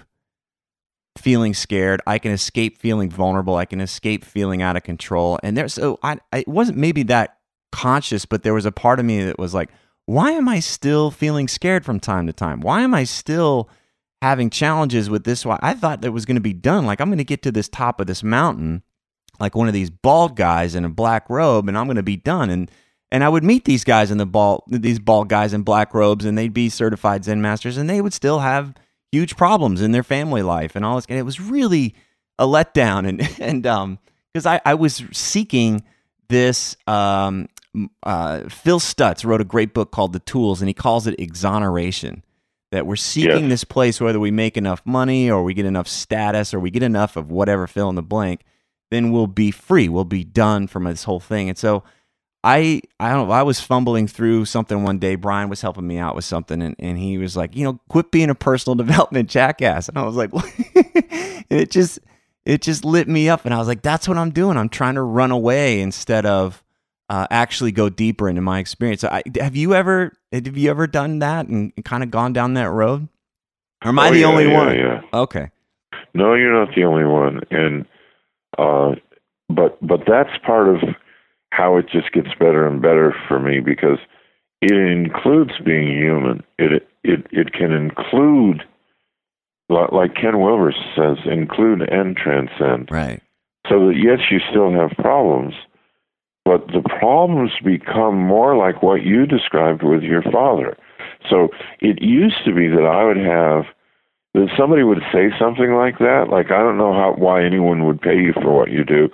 feeling 1.17 1.53
scared. 1.53 2.01
I 2.07 2.19
can 2.19 2.31
escape 2.31 2.79
feeling 2.79 3.09
vulnerable. 3.09 3.55
I 3.55 3.65
can 3.65 3.81
escape 3.81 4.25
feeling 4.25 4.61
out 4.61 4.75
of 4.75 4.83
control. 4.83 5.39
And 5.43 5.57
there's 5.57 5.73
so 5.73 5.99
I, 6.01 6.19
I 6.31 6.43
wasn't 6.47 6.77
maybe 6.77 7.03
that 7.03 7.37
conscious, 7.71 8.25
but 8.25 8.43
there 8.43 8.53
was 8.53 8.65
a 8.65 8.71
part 8.71 8.99
of 8.99 9.05
me 9.05 9.23
that 9.23 9.37
was 9.37 9.53
like, 9.53 9.69
why 10.05 10.31
am 10.31 10.49
I 10.49 10.59
still 10.59 11.11
feeling 11.11 11.47
scared 11.47 11.85
from 11.85 11.99
time 11.99 12.27
to 12.27 12.33
time? 12.33 12.61
Why 12.61 12.81
am 12.81 12.93
I 12.93 13.03
still 13.03 13.69
having 14.23 14.49
challenges 14.49 15.09
with 15.09 15.25
this? 15.25 15.45
Why 15.45 15.59
I 15.61 15.73
thought 15.73 16.01
that 16.01 16.13
was 16.13 16.25
going 16.25 16.35
to 16.35 16.41
be 16.41 16.53
done. 16.53 16.85
Like 16.85 17.01
I'm 17.01 17.09
going 17.09 17.17
to 17.17 17.25
get 17.25 17.43
to 17.43 17.51
this 17.51 17.67
top 17.67 17.99
of 17.99 18.07
this 18.07 18.23
mountain, 18.23 18.81
like 19.37 19.53
one 19.53 19.67
of 19.67 19.73
these 19.73 19.89
bald 19.89 20.37
guys 20.37 20.75
in 20.75 20.85
a 20.85 20.89
black 20.89 21.29
robe, 21.29 21.67
and 21.67 21.77
I'm 21.77 21.87
going 21.87 21.97
to 21.97 22.03
be 22.03 22.15
done. 22.15 22.49
And 22.49 22.71
and 23.11 23.23
I 23.23 23.29
would 23.29 23.43
meet 23.43 23.65
these 23.65 23.83
guys 23.83 24.11
in 24.11 24.17
the 24.17 24.25
ball, 24.25 24.63
these 24.67 24.97
bald 24.97 25.27
guys 25.27 25.53
in 25.53 25.63
black 25.63 25.93
robes, 25.93 26.23
and 26.23 26.37
they'd 26.37 26.53
be 26.53 26.69
certified 26.69 27.25
Zen 27.25 27.41
masters, 27.41 27.75
and 27.75 27.89
they 27.89 27.99
would 27.99 28.13
still 28.13 28.39
have 28.39 28.73
huge 29.11 29.35
problems 29.35 29.81
in 29.81 29.91
their 29.91 30.03
family 30.03 30.41
life 30.41 30.75
and 30.75 30.85
all 30.85 30.95
this. 30.95 31.05
And 31.09 31.19
it 31.19 31.23
was 31.23 31.41
really 31.41 31.93
a 32.39 32.47
letdown, 32.47 33.07
and 33.07 33.29
and 33.41 33.67
um, 33.67 33.99
because 34.33 34.45
I 34.45 34.61
I 34.65 34.73
was 34.73 35.03
seeking 35.11 35.83
this 36.29 36.75
um. 36.87 37.49
Uh, 38.03 38.47
Phil 38.49 38.79
Stutz 38.79 39.25
wrote 39.25 39.41
a 39.41 39.43
great 39.43 39.73
book 39.73 39.89
called 39.89 40.13
The 40.13 40.19
Tools, 40.19 40.61
and 40.61 40.69
he 40.69 40.75
calls 40.75 41.07
it 41.07 41.19
exoneration. 41.19 42.23
That 42.73 42.85
we're 42.85 42.97
seeking 42.97 43.43
Yes. 43.43 43.49
this 43.49 43.63
place, 43.63 44.01
whether 44.01 44.19
we 44.19 44.31
make 44.31 44.57
enough 44.57 44.81
money 44.85 45.31
or 45.31 45.43
we 45.43 45.53
get 45.53 45.65
enough 45.65 45.87
status 45.87 46.53
or 46.53 46.59
we 46.59 46.69
get 46.71 46.83
enough 46.83 47.15
of 47.15 47.31
whatever 47.31 47.65
fill 47.67 47.87
in 47.89 47.95
the 47.95 48.03
blank, 48.03 48.41
then 48.91 49.11
we'll 49.11 49.27
be 49.27 49.51
free. 49.51 49.87
We'll 49.89 50.03
be 50.05 50.23
done 50.23 50.67
from 50.67 50.83
this 50.83 51.05
whole 51.05 51.19
thing. 51.21 51.49
And 51.49 51.57
so 51.57 51.83
I 52.43 52.81
I 52.99 53.11
don't 53.13 53.27
know, 53.29 53.33
I 53.33 53.43
was 53.43 53.61
fumbling 53.61 54.07
through 54.07 54.45
something 54.45 54.83
one 54.83 54.99
day. 54.99 55.15
Brian 55.15 55.49
was 55.49 55.61
helping 55.61 55.87
me 55.87 55.97
out 55.97 56.15
with 56.15 56.25
something 56.25 56.61
and, 56.61 56.75
and 56.79 56.97
he 56.97 57.17
was 57.17 57.37
like, 57.37 57.55
you 57.55 57.63
know, 57.63 57.79
quit 57.89 58.11
being 58.11 58.29
a 58.29 58.35
personal 58.35 58.75
development 58.83 59.29
jackass. 59.29 59.87
And 59.87 59.97
I 59.97 60.03
was 60.03 60.15
like, 60.15 60.31
it 61.49 61.71
just 61.71 61.99
it 62.45 62.61
just 62.61 62.83
lit 62.83 63.07
me 63.07 63.29
up 63.29 63.45
and 63.45 63.53
I 63.53 63.57
was 63.59 63.67
like, 63.67 63.81
that's 63.81 64.07
what 64.07 64.17
I'm 64.17 64.31
doing. 64.31 64.57
I'm 64.57 64.69
trying 64.69 64.95
to 64.95 65.01
run 65.01 65.31
away 65.31 65.79
instead 65.79 66.25
of 66.25 66.61
uh, 67.09 67.27
actually 67.29 67.71
go 67.71 67.89
deeper 67.89 68.29
into 68.29 68.41
my 68.41 68.59
experience. 68.59 69.03
I, 69.03 69.23
have 69.39 69.55
you 69.55 69.73
ever 69.75 70.13
have 70.31 70.57
you 70.57 70.69
ever 70.69 70.87
done 70.87 71.19
that 71.19 71.47
and, 71.47 71.73
kind 71.83 72.03
of 72.03 72.11
gone 72.11 72.33
down 72.33 72.53
that 72.55 72.69
road? 72.69 73.07
Or 73.83 73.89
am 73.89 73.99
I 73.99 74.09
Oh, 74.09 74.11
the 74.11 74.19
yeah, 74.19 74.27
only 74.27 74.47
yeah, 74.47 74.57
one? 74.57 74.75
Yeah. 74.75 75.01
Okay. 75.13 75.49
No, 76.13 76.33
you're 76.35 76.53
not 76.53 76.75
the 76.75 76.83
only 76.83 77.05
one, 77.05 77.41
and 77.49 77.85
uh, 78.57 78.95
but 79.49 79.77
but 79.85 80.01
that's 80.07 80.37
part 80.45 80.69
of 80.69 80.77
how 81.51 81.77
it 81.77 81.87
just 81.91 82.11
gets 82.11 82.29
better 82.39 82.67
and 82.67 82.81
better 82.81 83.15
for 83.27 83.39
me 83.39 83.59
because 83.59 83.99
it 84.61 84.73
includes 84.73 85.51
being 85.65 85.87
human. 85.87 86.43
It 86.57 86.87
it 87.03 87.27
it 87.31 87.53
can 87.53 87.71
include, 87.71 88.63
like 89.69 90.15
Ken 90.15 90.39
Wilber 90.39 90.73
says, 90.95 91.17
include 91.25 91.81
and 91.81 92.15
transcend. 92.15 92.89
Right. 92.91 93.21
So 93.69 93.87
that 93.87 93.95
yes, 93.97 94.19
you 94.31 94.39
still 94.49 94.71
have 94.71 94.91
problems, 94.97 95.53
but 96.45 96.67
the 96.67 96.81
problems 96.81 97.51
become 97.63 98.17
more 98.17 98.55
like 98.55 98.83
what 98.83 99.03
you 99.03 99.25
described 99.25 99.83
with 99.83 100.03
your 100.03 100.21
father. 100.23 100.77
So 101.29 101.49
it 101.79 102.01
used 102.01 102.43
to 102.45 102.53
be 102.53 102.67
that 102.67 102.85
I 102.85 103.05
would 103.05 103.17
have 103.17 103.65
that 104.33 104.49
somebody 104.57 104.83
would 104.83 105.01
say 105.11 105.29
something 105.39 105.73
like 105.73 105.99
that, 105.99 106.25
like 106.29 106.47
I 106.47 106.57
don't 106.59 106.77
know 106.77 106.93
how 106.93 107.13
why 107.17 107.45
anyone 107.45 107.85
would 107.85 108.01
pay 108.01 108.15
you 108.15 108.33
for 108.33 108.51
what 108.57 108.71
you 108.71 108.83
do, 108.83 109.09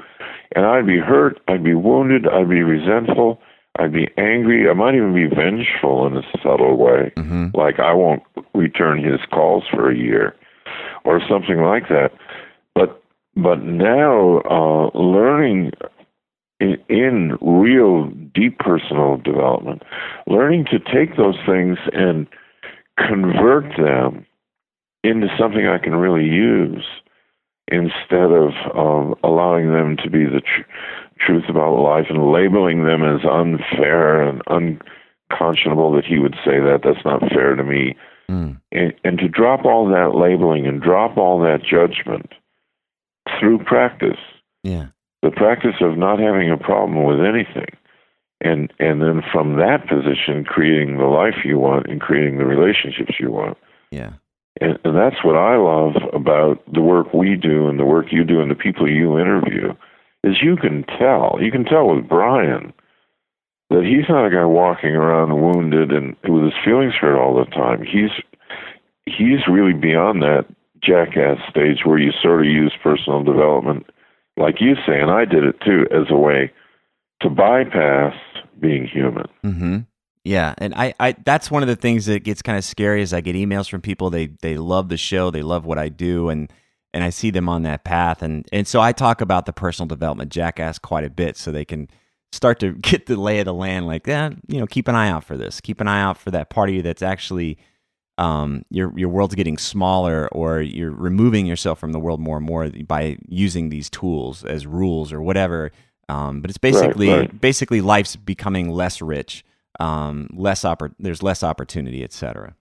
and 0.56 0.66
I'd 0.66 0.88
be 0.88 0.98
hurt, 0.98 1.40
I'd 1.48 1.64
be 1.64 1.74
wounded, 1.74 2.26
I'd 2.28 2.50
be 2.50 2.64
resentful, 2.64 3.42
I'd 3.78 3.92
be 3.92 4.10
angry, 4.18 4.70
I 4.70 4.74
might 4.74 4.96
even 4.96 5.14
be 5.14 5.28
vengeful 5.28 6.08
in 6.08 6.16
a 6.16 6.24
subtle 6.42 6.78
way, 6.78 7.12
hmm 7.18 7.48
like 7.54 7.80
I 7.80 7.94
won't 7.94 8.24
return 8.54 9.04
his 9.04 9.20
calls 9.32 9.66
for 9.70 9.92
a 9.92 9.96
year, 9.96 10.36
or 11.04 11.22
something 11.30 11.62
like 11.62 11.90
that. 11.90 12.12
But 12.74 13.04
but 13.36 13.62
now 13.64 14.40
uh, 14.50 14.98
learning 14.98 15.74
in, 16.60 16.78
in 16.90 17.38
real 17.42 18.10
deep 18.34 18.60
personal 18.60 19.18
development, 19.18 19.84
learning 20.28 20.66
to 20.66 20.80
take 20.80 21.18
those 21.18 21.38
things 21.46 21.78
and 21.94 22.28
convert 22.98 23.64
them 23.78 24.26
into 25.04 25.28
something 25.40 25.66
I 25.68 25.78
can 25.78 25.96
really 25.96 26.26
use 26.26 26.86
instead 27.72 28.32
of 28.32 28.52
um, 28.76 29.16
allowing 29.24 29.72
them 29.72 29.96
to 30.04 30.10
be 30.10 30.26
the 30.26 30.42
tr- 30.42 30.70
truth 31.26 31.46
about 31.48 31.76
life 31.82 32.08
and 32.10 32.32
labeling 32.32 32.84
them 32.86 33.04
as 33.04 33.22
unfair 33.24 34.22
and 34.22 34.42
unconscionable 34.48 35.92
that 35.94 36.06
he 36.06 36.18
would 36.20 36.36
say 36.44 36.60
that 36.60 36.82
that's 36.84 37.06
not 37.06 37.22
fair 37.32 37.56
to 37.56 37.64
me 37.64 37.96
Mm. 38.30 38.62
and, 38.72 38.94
and 39.04 39.18
to 39.18 39.28
drop 39.28 39.66
all 39.66 39.88
that 39.90 40.14
labeling 40.14 40.68
and 40.68 40.84
drop 40.84 41.18
all 41.18 41.40
that 41.40 41.64
judgment 41.64 42.32
through 43.40 43.58
practice 43.64 44.20
Yeah. 44.64 44.90
The 45.22 45.32
practice 45.32 45.76
of 45.82 45.98
not 45.98 46.20
having 46.20 46.52
a 46.52 46.58
problem 46.58 47.04
with 47.04 47.20
anything 47.20 47.76
and 48.42 48.72
and 48.80 49.02
then 49.02 49.22
from 49.32 49.58
that 49.58 49.88
position 49.88 50.46
creating 50.46 50.98
the 50.98 51.06
life 51.06 51.44
you 51.44 51.60
want 51.60 51.88
and 51.88 52.02
creating 52.02 52.38
the 52.38 52.46
relationships 52.46 53.16
you 53.20 53.32
want 53.32 53.58
Yeah. 53.92 54.14
and, 54.62 54.80
and 54.84 54.96
that's 54.96 55.24
what 55.24 55.36
I 55.36 55.58
love 55.58 55.96
about 56.14 56.62
the 56.72 56.82
work 56.82 57.14
we 57.14 57.36
do 57.36 57.68
and 57.68 57.80
the 57.80 57.86
work 57.86 58.08
you 58.12 58.24
do 58.24 58.42
and 58.42 58.50
the 58.50 58.56
people 58.56 58.90
you 58.90 59.20
interview 59.20 59.74
is 60.24 60.42
you 60.42 60.58
can 60.58 60.84
tell. 60.84 61.38
You 61.40 61.52
can 61.52 61.64
tell 61.64 61.96
with 61.96 62.08
Brian 62.08 62.74
that 63.70 63.84
he's 63.84 64.10
not 64.10 64.26
a 64.26 64.30
guy 64.30 64.46
walking 64.46 64.92
around 64.92 65.42
wounded 65.42 65.92
and 65.92 66.16
with 66.28 66.44
his 66.44 66.54
feelings 66.64 66.94
hurt 67.00 67.18
all 67.18 67.36
the 67.36 67.50
time. 67.52 67.84
He's 67.84 68.12
he's 69.06 69.48
really 69.50 69.74
beyond 69.74 70.22
that 70.22 70.46
jackass 70.82 71.38
stage 71.50 71.80
where 71.86 72.00
you 72.00 72.12
sort 72.22 72.42
of 72.42 72.52
use 72.52 72.74
personal 72.82 73.24
development, 73.24 73.86
like 74.40 74.62
you 74.62 74.76
say, 74.88 75.00
and 75.00 75.12
I 75.12 75.26
did 75.26 75.44
it 75.44 75.60
too, 75.62 75.86
as 75.92 76.08
a 76.10 76.18
way 76.18 76.52
to 77.22 77.30
bypass 77.30 78.16
being 78.60 78.88
human. 78.88 79.26
Mm-hmm. 79.44 79.78
Yeah, 80.24 80.54
and 80.58 80.74
I, 80.76 80.94
I 81.00 81.16
that's 81.26 81.50
one 81.50 81.64
of 81.64 81.68
the 81.68 81.76
things 81.76 82.06
that 82.08 82.24
gets 82.24 82.42
kind 82.42 82.58
of 82.58 82.64
scary 82.64 83.02
is 83.02 83.14
I 83.14 83.22
get 83.22 83.36
emails 83.36 83.70
from 83.70 83.82
people 83.82 84.10
they 84.10 84.28
they 84.42 84.58
love 84.58 84.90
the 84.90 84.98
show, 84.98 85.32
they 85.32 85.42
love 85.42 85.66
what 85.66 85.78
I 85.78 85.90
do, 85.90 86.30
and 86.30 86.52
and 86.94 87.04
I 87.04 87.10
see 87.10 87.30
them 87.30 87.48
on 87.48 87.64
that 87.64 87.84
path, 87.84 88.22
and 88.22 88.48
and 88.52 88.68
so 88.68 88.82
I 88.82 88.92
talk 88.92 89.22
about 89.22 89.46
the 89.46 89.54
personal 89.54 89.88
development 89.88 90.32
jackass 90.32 90.80
quite 90.80 91.04
a 91.04 91.10
bit, 91.10 91.38
so 91.38 91.52
they 91.52 91.66
can 91.66 91.90
start 92.32 92.60
to 92.60 92.74
get 92.82 93.06
the 93.06 93.16
lay 93.16 93.40
of 93.40 93.46
the 93.46 93.54
land. 93.54 93.88
Like, 93.88 94.08
yeah, 94.08 94.32
you 94.48 94.60
know, 94.60 94.68
keep 94.68 94.88
an 94.88 94.96
eye 94.96 95.10
out 95.10 95.24
for 95.24 95.38
this. 95.38 95.62
Keep 95.62 95.82
an 95.82 95.88
eye 95.88 96.02
out 96.02 96.18
for 96.18 96.32
that 96.32 96.50
part 96.50 96.70
of 96.70 96.76
you 96.76 96.82
that's 96.82 97.02
actually 97.02 97.58
um, 98.20 98.64
your 98.70 98.92
your 98.98 99.10
world's 99.10 99.34
getting 99.36 99.58
smaller, 99.58 100.28
or 100.32 100.62
you're 100.62 100.92
removing 100.92 101.46
yourself 101.46 101.80
from 101.80 101.94
the 101.94 102.00
world 102.00 102.20
more 102.20 102.38
and 102.38 102.46
more 102.46 102.70
by 102.86 103.18
using 103.28 103.70
these 103.70 103.90
tools 103.90 104.44
as 104.44 104.68
rules 104.68 105.12
or 105.14 105.22
whatever. 105.22 105.72
Um, 106.10 106.42
but 106.42 106.50
it's 106.52 106.58
basically 106.58 107.08
Right, 107.10 107.20
right. 107.20 107.42
basically 107.42 107.82
life's 107.82 108.16
becoming 108.16 108.70
less 108.72 109.02
rich, 109.02 109.46
um, 109.80 110.28
less 110.34 110.64
oppor- 110.64 110.94
there's 111.00 111.24
less 111.24 111.44
opportunity, 111.44 112.04
etc. 112.04 112.56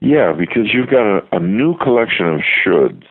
Yeah, 0.00 0.32
because 0.32 0.72
you've 0.72 0.90
got 0.90 1.06
a, 1.06 1.20
a 1.32 1.40
new 1.40 1.76
collection 1.78 2.26
of 2.26 2.40
shoulds. 2.64 3.04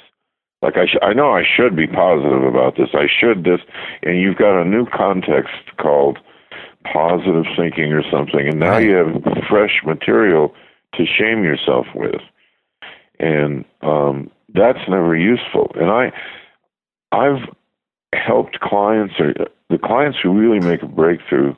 Like 0.61 0.75
I, 0.77 0.85
sh- 0.85 0.99
I 1.01 1.13
know 1.13 1.31
I 1.33 1.43
should 1.43 1.75
be 1.75 1.87
positive 1.87 2.43
about 2.43 2.77
this. 2.77 2.89
I 2.93 3.07
should 3.07 3.43
this, 3.43 3.61
and 4.03 4.19
you've 4.21 4.37
got 4.37 4.59
a 4.61 4.65
new 4.65 4.85
context 4.85 5.53
called 5.79 6.17
positive 6.91 7.45
thinking 7.57 7.91
or 7.93 8.03
something, 8.11 8.47
and 8.47 8.59
now 8.59 8.71
Right. 8.71 8.85
you 8.87 8.95
have 8.95 9.21
fresh 9.49 9.81
material 9.85 10.53
to 10.97 11.05
shame 11.05 11.43
yourself 11.43 11.85
with, 11.95 12.21
and 13.19 13.65
um, 13.81 14.29
that's 14.53 14.79
never 14.89 15.15
useful. 15.15 15.71
And 15.75 15.89
I, 15.89 16.11
I've 17.11 17.47
helped 18.13 18.59
clients 18.59 19.15
or 19.19 19.33
the 19.69 19.77
clients 19.77 20.17
who 20.21 20.31
really 20.31 20.59
make 20.59 20.81
a 20.81 20.87
breakthrough 20.87 21.55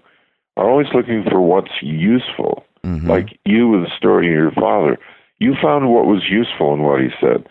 are 0.58 0.70
always 0.70 0.88
looking 0.94 1.24
for 1.30 1.42
what's 1.42 1.82
useful. 1.82 2.66
Mhm. 2.86 3.10
like 3.10 3.38
you 3.44 3.68
with 3.68 3.82
the 3.84 3.96
story 3.98 4.28
of 4.28 4.34
your 4.34 4.52
father. 4.52 4.98
You 5.40 5.54
found 5.62 5.90
what 5.94 6.06
was 6.06 6.30
useful 6.30 6.74
in 6.74 6.82
what 6.82 7.02
he 7.02 7.10
said. 7.20 7.48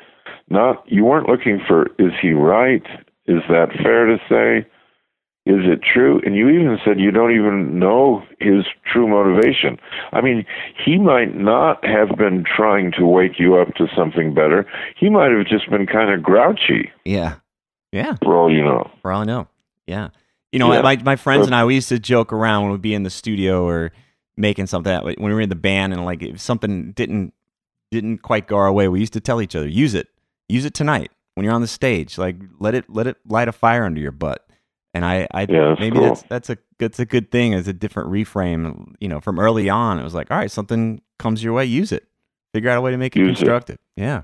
Not 0.48 0.82
you 0.86 1.04
weren't 1.04 1.28
looking 1.28 1.60
for 1.66 1.88
is 1.98 2.12
he 2.20 2.32
right? 2.32 2.82
Is 3.26 3.42
that 3.50 3.72
fair 3.82 4.06
to 4.06 4.18
say 4.28 4.66
is 5.48 5.64
it 5.64 5.80
true 5.82 6.20
and 6.24 6.36
you 6.36 6.48
even 6.50 6.76
said 6.84 7.00
you 7.00 7.10
don't 7.10 7.32
even 7.32 7.78
know 7.78 8.22
his 8.38 8.64
true 8.92 9.08
motivation 9.08 9.78
i 10.12 10.20
mean 10.20 10.44
he 10.84 10.98
might 10.98 11.34
not 11.34 11.82
have 11.84 12.16
been 12.18 12.44
trying 12.44 12.92
to 12.92 13.06
wake 13.06 13.38
you 13.38 13.56
up 13.56 13.74
to 13.74 13.86
something 13.96 14.34
better 14.34 14.66
he 14.96 15.08
might 15.08 15.30
have 15.32 15.46
just 15.46 15.68
been 15.70 15.86
kind 15.86 16.12
of 16.12 16.22
grouchy 16.22 16.90
yeah, 17.04 17.36
yeah. 17.92 18.14
for 18.22 18.36
all 18.36 18.52
you 18.52 18.62
know 18.62 18.90
For 19.02 19.10
all 19.10 19.22
I 19.22 19.24
know. 19.24 19.48
Yeah. 19.86 20.10
You 20.52 20.58
know, 20.58 20.70
Yeah. 20.72 20.82
my, 20.82 20.96
my 20.96 21.16
friends 21.16 21.46
and 21.46 21.54
I, 21.54 21.64
we 21.64 21.74
used 21.74 21.88
to 21.88 21.98
joke 21.98 22.32
around 22.32 22.62
when 22.64 22.72
we'd 22.72 22.82
be 22.82 22.92
in 22.94 23.02
the 23.04 23.10
studio 23.10 23.64
or 23.66 23.90
making 24.36 24.66
something, 24.66 24.92
when 25.02 25.16
we 25.18 25.32
were 25.32 25.40
in 25.40 25.48
the 25.48 25.54
band 25.54 25.92
and 25.94 26.04
like 26.04 26.22
if 26.22 26.40
something 26.40 26.92
didn't, 26.92 27.32
didn't 27.90 28.18
quite 28.18 28.46
go 28.46 28.56
our 28.58 28.70
way, 28.72 28.88
we 28.88 29.00
used 29.00 29.14
to 29.14 29.20
tell 29.20 29.40
each 29.40 29.56
other, 29.56 29.66
use 29.66 29.94
it, 29.94 30.08
use 30.48 30.64
it 30.66 30.74
tonight 30.74 31.10
when 31.34 31.44
you're 31.44 31.54
on 31.54 31.60
the 31.62 31.66
stage, 31.66 32.18
like 32.18 32.36
let 32.58 32.74
it, 32.74 32.84
let 32.88 33.06
it 33.06 33.16
light 33.26 33.48
a 33.48 33.52
fire 33.52 33.84
under 33.84 34.00
your 34.00 34.12
butt. 34.12 34.46
And 34.94 35.04
I, 35.04 35.26
I 35.32 35.42
Yeah, 35.42 35.68
that's 35.68 35.80
maybe 35.80 35.96
cool. 35.98 36.06
that's, 36.06 36.22
that's 36.22 36.50
a, 36.50 36.58
that's 36.78 36.98
a 36.98 37.04
good 37.04 37.30
thing 37.30 37.54
as 37.54 37.68
a 37.68 37.72
different 37.72 38.10
reframe, 38.10 38.94
you 39.00 39.08
know, 39.08 39.20
from 39.20 39.38
early 39.38 39.68
on, 39.68 39.98
it 39.98 40.02
was 40.02 40.14
like, 40.14 40.30
all 40.30 40.38
right, 40.38 40.50
something 40.50 41.00
comes 41.18 41.42
your 41.44 41.52
way, 41.52 41.64
use 41.66 41.92
it, 41.92 42.08
figure 42.54 42.70
out 42.70 42.78
a 42.78 42.80
way 42.80 42.90
to 42.90 42.96
make 42.96 43.14
it 43.14 43.20
Use 43.20 43.30
it. 43.30 43.34
constructive. 43.44 43.78
Yeah. 43.96 44.22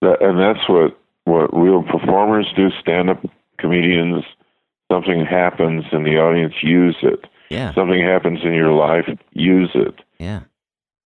That, 0.00 0.20
and 0.20 0.38
that's 0.38 0.68
what 0.68 0.98
what 1.24 1.56
real 1.56 1.84
performers 1.84 2.52
do. 2.56 2.70
Stand 2.80 3.08
up 3.10 3.24
comedians. 3.58 4.24
Something 4.90 5.24
happens 5.24 5.84
in 5.92 6.02
the 6.02 6.18
audience, 6.18 6.54
use 6.62 6.96
it. 7.02 7.24
Yeah. 7.48 7.72
Something 7.74 8.02
happens 8.02 8.40
in 8.42 8.52
your 8.54 8.72
life, 8.72 9.08
use 9.32 9.70
it. 9.74 9.94
Yeah. 10.18 10.40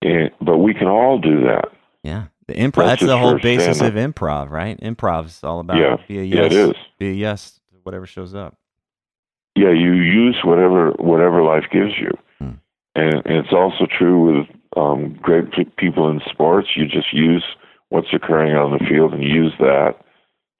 And, 0.02 0.30
but 0.40 0.58
we 0.58 0.72
can 0.74 0.86
all 0.88 1.18
do 1.18 1.42
that. 1.42 1.66
Yeah. 2.02 2.26
The 2.48 2.54
improv 2.54 2.86
That's 2.86 3.00
that's, 3.00 3.06
the 3.06 3.18
whole 3.18 3.38
basis 3.38 3.80
of 3.80 3.94
improv, 3.94 4.50
right? 4.50 4.80
Improv's 4.80 5.44
all 5.44 5.60
about 5.60 5.76
Yeah. 5.76 5.96
be 6.08 6.18
a 6.20 6.22
Yeah, 6.22 6.42
yes. 6.44 6.52
it 6.52 6.58
is. 6.70 6.74
Be 6.98 7.08
a 7.10 7.12
yes 7.12 7.60
whatever 7.86 8.06
shows 8.06 8.34
up. 8.34 8.56
Yeah, 9.54 9.70
you 9.70 9.92
use 9.92 10.36
whatever 10.44 10.90
whatever 10.98 11.42
life 11.42 11.64
gives 11.72 11.92
you, 11.98 12.10
Hmm. 12.38 12.56
and, 12.94 13.14
and 13.24 13.36
it's 13.36 13.52
also 13.52 13.86
true 13.86 14.38
with 14.40 14.46
um, 14.76 15.18
great 15.22 15.44
people 15.78 16.10
in 16.10 16.20
sports. 16.30 16.68
You 16.76 16.86
just 16.86 17.12
use 17.12 17.44
what's 17.88 18.12
occurring 18.12 18.54
on 18.56 18.72
the 18.72 18.84
field 18.84 19.14
and 19.14 19.22
use 19.22 19.54
that 19.60 19.94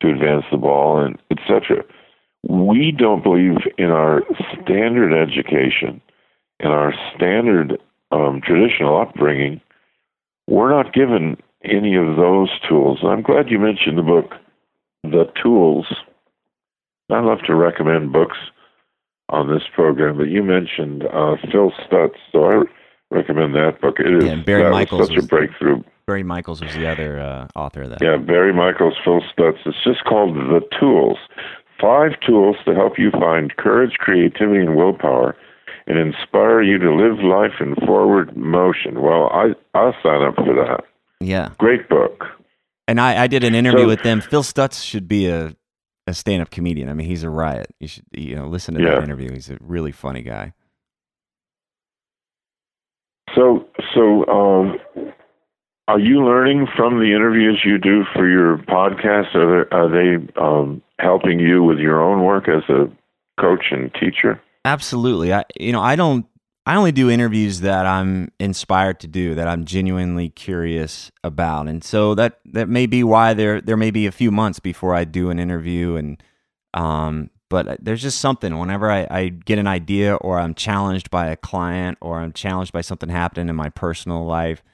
to 0.01 0.09
advance 0.09 0.45
the 0.51 0.57
ball 0.57 1.01
and 1.05 1.19
etc. 1.31 1.85
We 2.49 2.93
don't 2.97 3.23
believe 3.23 3.57
in 3.77 3.91
our 3.91 4.23
standard 4.63 5.13
education 5.13 6.01
and 6.61 6.73
our 6.73 6.95
standard 7.15 7.79
um, 8.13 8.41
traditional 8.43 9.01
upbringing. 9.01 9.61
We're 10.47 10.71
not 10.71 10.95
given 10.95 11.37
any 11.65 11.97
of 11.97 12.17
those 12.17 12.51
tools. 12.69 13.01
I'm 13.03 13.23
glad 13.23 13.51
you 13.51 13.59
mentioned 13.59 13.99
the 13.99 14.03
book, 14.03 14.31
The 15.03 15.25
Tools. 15.43 15.87
I 17.11 17.21
love 17.21 17.39
to 17.47 17.55
recommend 17.55 18.13
books 18.13 18.37
on 19.29 19.49
this 19.49 19.63
program, 19.75 20.17
but 20.19 20.25
you 20.29 20.43
mentioned 20.43 21.05
uh, 21.05 21.37
Phil 21.53 21.73
Stutz, 21.87 22.17
so 22.33 22.45
I 22.45 22.63
recommend 23.11 23.55
that 23.55 23.81
book. 23.81 23.97
It 23.99 24.13
is 24.13 24.25
Yeah, 24.25 24.37
Barry 24.37 24.71
Michels 24.71 25.01
was 25.01 25.09
such 25.09 25.17
was- 25.17 25.25
a 25.25 25.29
breakthrough. 25.29 25.83
Barry 26.07 26.23
Michels 26.23 26.61
was 26.63 26.73
the 26.75 26.87
other 26.87 27.19
uh, 27.19 27.49
author 27.57 27.83
of 27.83 27.91
that. 27.91 27.99
Yeah, 28.01 28.17
Barry 28.17 28.53
Michels, 28.53 28.95
Phil 29.05 29.21
Stutz. 29.37 29.59
It's 29.67 29.77
just 29.83 30.05
called 30.05 30.37
The 30.37 30.61
Tools. 30.79 31.19
Five 31.81 32.13
tools 32.25 32.57
to 32.65 32.75
help 32.75 32.97
you 32.97 33.11
find 33.11 33.55
courage, 33.57 33.95
creativity, 33.99 34.61
and 34.61 34.77
willpower, 34.77 35.37
and 35.89 35.99
inspire 35.99 36.63
you 36.63 36.79
to 36.79 36.95
live 36.95 37.19
life 37.25 37.61
in 37.61 37.75
forward 37.87 38.37
motion. 38.37 39.03
Well, 39.03 39.31
I 39.33 39.55
I'll 39.75 39.95
sign 40.03 40.23
up 40.23 40.37
for 40.37 40.55
that. 40.55 40.85
Yeah. 41.21 41.51
Great 41.59 41.89
book. 41.89 42.25
And 42.89 43.01
I, 43.01 43.25
I 43.25 43.27
did 43.27 43.43
an 43.43 43.55
interview 43.57 43.81
So- 43.83 43.89
with 43.89 44.03
them. 44.05 44.21
Phil 44.21 44.45
Stutz 44.45 44.85
should 44.85 45.09
be 45.09 45.27
a, 45.27 45.57
a 46.07 46.15
stand 46.15 46.43
up 46.43 46.51
comedian. 46.51 46.89
I 46.89 46.95
mean, 46.95 47.07
he's 47.07 47.23
a 47.25 47.31
riot. 47.31 47.67
You 47.81 47.89
should 47.89 48.05
you 48.13 48.37
know 48.37 48.47
listen 48.47 48.75
to 48.75 48.83
Yeah. 48.83 48.97
that 48.97 49.03
interview. 49.05 49.33
He's 49.33 49.51
a 49.51 49.59
really 49.61 49.93
funny 49.93 50.23
guy. 50.23 50.53
So, 53.35 53.67
so 53.95 54.27
um, 54.29 54.79
are 55.89 55.99
you 55.99 56.25
learning 56.25 56.69
from 56.77 57.01
the 57.01 57.15
interviews 57.15 57.61
you 57.65 57.77
do 57.79 58.05
for 58.15 58.29
your 58.29 58.59
podcast? 58.59 59.35
Are 59.35 59.65
they, 59.65 59.77
are 59.77 59.89
they 59.91 60.33
um, 60.41 60.83
helping 60.99 61.39
you 61.41 61.63
with 61.63 61.79
your 61.79 62.01
own 62.01 62.23
work 62.23 62.49
as 62.49 62.63
a 62.69 62.89
coach 63.41 63.67
and 63.73 63.93
teacher? 63.95 64.41
Absolutely. 64.65 65.33
I 65.35 65.45
you 65.59 65.73
know, 65.73 65.81
I 65.83 65.97
don't 65.97 66.27
I 66.67 66.75
only 66.75 66.91
do 66.91 67.09
interviews 67.09 67.61
that 67.61 67.87
I'm 67.87 68.33
inspired 68.41 68.99
to 69.01 69.07
do, 69.07 69.37
that 69.37 69.47
I'm 69.47 69.65
genuinely 69.65 70.31
curious 70.31 71.13
about. 71.23 71.69
And 71.69 71.85
so 71.85 72.17
that 72.17 72.41
that 72.47 72.69
may 72.69 72.87
be 72.87 73.05
why 73.05 73.35
there 73.35 73.61
there 73.61 73.77
may 73.77 73.93
be 73.93 74.07
a 74.07 74.13
few 74.13 74.33
months 74.33 74.59
before 74.59 74.95
I 74.95 75.05
do 75.05 75.31
an 75.31 75.39
interview 75.39 75.95
and 75.95 76.23
um 76.75 77.31
but 77.49 77.79
there's 77.85 78.03
just 78.03 78.19
something 78.21 78.59
whenever 78.59 78.91
I, 78.91 79.07
I 79.09 79.29
get 79.29 79.61
an 79.61 79.69
idea 79.69 80.17
or 80.17 80.41
I'm 80.41 80.55
challenged 80.55 81.11
by 81.11 81.29
a 81.29 81.37
client 81.37 81.97
or 82.01 82.19
I'm 82.19 82.33
challenged 82.33 82.73
by 82.73 82.81
something 82.81 83.09
happening 83.09 83.49
in 83.49 83.55
my 83.55 83.71
personal 83.71 84.27
life, 84.27 84.65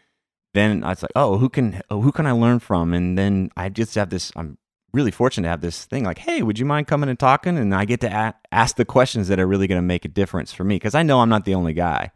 then 0.54 0.82
it's 0.84 1.02
like, 1.02 1.12
oh, 1.14 1.36
who 1.36 1.50
can 1.50 1.82
who 1.90 2.10
can 2.12 2.26
I 2.26 2.32
learn 2.32 2.60
from? 2.60 2.94
And 2.94 3.18
then 3.18 3.50
I 3.58 3.68
just 3.68 3.94
have 3.96 4.08
this. 4.08 4.32
I'm 4.36 4.56
really 4.92 5.10
fortunate 5.10 5.46
to 5.46 5.50
have 5.50 5.60
this 5.60 5.84
thing 5.84 6.04
like, 6.04 6.18
hey, 6.18 6.42
would 6.42 6.58
you 6.58 6.64
mind 6.64 6.86
coming 6.86 7.08
and 7.08 7.18
talking? 7.18 7.56
And 7.56 7.74
I 7.74 7.84
get 7.84 8.00
to 8.00 8.08
a- 8.08 8.34
ask 8.50 8.76
the 8.76 8.84
questions 8.84 9.28
that 9.28 9.40
are 9.40 9.46
really 9.46 9.66
going 9.66 9.78
to 9.78 9.86
make 9.86 10.04
a 10.04 10.08
difference 10.08 10.52
for 10.52 10.64
me 10.64 10.76
because 10.76 10.94
I 10.94 11.02
know 11.02 11.20
I'm 11.20 11.28
not 11.28 11.44
the 11.44 11.54
only 11.54 11.72
guy. 11.72 12.12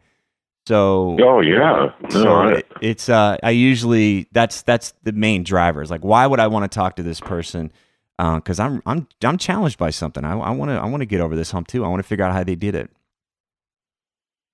So 0.67 1.17
Oh 1.21 1.39
yeah, 1.39 1.91
so 2.09 2.49
it, 2.49 2.67
it's 2.81 3.07
uh, 3.07 3.37
I 3.41 3.51
usually 3.51 4.27
that's 4.33 4.63
that's 4.63 4.93
the 5.03 5.13
main 5.13 5.43
driver. 5.43 5.81
Is 5.81 5.89
like, 5.89 6.03
why 6.03 6.27
would 6.27 6.41
I 6.41 6.47
want 6.47 6.69
to 6.69 6.75
talk 6.75 6.97
to 6.97 7.03
this 7.03 7.21
person? 7.21 7.71
Because 8.17 8.59
I'm 8.59 8.81
I'm 8.85 9.07
I'm 9.23 9.37
challenged 9.37 9.77
by 9.77 9.91
something. 9.91 10.25
I 10.25 10.37
I 10.37 10.49
want 10.49 10.69
to 10.71 10.75
I 10.75 10.85
want 10.87 11.01
to 11.01 11.05
get 11.05 11.21
over 11.21 11.37
this 11.37 11.51
hump 11.51 11.67
too. 11.67 11.85
I 11.85 11.87
want 11.87 12.01
to 12.01 12.07
figure 12.07 12.25
out 12.25 12.33
how 12.33 12.43
they 12.43 12.55
did 12.55 12.75
it. 12.75 12.89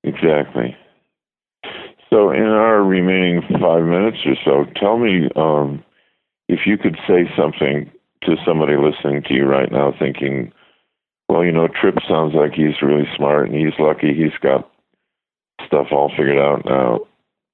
exactly. 0.04 0.78
So, 2.12 2.30
in 2.30 2.46
our 2.46 2.84
remaining 2.84 3.42
five 3.60 3.84
minutes 3.84 4.20
or 4.24 4.36
so, 4.46 4.66
tell 4.80 5.00
me 5.00 5.30
um, 5.36 5.84
if 6.48 6.68
you 6.68 6.78
could 6.78 6.96
say 7.08 7.28
something 7.36 7.90
to 8.26 8.36
somebody 8.46 8.74
listening 8.78 9.24
to 9.24 9.34
you 9.34 9.46
right 9.46 9.72
now, 9.72 9.94
thinking, 9.98 10.52
"Well, 11.30 11.44
you 11.44 11.52
know, 11.52 11.68
Tripp 11.68 11.96
sounds 12.08 12.34
like 12.34 12.54
he's 12.54 12.82
really 12.82 13.08
smart 13.16 13.50
and 13.50 13.60
he's 13.60 13.78
lucky. 13.80 14.14
He's 14.14 14.38
got 14.42 14.70
stuff 15.66 15.88
all 15.92 16.10
figured 16.10 16.38
out 16.38 16.66
now. 16.66 17.02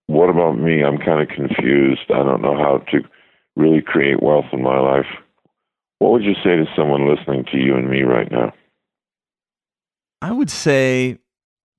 What 0.08 0.30
about 0.30 0.58
me? 0.58 0.84
I'm 0.84 0.98
kind 0.98 1.22
of 1.22 1.30
confused. 1.30 2.10
I 2.10 2.24
don't 2.24 2.42
know 2.42 2.58
how 2.58 2.80
to 2.92 3.04
really 3.56 3.82
create 3.82 4.24
wealth 4.24 4.46
in 4.52 4.64
my 4.64 4.80
life. 4.80 5.06
what 6.00 6.14
would 6.14 6.24
you 6.24 6.34
say 6.36 6.56
to 6.56 6.66
someone 6.78 7.14
listening 7.14 7.44
to 7.52 7.58
you 7.58 7.76
and 7.76 7.90
me 7.90 8.04
right 8.04 8.32
now? 8.32 8.54
I 10.22 10.32
would 10.32 10.50
say 10.50 11.20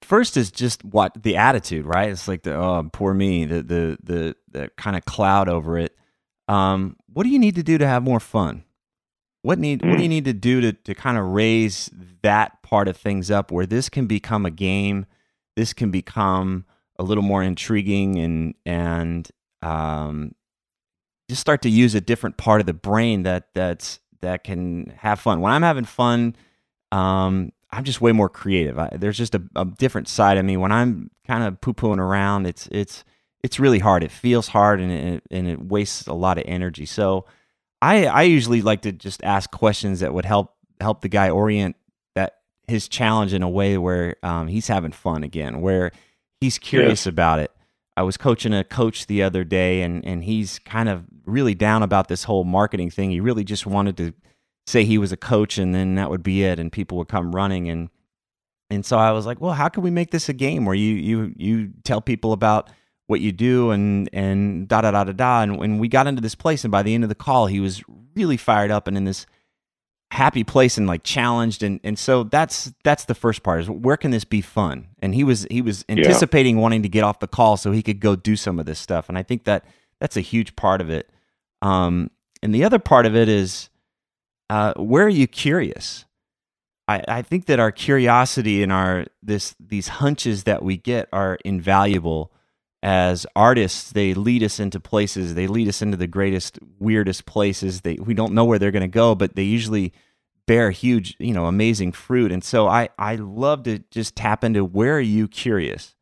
first 0.03 0.37
is 0.37 0.51
just 0.51 0.85
what 0.85 1.23
the 1.23 1.37
attitude, 1.37 1.87
right? 1.87 2.11
It's 2.11 2.29
like 2.29 2.43
the 2.43 2.55
oh 2.55 2.89
poor 2.93 3.15
me, 3.15 3.47
the 3.47 3.63
the 3.63 3.99
the 4.03 4.37
the 4.51 4.71
kind 4.77 4.97
of 4.97 5.05
cloud 5.05 5.49
over 5.49 5.79
it. 5.79 5.97
Um, 6.49 6.97
what 7.13 7.23
do 7.23 7.31
you 7.31 7.39
need 7.39 7.55
to 7.57 7.63
do 7.63 7.79
to 7.79 7.87
have 7.87 8.03
more 8.03 8.21
fun? 8.21 8.65
What 9.43 9.59
need 9.59 9.85
what 9.85 9.97
do 9.97 10.03
you 10.03 10.09
need 10.09 10.27
to 10.27 10.33
do 10.33 10.61
to 10.61 10.73
to 10.73 10.95
kind 10.95 11.17
of 11.17 11.27
raise 11.27 11.91
that 12.23 12.63
part 12.63 12.89
of 12.89 12.97
things 12.97 13.31
up 13.31 13.51
where 13.51 13.67
this 13.67 13.89
can 13.89 14.07
become 14.07 14.45
a 14.45 14.51
game, 14.51 15.07
this 15.57 15.73
can 15.73 15.91
become 15.91 16.67
a 16.99 17.03
little 17.03 17.23
more 17.23 17.43
intriguing 17.43 18.19
and 18.19 18.55
and 18.67 19.31
um, 19.63 20.35
just 21.29 21.41
start 21.41 21.63
to 21.63 21.71
use 21.71 21.95
a 21.95 22.01
different 22.01 22.37
part 22.37 22.61
of 22.61 22.67
the 22.67 22.75
brain 22.75 23.23
that 23.23 23.49
that's 23.55 24.01
that 24.21 24.45
can 24.45 24.93
have 24.99 25.21
fun. 25.21 25.41
When 25.41 25.53
I'm 25.53 25.63
having 25.63 25.85
fun, 25.85 26.37
um, 26.93 27.53
I'm 27.71 27.85
just 27.85 28.01
way 28.01 28.13
more 28.13 28.29
creative. 28.29 28.79
I, 28.79 28.91
there's 28.93 29.17
just 29.17 29.35
a, 29.35 29.43
a, 29.57 29.65
different 29.65 30.09
side 30.09 30.37
of 30.37 30.45
me 30.45 30.57
when 30.57 30.73
I'm 30.73 31.11
kind 31.27 31.45
of 31.45 31.61
poo 31.61 31.73
pooing 31.73 31.99
around. 31.99 32.47
It's 32.47 32.69
it's 32.71 33.05
it's 33.43 33.59
really 33.59 33.79
hard. 33.79 34.03
It 34.03 34.11
feels 34.11 34.49
hard 34.49 34.81
and 34.81 34.93
it, 34.93 35.23
and 35.31 35.49
it 35.49 35.61
wastes 35.61 36.07
a 36.07 36.13
lot 36.13 36.37
of 36.37 36.45
energy. 36.47 36.85
So 36.85 37.25
I 37.83 38.07
I 38.07 38.23
usually 38.23 38.63
like 38.63 38.83
to 38.83 38.93
just 38.93 39.23
ask 39.23 39.51
questions 39.51 40.01
that 40.01 40.13
would 40.13 40.25
help 40.25 40.55
help 40.81 41.01
the 41.01 41.09
guy 41.09 41.31
orient 41.31 41.77
that 42.15 42.39
his 42.67 42.89
challenge 42.89 43.33
in 43.33 43.43
a 43.43 43.49
way 43.49 43.79
where 43.79 44.17
um, 44.23 44.49
he's 44.49 44.69
having 44.69 44.93
fun 44.93 45.25
again, 45.25 45.61
where 45.61 45.93
he's 46.41 46.59
curious 46.59 47.07
yeah. 47.07 47.11
about 47.11 47.39
it. 47.39 47.51
I 47.97 48.03
was 48.03 48.17
coaching 48.17 48.55
a 48.55 48.65
coach 48.65 49.07
the 49.07 49.23
other 49.23 49.45
day, 49.45 49.83
and 49.83 50.05
and 50.05 50.25
he's 50.25 50.59
kind 50.61 50.89
of 50.89 51.05
really 51.25 51.55
down 51.55 51.83
about 51.83 52.09
this 52.09 52.25
whole 52.25 52.45
marketing 52.45 52.91
thing. 52.91 53.11
He 53.11 53.21
really 53.21 53.45
just 53.45 53.67
wanted 53.67 53.97
to 53.99 54.13
say 54.67 54.85
he 54.85 54.99
was 54.99 55.13
a 55.13 55.17
coach 55.17 55.59
and 55.59 55.75
then 55.75 55.97
that 55.97 56.11
would 56.11 56.23
be 56.23 56.45
it 56.45 56.59
and 56.59 56.71
people 56.71 56.97
would 56.99 57.09
come 57.09 57.33
running 57.33 57.69
and 57.69 57.91
and 58.73 58.87
so 58.87 58.97
I 58.97 59.11
was 59.11 59.27
like, 59.27 59.41
well, 59.41 59.53
how 59.53 59.69
can 59.69 59.83
we 59.83 59.91
make 59.91 60.13
this 60.13 60.29
a 60.29 60.33
game 60.33 60.65
where 60.65 60.77
you 60.77 60.95
you 60.95 61.35
you 61.37 61.73
tell 61.83 62.01
people 62.01 62.33
about 62.33 62.71
what 63.11 63.21
you 63.21 63.33
do 63.33 63.73
and 63.73 64.09
and 64.13 64.69
da 64.69 64.81
da 64.81 64.93
da 64.93 65.05
da 65.05 65.13
da. 65.13 65.43
And 65.43 65.59
when 65.59 65.79
we 65.79 65.89
got 65.89 66.07
into 66.07 66.23
this 66.23 66.37
place 66.37 66.65
and 66.65 66.71
by 66.71 66.83
the 66.83 66.95
end 66.95 67.03
of 67.03 67.09
the 67.09 67.15
call 67.15 67.47
he 67.47 67.61
was 67.61 67.83
really 68.15 68.37
fired 68.37 68.71
up 68.71 68.87
and 68.87 68.97
in 68.97 69.05
this 69.05 69.27
happy 70.13 70.45
place 70.45 70.79
and 70.79 70.87
like 70.87 71.03
challenged. 71.03 71.63
And 71.63 71.81
and 71.83 71.99
so 71.99 72.23
that's 72.25 72.73
that's 72.85 73.05
the 73.05 73.15
first 73.15 73.43
part 73.43 73.63
is 73.63 73.69
where 73.69 73.97
can 73.97 74.13
this 74.13 74.25
be 74.25 74.41
fun? 74.41 74.87
And 75.01 75.15
he 75.15 75.25
was 75.25 75.47
he 75.51 75.61
was 75.61 75.85
anticipating 75.89 76.57
yeah. 76.57 76.63
wanting 76.63 76.83
to 76.85 76.89
get 76.89 77.03
off 77.03 77.19
the 77.19 77.29
call 77.29 77.57
so 77.57 77.73
he 77.73 77.83
could 77.83 78.01
go 78.01 78.15
do 78.15 78.37
some 78.37 78.61
of 78.61 78.67
this 78.67 78.79
stuff. 78.79 79.09
And 79.09 79.19
I 79.19 79.25
think 79.25 79.45
that 79.45 79.65
that's 79.99 80.17
a 80.17 80.23
huge 80.23 80.55
part 80.55 80.81
of 80.81 80.89
it. 80.89 81.11
Um 81.63 82.11
and 82.43 82.55
the 82.55 82.65
other 82.65 82.79
part 82.79 83.07
of 83.07 83.17
it 83.17 83.29
is 83.29 83.69
uh, 84.49 84.73
where 84.77 85.05
are 85.05 85.09
you 85.09 85.29
curious? 85.29 86.07
I, 86.89 87.05
I 87.07 87.23
think 87.23 87.47
that 87.47 87.61
our 87.61 87.71
curiosity 87.71 88.65
and 88.65 88.73
our 88.73 89.07
this 89.23 89.55
these 89.61 89.89
hunches 89.89 90.45
that 90.45 90.63
we 90.63 90.77
get 90.77 91.09
are 91.13 91.39
invaluable 91.45 92.33
as 92.83 93.27
artists 93.37 93.93
they 93.93 94.15
lead 94.15 94.43
us 94.43 94.59
into 94.59 94.81
places. 94.81 95.35
They 95.35 95.47
lead 95.47 95.69
us 95.69 95.83
into 95.83 95.97
the 95.97 96.07
greatest 96.07 96.59
weirdest 96.79 97.27
places. 97.27 97.83
They 97.83 97.95
we 97.95 98.15
don't 98.15 98.33
know 98.33 98.45
where 98.45 98.59
they're 98.59 98.71
going 98.71 98.83
to 98.83 98.89
go 98.89 99.15
but 99.15 99.37
they 99.37 99.43
usually 99.43 99.93
bear 100.47 100.71
huge 100.71 101.15
you 101.19 101.35
know 101.35 101.47
amazing 101.47 101.93
fruit. 101.93 102.33
And 102.33 102.43
so 102.43 102.67
i 102.67 102.89
i 102.99 103.17
love 103.17 103.65
to 103.65 103.81
just 103.91 104.17
tap 104.17 104.45
into 104.45 104.65
where 104.65 104.97
are 104.97 105.01
you 105.01 105.29
curious? 105.29 105.95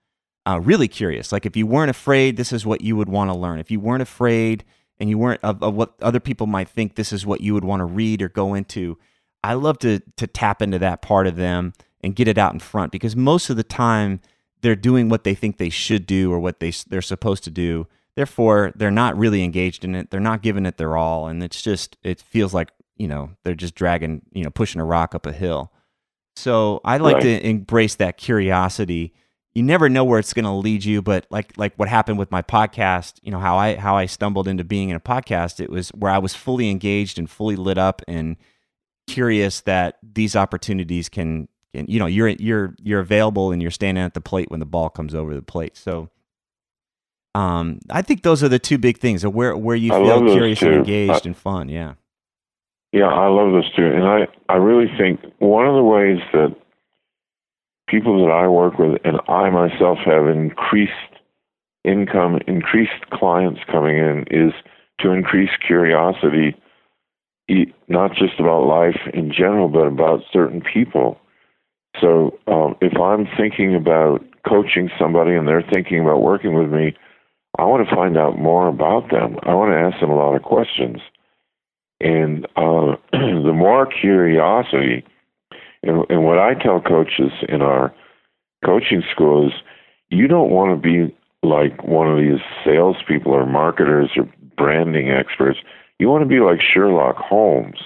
Uh, 0.46 0.60
really 0.62 0.88
curious. 0.88 1.32
Like 1.32 1.44
if 1.44 1.56
you 1.56 1.66
weren't 1.66 1.90
afraid 1.90 2.36
this 2.36 2.52
is 2.52 2.64
what 2.64 2.80
you 2.80 2.96
would 2.96 3.08
want 3.08 3.30
to 3.30 3.36
learn. 3.36 3.58
If 3.58 3.70
you 3.70 3.80
weren't 3.80 4.02
afraid 4.02 4.64
and 5.00 5.10
you 5.10 5.18
weren't 5.18 5.40
of, 5.42 5.62
of 5.62 5.74
what 5.74 5.94
other 6.00 6.20
people 6.20 6.46
might 6.46 6.68
think 6.68 6.94
this 6.94 7.12
is 7.12 7.26
what 7.26 7.40
you 7.40 7.54
would 7.54 7.64
want 7.64 7.80
to 7.80 7.84
read 7.84 8.22
or 8.22 8.28
go 8.28 8.54
into. 8.54 8.98
I 9.42 9.54
love 9.54 9.78
to 9.80 10.00
to 10.16 10.26
tap 10.26 10.62
into 10.62 10.78
that 10.78 11.02
part 11.02 11.26
of 11.26 11.36
them 11.36 11.72
and 12.02 12.14
get 12.14 12.28
it 12.28 12.38
out 12.38 12.52
in 12.52 12.60
front 12.60 12.92
because 12.92 13.16
most 13.16 13.50
of 13.50 13.56
the 13.56 13.64
time 13.64 14.20
they're 14.60 14.76
doing 14.76 15.08
what 15.08 15.24
they 15.24 15.34
think 15.34 15.56
they 15.56 15.70
should 15.70 16.06
do 16.06 16.32
or 16.32 16.38
what 16.38 16.60
they 16.60 16.72
they're 16.88 17.02
supposed 17.02 17.44
to 17.44 17.50
do. 17.50 17.86
Therefore, 18.14 18.72
they're 18.74 18.90
not 18.90 19.16
really 19.16 19.44
engaged 19.44 19.84
in 19.84 19.94
it. 19.94 20.10
They're 20.10 20.20
not 20.20 20.42
giving 20.42 20.66
it 20.66 20.76
their 20.76 20.96
all, 20.96 21.28
and 21.28 21.42
it's 21.42 21.62
just 21.62 21.96
it 22.02 22.20
feels 22.20 22.52
like 22.52 22.70
you 22.96 23.08
know 23.08 23.30
they're 23.44 23.54
just 23.54 23.74
dragging 23.74 24.22
you 24.32 24.44
know 24.44 24.50
pushing 24.50 24.80
a 24.80 24.84
rock 24.84 25.14
up 25.14 25.26
a 25.26 25.32
hill. 25.32 25.72
So 26.36 26.80
I 26.84 26.98
like 26.98 27.14
right. 27.14 27.22
to 27.22 27.46
embrace 27.46 27.96
that 27.96 28.16
curiosity 28.16 29.14
you 29.54 29.62
never 29.64 29.88
know 29.88 30.04
where 30.04 30.20
it's 30.20 30.34
going 30.34 30.44
to 30.44 30.52
lead 30.52 30.84
you 30.84 31.02
but 31.02 31.26
like 31.30 31.52
like 31.56 31.74
what 31.76 31.88
happened 31.88 32.16
with 32.16 32.30
my 32.30 32.42
podcast 32.42 33.14
you 33.22 33.32
know 33.32 33.40
how 33.40 33.56
i 33.56 33.74
how 33.74 33.96
i 33.96 34.06
stumbled 34.06 34.46
into 34.46 34.62
being 34.62 34.90
in 34.90 34.94
a 34.94 35.00
podcast 35.00 35.58
it 35.58 35.68
was 35.68 35.88
where 35.88 36.12
i 36.12 36.18
was 36.18 36.32
fully 36.32 36.70
engaged 36.70 37.18
and 37.18 37.28
fully 37.28 37.56
lit 37.56 37.76
up 37.76 38.00
and 38.06 38.36
curious 39.08 39.62
that 39.62 39.98
these 40.02 40.36
opportunities 40.36 41.08
can, 41.08 41.48
can 41.74 41.86
you 41.88 41.98
know 41.98 42.06
you're 42.06 42.28
you're 42.28 42.74
you're 42.82 43.00
available 43.00 43.52
and 43.52 43.62
you're 43.62 43.70
standing 43.70 44.02
at 44.02 44.14
the 44.14 44.20
plate 44.20 44.50
when 44.50 44.60
the 44.60 44.66
ball 44.66 44.88
comes 44.88 45.14
over 45.14 45.34
the 45.34 45.42
plate. 45.42 45.76
So 45.76 46.10
um 47.34 47.78
i 47.90 48.00
think 48.00 48.22
those 48.22 48.42
are 48.42 48.48
the 48.48 48.58
two 48.58 48.78
big 48.78 48.96
things 48.96 49.24
where 49.26 49.54
where 49.54 49.76
you 49.76 49.92
I 49.92 49.98
feel 49.98 50.32
curious 50.32 50.62
and 50.62 50.74
engaged 50.74 51.12
I, 51.12 51.20
and 51.26 51.36
fun. 51.36 51.68
Yeah. 51.68 51.94
Yeah 52.90 53.06
i 53.06 53.26
love 53.26 53.52
those 53.52 53.70
two. 53.74 53.84
And 53.84 54.04
i 54.04 54.26
i 54.48 54.56
really 54.56 54.90
think 54.96 55.20
one 55.38 55.66
of 55.66 55.74
the 55.74 55.82
ways 55.82 56.20
that 56.32 56.56
people 57.88 58.24
that 58.24 58.32
I 58.32 58.46
work 58.48 58.78
with 58.78 59.00
and 59.04 59.18
I 59.28 59.50
myself 59.50 59.98
have 60.04 60.26
increased 60.26 60.92
income, 61.84 62.38
increased 62.46 63.10
clients 63.10 63.60
coming 63.70 63.98
in 63.98 64.24
is 64.30 64.52
to 65.00 65.10
increase 65.10 65.50
curiosity, 65.66 66.54
not 67.88 68.10
just 68.14 68.38
about 68.38 68.66
life 68.66 69.00
in 69.14 69.32
general, 69.32 69.68
but 69.68 69.86
about 69.86 70.20
certain 70.32 70.60
people. 70.60 71.18
So 72.00 72.38
um, 72.46 72.76
if 72.80 72.98
I'm 72.98 73.26
thinking 73.36 73.74
about 73.74 74.24
coaching 74.48 74.90
somebody 74.98 75.34
and 75.34 75.48
they're 75.48 75.62
thinking 75.72 76.00
about 76.00 76.22
working 76.22 76.54
with 76.54 76.70
me, 76.70 76.94
I 77.58 77.64
want 77.64 77.88
to 77.88 77.94
find 77.94 78.16
out 78.16 78.38
more 78.38 78.68
about 78.68 79.10
them. 79.10 79.36
I 79.42 79.54
want 79.54 79.72
to 79.72 79.78
ask 79.78 80.00
them 80.00 80.10
a 80.10 80.16
lot 80.16 80.36
of 80.36 80.42
questions. 80.42 81.00
And 82.00 82.46
uh, 82.56 82.96
the 83.12 83.52
more 83.54 83.86
curiosity, 83.86 85.04
and, 85.82 86.04
and 86.08 86.24
what 86.24 86.38
I 86.38 86.54
tell 86.54 86.80
coaches 86.80 87.32
in 87.48 87.62
our 87.62 87.92
coaching 88.64 89.02
school 89.12 89.48
is 89.48 89.52
you 90.10 90.28
don't 90.28 90.50
want 90.50 90.80
to 90.80 90.80
be 90.80 91.14
like 91.42 91.84
one 91.84 92.08
of 92.10 92.18
these 92.18 92.40
salespeople 92.64 93.32
or 93.32 93.46
marketers 93.46 94.10
or 94.16 94.28
branding 94.56 95.10
experts. 95.10 95.58
You 95.98 96.08
want 96.08 96.22
to 96.22 96.28
be 96.28 96.40
like 96.40 96.60
Sherlock 96.60 97.16
Holmes. 97.16 97.78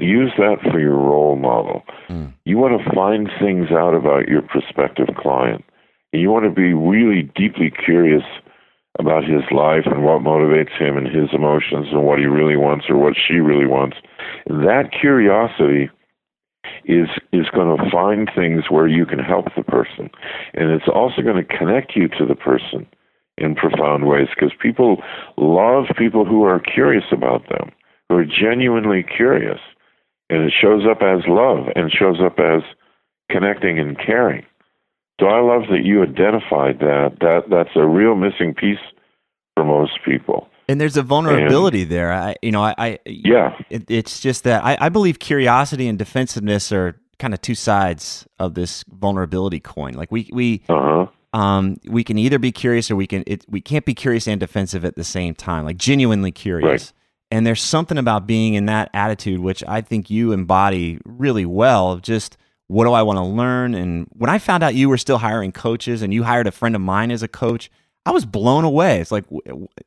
Use 0.00 0.32
that 0.38 0.58
for 0.70 0.78
your 0.80 0.96
role 0.96 1.36
model. 1.36 1.82
Mm. 2.08 2.32
You 2.44 2.58
want 2.58 2.80
to 2.80 2.94
find 2.94 3.30
things 3.40 3.70
out 3.70 3.94
about 3.94 4.28
your 4.28 4.42
prospective 4.42 5.14
client. 5.16 5.64
And 6.12 6.22
you 6.22 6.30
want 6.30 6.44
to 6.44 6.50
be 6.50 6.72
really 6.72 7.22
deeply 7.34 7.70
curious 7.70 8.24
about 8.98 9.24
his 9.24 9.42
life 9.50 9.84
and 9.86 10.04
what 10.04 10.22
motivates 10.22 10.76
him 10.78 10.96
and 10.96 11.06
his 11.06 11.28
emotions 11.32 11.88
and 11.90 12.04
what 12.04 12.18
he 12.18 12.26
really 12.26 12.56
wants 12.56 12.86
or 12.88 12.96
what 12.96 13.14
she 13.16 13.34
really 13.34 13.66
wants. 13.66 13.96
And 14.46 14.66
that 14.66 14.92
curiosity 14.98 15.90
is 16.84 17.08
is 17.32 17.46
going 17.54 17.76
to 17.76 17.90
find 17.90 18.30
things 18.34 18.64
where 18.70 18.88
you 18.88 19.06
can 19.06 19.18
help 19.18 19.46
the 19.56 19.62
person, 19.62 20.10
and 20.54 20.70
it's 20.70 20.88
also 20.92 21.22
going 21.22 21.36
to 21.36 21.56
connect 21.56 21.94
you 21.94 22.08
to 22.08 22.26
the 22.26 22.34
person 22.34 22.86
in 23.38 23.54
profound 23.54 24.06
ways 24.06 24.28
because 24.34 24.52
people 24.60 25.02
love 25.36 25.84
people 25.96 26.24
who 26.24 26.42
are 26.44 26.58
curious 26.58 27.04
about 27.12 27.48
them, 27.48 27.70
who 28.08 28.16
are 28.16 28.24
genuinely 28.24 29.04
curious, 29.04 29.60
and 30.30 30.42
it 30.42 30.52
shows 30.60 30.84
up 30.90 31.02
as 31.02 31.20
love 31.26 31.68
and 31.74 31.90
shows 31.90 32.18
up 32.24 32.38
as 32.38 32.62
connecting 33.30 33.78
and 33.78 33.98
caring. 33.98 34.44
So 35.20 35.26
I 35.26 35.40
love 35.40 35.62
that 35.70 35.84
you 35.84 36.02
identified 36.02 36.78
that. 36.80 37.16
That 37.20 37.44
that's 37.48 37.74
a 37.74 37.86
real 37.86 38.14
missing 38.14 38.54
piece 38.54 38.78
for 39.54 39.64
most 39.64 39.98
people. 40.04 40.48
And 40.68 40.80
there's 40.80 40.96
a 40.96 41.02
vulnerability 41.02 41.82
and, 41.82 41.90
there. 41.90 42.12
I, 42.12 42.34
you 42.42 42.50
know, 42.50 42.62
I, 42.62 42.74
I 42.76 42.98
yeah. 43.06 43.56
It, 43.70 43.90
it's 43.90 44.20
just 44.20 44.44
that 44.44 44.64
I, 44.64 44.76
I 44.80 44.88
believe 44.88 45.18
curiosity 45.18 45.88
and 45.88 45.98
defensiveness 45.98 46.72
are 46.72 47.00
kind 47.18 47.32
of 47.32 47.40
two 47.40 47.54
sides 47.54 48.26
of 48.38 48.54
this 48.54 48.84
vulnerability 48.88 49.60
coin. 49.60 49.94
Like 49.94 50.12
we 50.12 50.28
we 50.32 50.62
uh-huh. 50.68 51.06
um 51.32 51.76
we 51.86 52.04
can 52.04 52.18
either 52.18 52.38
be 52.38 52.52
curious 52.52 52.90
or 52.90 52.96
we 52.96 53.06
can 53.06 53.24
it, 53.26 53.44
we 53.48 53.60
can't 53.60 53.84
be 53.84 53.94
curious 53.94 54.28
and 54.28 54.38
defensive 54.38 54.84
at 54.84 54.96
the 54.96 55.04
same 55.04 55.34
time. 55.34 55.64
Like 55.64 55.78
genuinely 55.78 56.32
curious. 56.32 56.66
Right. 56.66 56.92
And 57.30 57.46
there's 57.46 57.62
something 57.62 57.98
about 57.98 58.26
being 58.26 58.54
in 58.54 58.66
that 58.66 58.90
attitude 58.94 59.40
which 59.40 59.64
I 59.66 59.80
think 59.80 60.10
you 60.10 60.32
embody 60.32 60.98
really 61.04 61.44
well 61.46 61.96
just 61.96 62.36
what 62.68 62.84
do 62.84 62.92
I 62.92 63.02
want 63.02 63.18
to 63.18 63.24
learn 63.24 63.74
and 63.74 64.06
when 64.12 64.30
I 64.30 64.38
found 64.38 64.62
out 64.62 64.74
you 64.74 64.88
were 64.88 64.98
still 64.98 65.18
hiring 65.18 65.52
coaches 65.52 66.02
and 66.02 66.12
you 66.12 66.24
hired 66.24 66.46
a 66.46 66.52
friend 66.52 66.74
of 66.74 66.80
mine 66.80 67.10
as 67.10 67.22
a 67.22 67.28
coach, 67.28 67.70
I 68.04 68.10
was 68.10 68.24
blown 68.24 68.64
away. 68.64 69.00
It's 69.00 69.12
like 69.12 69.24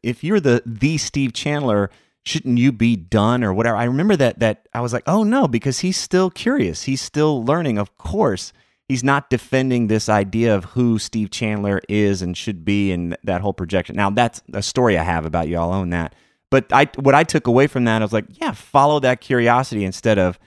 if 0.04 0.24
you're 0.24 0.40
the 0.40 0.62
the 0.66 0.98
Steve 0.98 1.34
Chandler, 1.34 1.90
shouldn't 2.26 2.58
you 2.58 2.72
be 2.72 2.96
done 2.96 3.44
or 3.44 3.54
whatever? 3.54 3.78
I 3.78 3.86
remember 3.86 4.16
that 4.18 4.40
that 4.40 4.68
I 4.74 4.82
was 4.82 4.94
like, 4.94 5.04
oh 5.08 5.24
no, 5.24 5.48
because 5.48 5.80
he's 5.80 5.98
still 5.98 6.30
curious. 6.30 6.84
He's 6.84 7.02
still 7.02 7.44
learning. 7.44 7.78
Of 7.78 7.98
course, 7.98 8.54
he's 8.88 9.04
not 9.04 9.30
defending 9.30 9.88
this 9.88 10.10
idea 10.10 10.54
of 10.54 10.66
who 10.66 11.00
Steve 11.00 11.32
Chandler 11.32 11.82
is 11.88 12.22
and 12.22 12.36
should 12.36 12.66
be 12.66 12.92
and 12.92 13.18
that 13.24 13.42
whole 13.42 13.54
projection. 13.54 13.96
Now 13.96 14.10
that's 14.10 14.42
a 14.54 14.62
story 14.62 14.98
I 14.98 15.04
have 15.04 15.26
about 15.26 15.48
you. 15.48 15.58
I'll 15.58 15.74
own 15.74 15.90
that. 15.92 16.14
But 16.50 16.72
I 16.72 16.88
what 16.96 17.16
I 17.16 17.24
took 17.24 17.48
away 17.48 17.68
from 17.68 17.86
that, 17.86 18.02
I 18.02 18.06
was 18.06 18.14
like, 18.14 18.26
yeah, 18.42 18.52
follow 18.52 19.00
that 19.02 19.22
curiosity 19.22 19.84
instead 19.84 20.18
of 20.18 20.40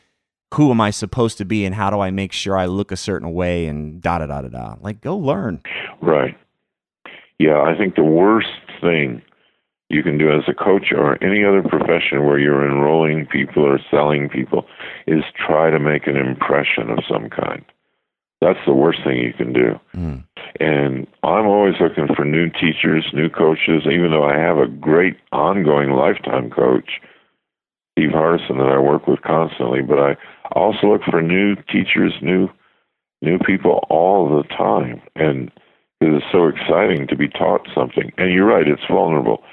who 0.55 0.70
am 0.70 0.80
I 0.80 0.90
supposed 0.90 1.38
to 1.38 1.44
be 1.44 1.64
and 1.64 1.74
how 1.74 1.90
do 1.90 2.00
I 2.00 2.11
make 2.11 2.32
sure 2.32 2.57
I 2.57 2.66
look 2.66 2.92
a 2.92 2.96
certain 2.96 3.32
way 3.32 3.66
and 3.66 4.00
da 4.03 4.18
da 4.18 4.26
da 4.26 4.42
da 4.42 4.48
da. 4.48 4.76
Like, 4.80 5.00
go 5.00 5.16
learn. 5.16 5.62
Right. 6.03 6.36
Yeah, 7.38 7.62
I 7.62 7.76
think 7.76 7.96
the 7.96 8.05
worst 8.05 8.48
thing 8.80 9.22
you 9.88 10.03
can 10.03 10.18
do 10.18 10.30
as 10.30 10.44
a 10.48 10.55
coach 10.55 10.92
or 10.92 11.22
any 11.22 11.44
other 11.44 11.62
profession 11.62 12.24
where 12.24 12.38
you're 12.38 12.66
enrolling 12.66 13.26
people 13.26 13.64
or 13.64 13.78
selling 13.90 14.28
people 14.28 14.66
is 15.07 15.22
try 15.34 15.70
to 15.70 15.78
make 15.78 16.07
an 16.07 16.16
impression 16.16 16.90
of 16.90 16.98
some 17.09 17.28
kind. 17.28 17.64
That's 18.43 18.59
the 18.66 18.74
worst 18.74 18.99
thing 19.05 19.18
you 19.18 19.32
can 19.32 19.53
do. 19.53 19.78
Mm. 19.95 20.24
And 20.59 21.07
I'm 21.22 21.47
always 21.47 21.74
looking 21.80 22.12
for 22.12 22.24
new 22.24 22.51
teachers, 22.51 23.07
new 23.12 23.28
coaches, 23.28 23.82
even 23.86 24.11
though 24.11 24.24
I 24.24 24.36
have 24.36 24.59
a 24.59 24.66
great 24.66 25.16
ongoing 25.30 25.90
lifetime 25.90 26.51
coach, 26.51 27.01
Steve 27.93 28.11
Hardison, 28.11 28.59
that 28.59 28.74
I 28.74 28.80
work 28.80 29.07
with 29.07 29.22
constantly. 29.22 29.82
But 29.82 29.99
I 30.01 30.16
also 30.57 30.88
look 30.88 31.03
for 31.09 31.22
new 31.22 31.55
teachers, 31.70 32.14
new 32.20 32.49
new 33.22 33.38
people 33.38 33.86
all 33.88 34.28
the 34.28 34.43
time. 34.49 35.01
And 35.14 35.53
it 36.01 36.12
is 36.12 36.22
so 36.32 36.49
exciting 36.49 37.07
to 37.07 37.16
be 37.16 37.28
taught 37.28 37.68
something. 37.72 38.11
And 38.18 38.32
you're 38.32 38.47
right, 38.47 38.66
it's 38.66 38.82
vulnerable 38.90 39.45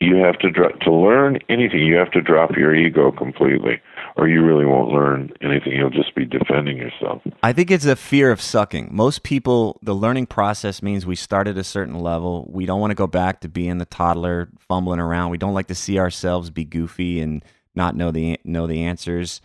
you 0.00 0.16
have 0.16 0.38
to 0.40 0.50
to 0.50 0.92
learn 0.92 1.38
anything 1.48 1.80
you 1.80 1.96
have 1.96 2.10
to 2.10 2.20
drop 2.20 2.50
your 2.56 2.74
ego 2.74 3.10
completely 3.10 3.80
or 4.16 4.28
you 4.28 4.44
really 4.44 4.66
won't 4.66 4.90
learn 4.90 5.30
anything. 5.40 5.72
You'll 5.72 5.90
just 5.90 6.14
be 6.14 6.24
defending 6.24 6.76
yourself. 6.76 7.22
I 7.42 7.52
think 7.52 7.70
it's 7.70 7.86
a 7.86 7.96
fear 7.96 8.30
of 8.30 8.40
sucking. 8.40 8.88
Most 8.90 9.22
people 9.22 9.78
the 9.82 9.94
learning 9.94 10.26
process 10.26 10.82
means 10.82 11.06
we 11.06 11.16
start 11.16 11.48
at 11.48 11.56
a 11.56 11.64
certain 11.64 12.00
level. 12.00 12.46
We 12.50 12.66
don't 12.66 12.80
want 12.80 12.90
to 12.90 12.96
go 12.96 13.06
back 13.06 13.40
to 13.40 13.48
being 13.48 13.78
the 13.78 13.86
toddler 13.86 14.50
fumbling 14.68 15.00
around. 15.00 15.30
We 15.30 15.38
don't 15.38 15.54
like 15.54 15.68
to 15.68 15.74
see 15.74 15.98
ourselves 15.98 16.50
be 16.50 16.64
goofy 16.64 17.20
and 17.20 17.42
not 17.74 17.96
know 17.96 18.10
the 18.10 18.38
know 18.44 18.66
the 18.66 18.82
answers. 18.82 19.40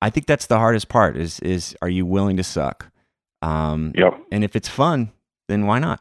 I 0.00 0.10
think 0.10 0.26
that's 0.26 0.46
the 0.46 0.58
hardest 0.58 0.88
part 0.88 1.16
is 1.16 1.40
is 1.40 1.76
are 1.82 1.88
you 1.88 2.06
willing 2.06 2.36
to 2.36 2.44
suck? 2.44 2.92
Um 3.42 3.92
yep. 3.96 4.14
and 4.30 4.44
if 4.44 4.54
it's 4.54 4.68
fun 4.68 5.10
then 5.48 5.66
why 5.66 5.80
not? 5.80 6.00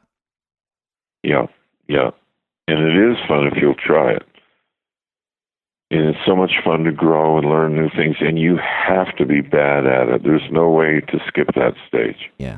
Yeah 1.24 1.48
yeah 1.88 2.12
and 2.68 2.80
it 2.80 3.12
is 3.12 3.18
fun 3.28 3.48
if 3.48 3.54
you'll 3.62 3.76
try 3.76 4.14
it. 4.14 4.24
And 5.92 6.10
it's 6.10 6.26
so 6.26 6.36
much 6.36 6.52
fun 6.64 6.84
to 6.86 6.92
grow 6.92 7.38
and 7.38 7.48
learn 7.48 7.76
new 7.76 7.90
things, 7.96 8.18
and 8.20 8.40
you 8.40 8.58
have 8.58 9.16
to 9.18 9.26
be 9.26 9.42
bad 9.42 9.86
at 9.86 10.10
it. 10.10 10.24
There's 10.24 10.50
no 10.52 10.70
way 10.70 11.02
to 11.02 11.20
skip 11.28 11.48
that 11.56 11.74
stage. 11.88 12.32
Yeah. 12.38 12.58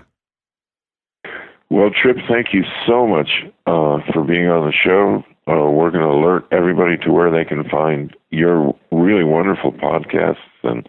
Well, 1.70 1.90
Tripp, 1.90 2.18
thank 2.30 2.54
you 2.54 2.64
so 2.88 3.06
much 3.06 3.30
uh, 3.66 4.00
for 4.14 4.24
being 4.24 4.48
on 4.48 4.66
the 4.66 4.74
show. 4.74 5.24
Uh, 5.52 5.70
we're 5.70 5.92
going 5.92 6.04
to 6.04 6.10
alert 6.10 6.46
everybody 6.52 6.98
to 6.98 7.12
where 7.12 7.30
they 7.30 7.44
can 7.44 7.68
find 7.70 8.16
your 8.30 8.74
really 8.92 9.26
wonderful 9.26 9.74
podcasts 9.74 10.38
and 10.64 10.88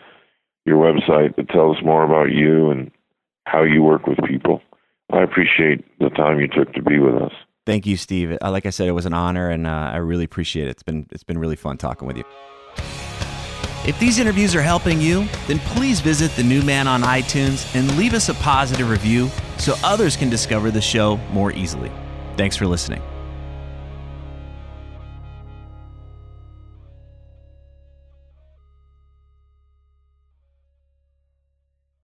your 0.64 0.76
website 0.76 1.34
that 1.36 1.48
tells 1.48 1.82
more 1.82 2.04
about 2.04 2.30
you 2.30 2.70
and 2.70 2.90
how 3.46 3.64
you 3.64 3.82
work 3.82 4.06
with 4.06 4.18
people. 4.26 4.62
I 5.12 5.22
appreciate 5.22 5.84
the 5.98 6.10
time 6.10 6.38
you 6.38 6.46
took 6.48 6.72
to 6.74 6.82
be 6.82 6.98
with 6.98 7.14
us. 7.14 7.32
Thank 7.68 7.84
you, 7.84 7.98
Steve. 7.98 8.38
Uh, 8.40 8.50
like 8.50 8.64
I 8.64 8.70
said, 8.70 8.88
it 8.88 8.92
was 8.92 9.04
an 9.04 9.12
honor, 9.12 9.50
and 9.50 9.66
uh, 9.66 9.90
I 9.92 9.98
really 9.98 10.24
appreciate 10.24 10.68
it. 10.68 10.70
It's 10.70 10.82
been 10.82 11.06
it's 11.10 11.22
been 11.22 11.36
really 11.36 11.54
fun 11.54 11.76
talking 11.76 12.08
with 12.08 12.16
you. 12.16 12.24
If 13.86 13.98
these 14.00 14.18
interviews 14.18 14.54
are 14.54 14.62
helping 14.62 15.02
you, 15.02 15.28
then 15.48 15.58
please 15.58 16.00
visit 16.00 16.30
the 16.30 16.42
new 16.42 16.62
man 16.62 16.88
on 16.88 17.02
iTunes 17.02 17.70
and 17.74 17.94
leave 17.98 18.14
us 18.14 18.30
a 18.30 18.34
positive 18.36 18.88
review 18.88 19.28
so 19.58 19.74
others 19.84 20.16
can 20.16 20.30
discover 20.30 20.70
the 20.70 20.80
show 20.80 21.18
more 21.30 21.52
easily. 21.52 21.92
Thanks 22.38 22.56
for 22.56 22.66
listening. 22.66 23.02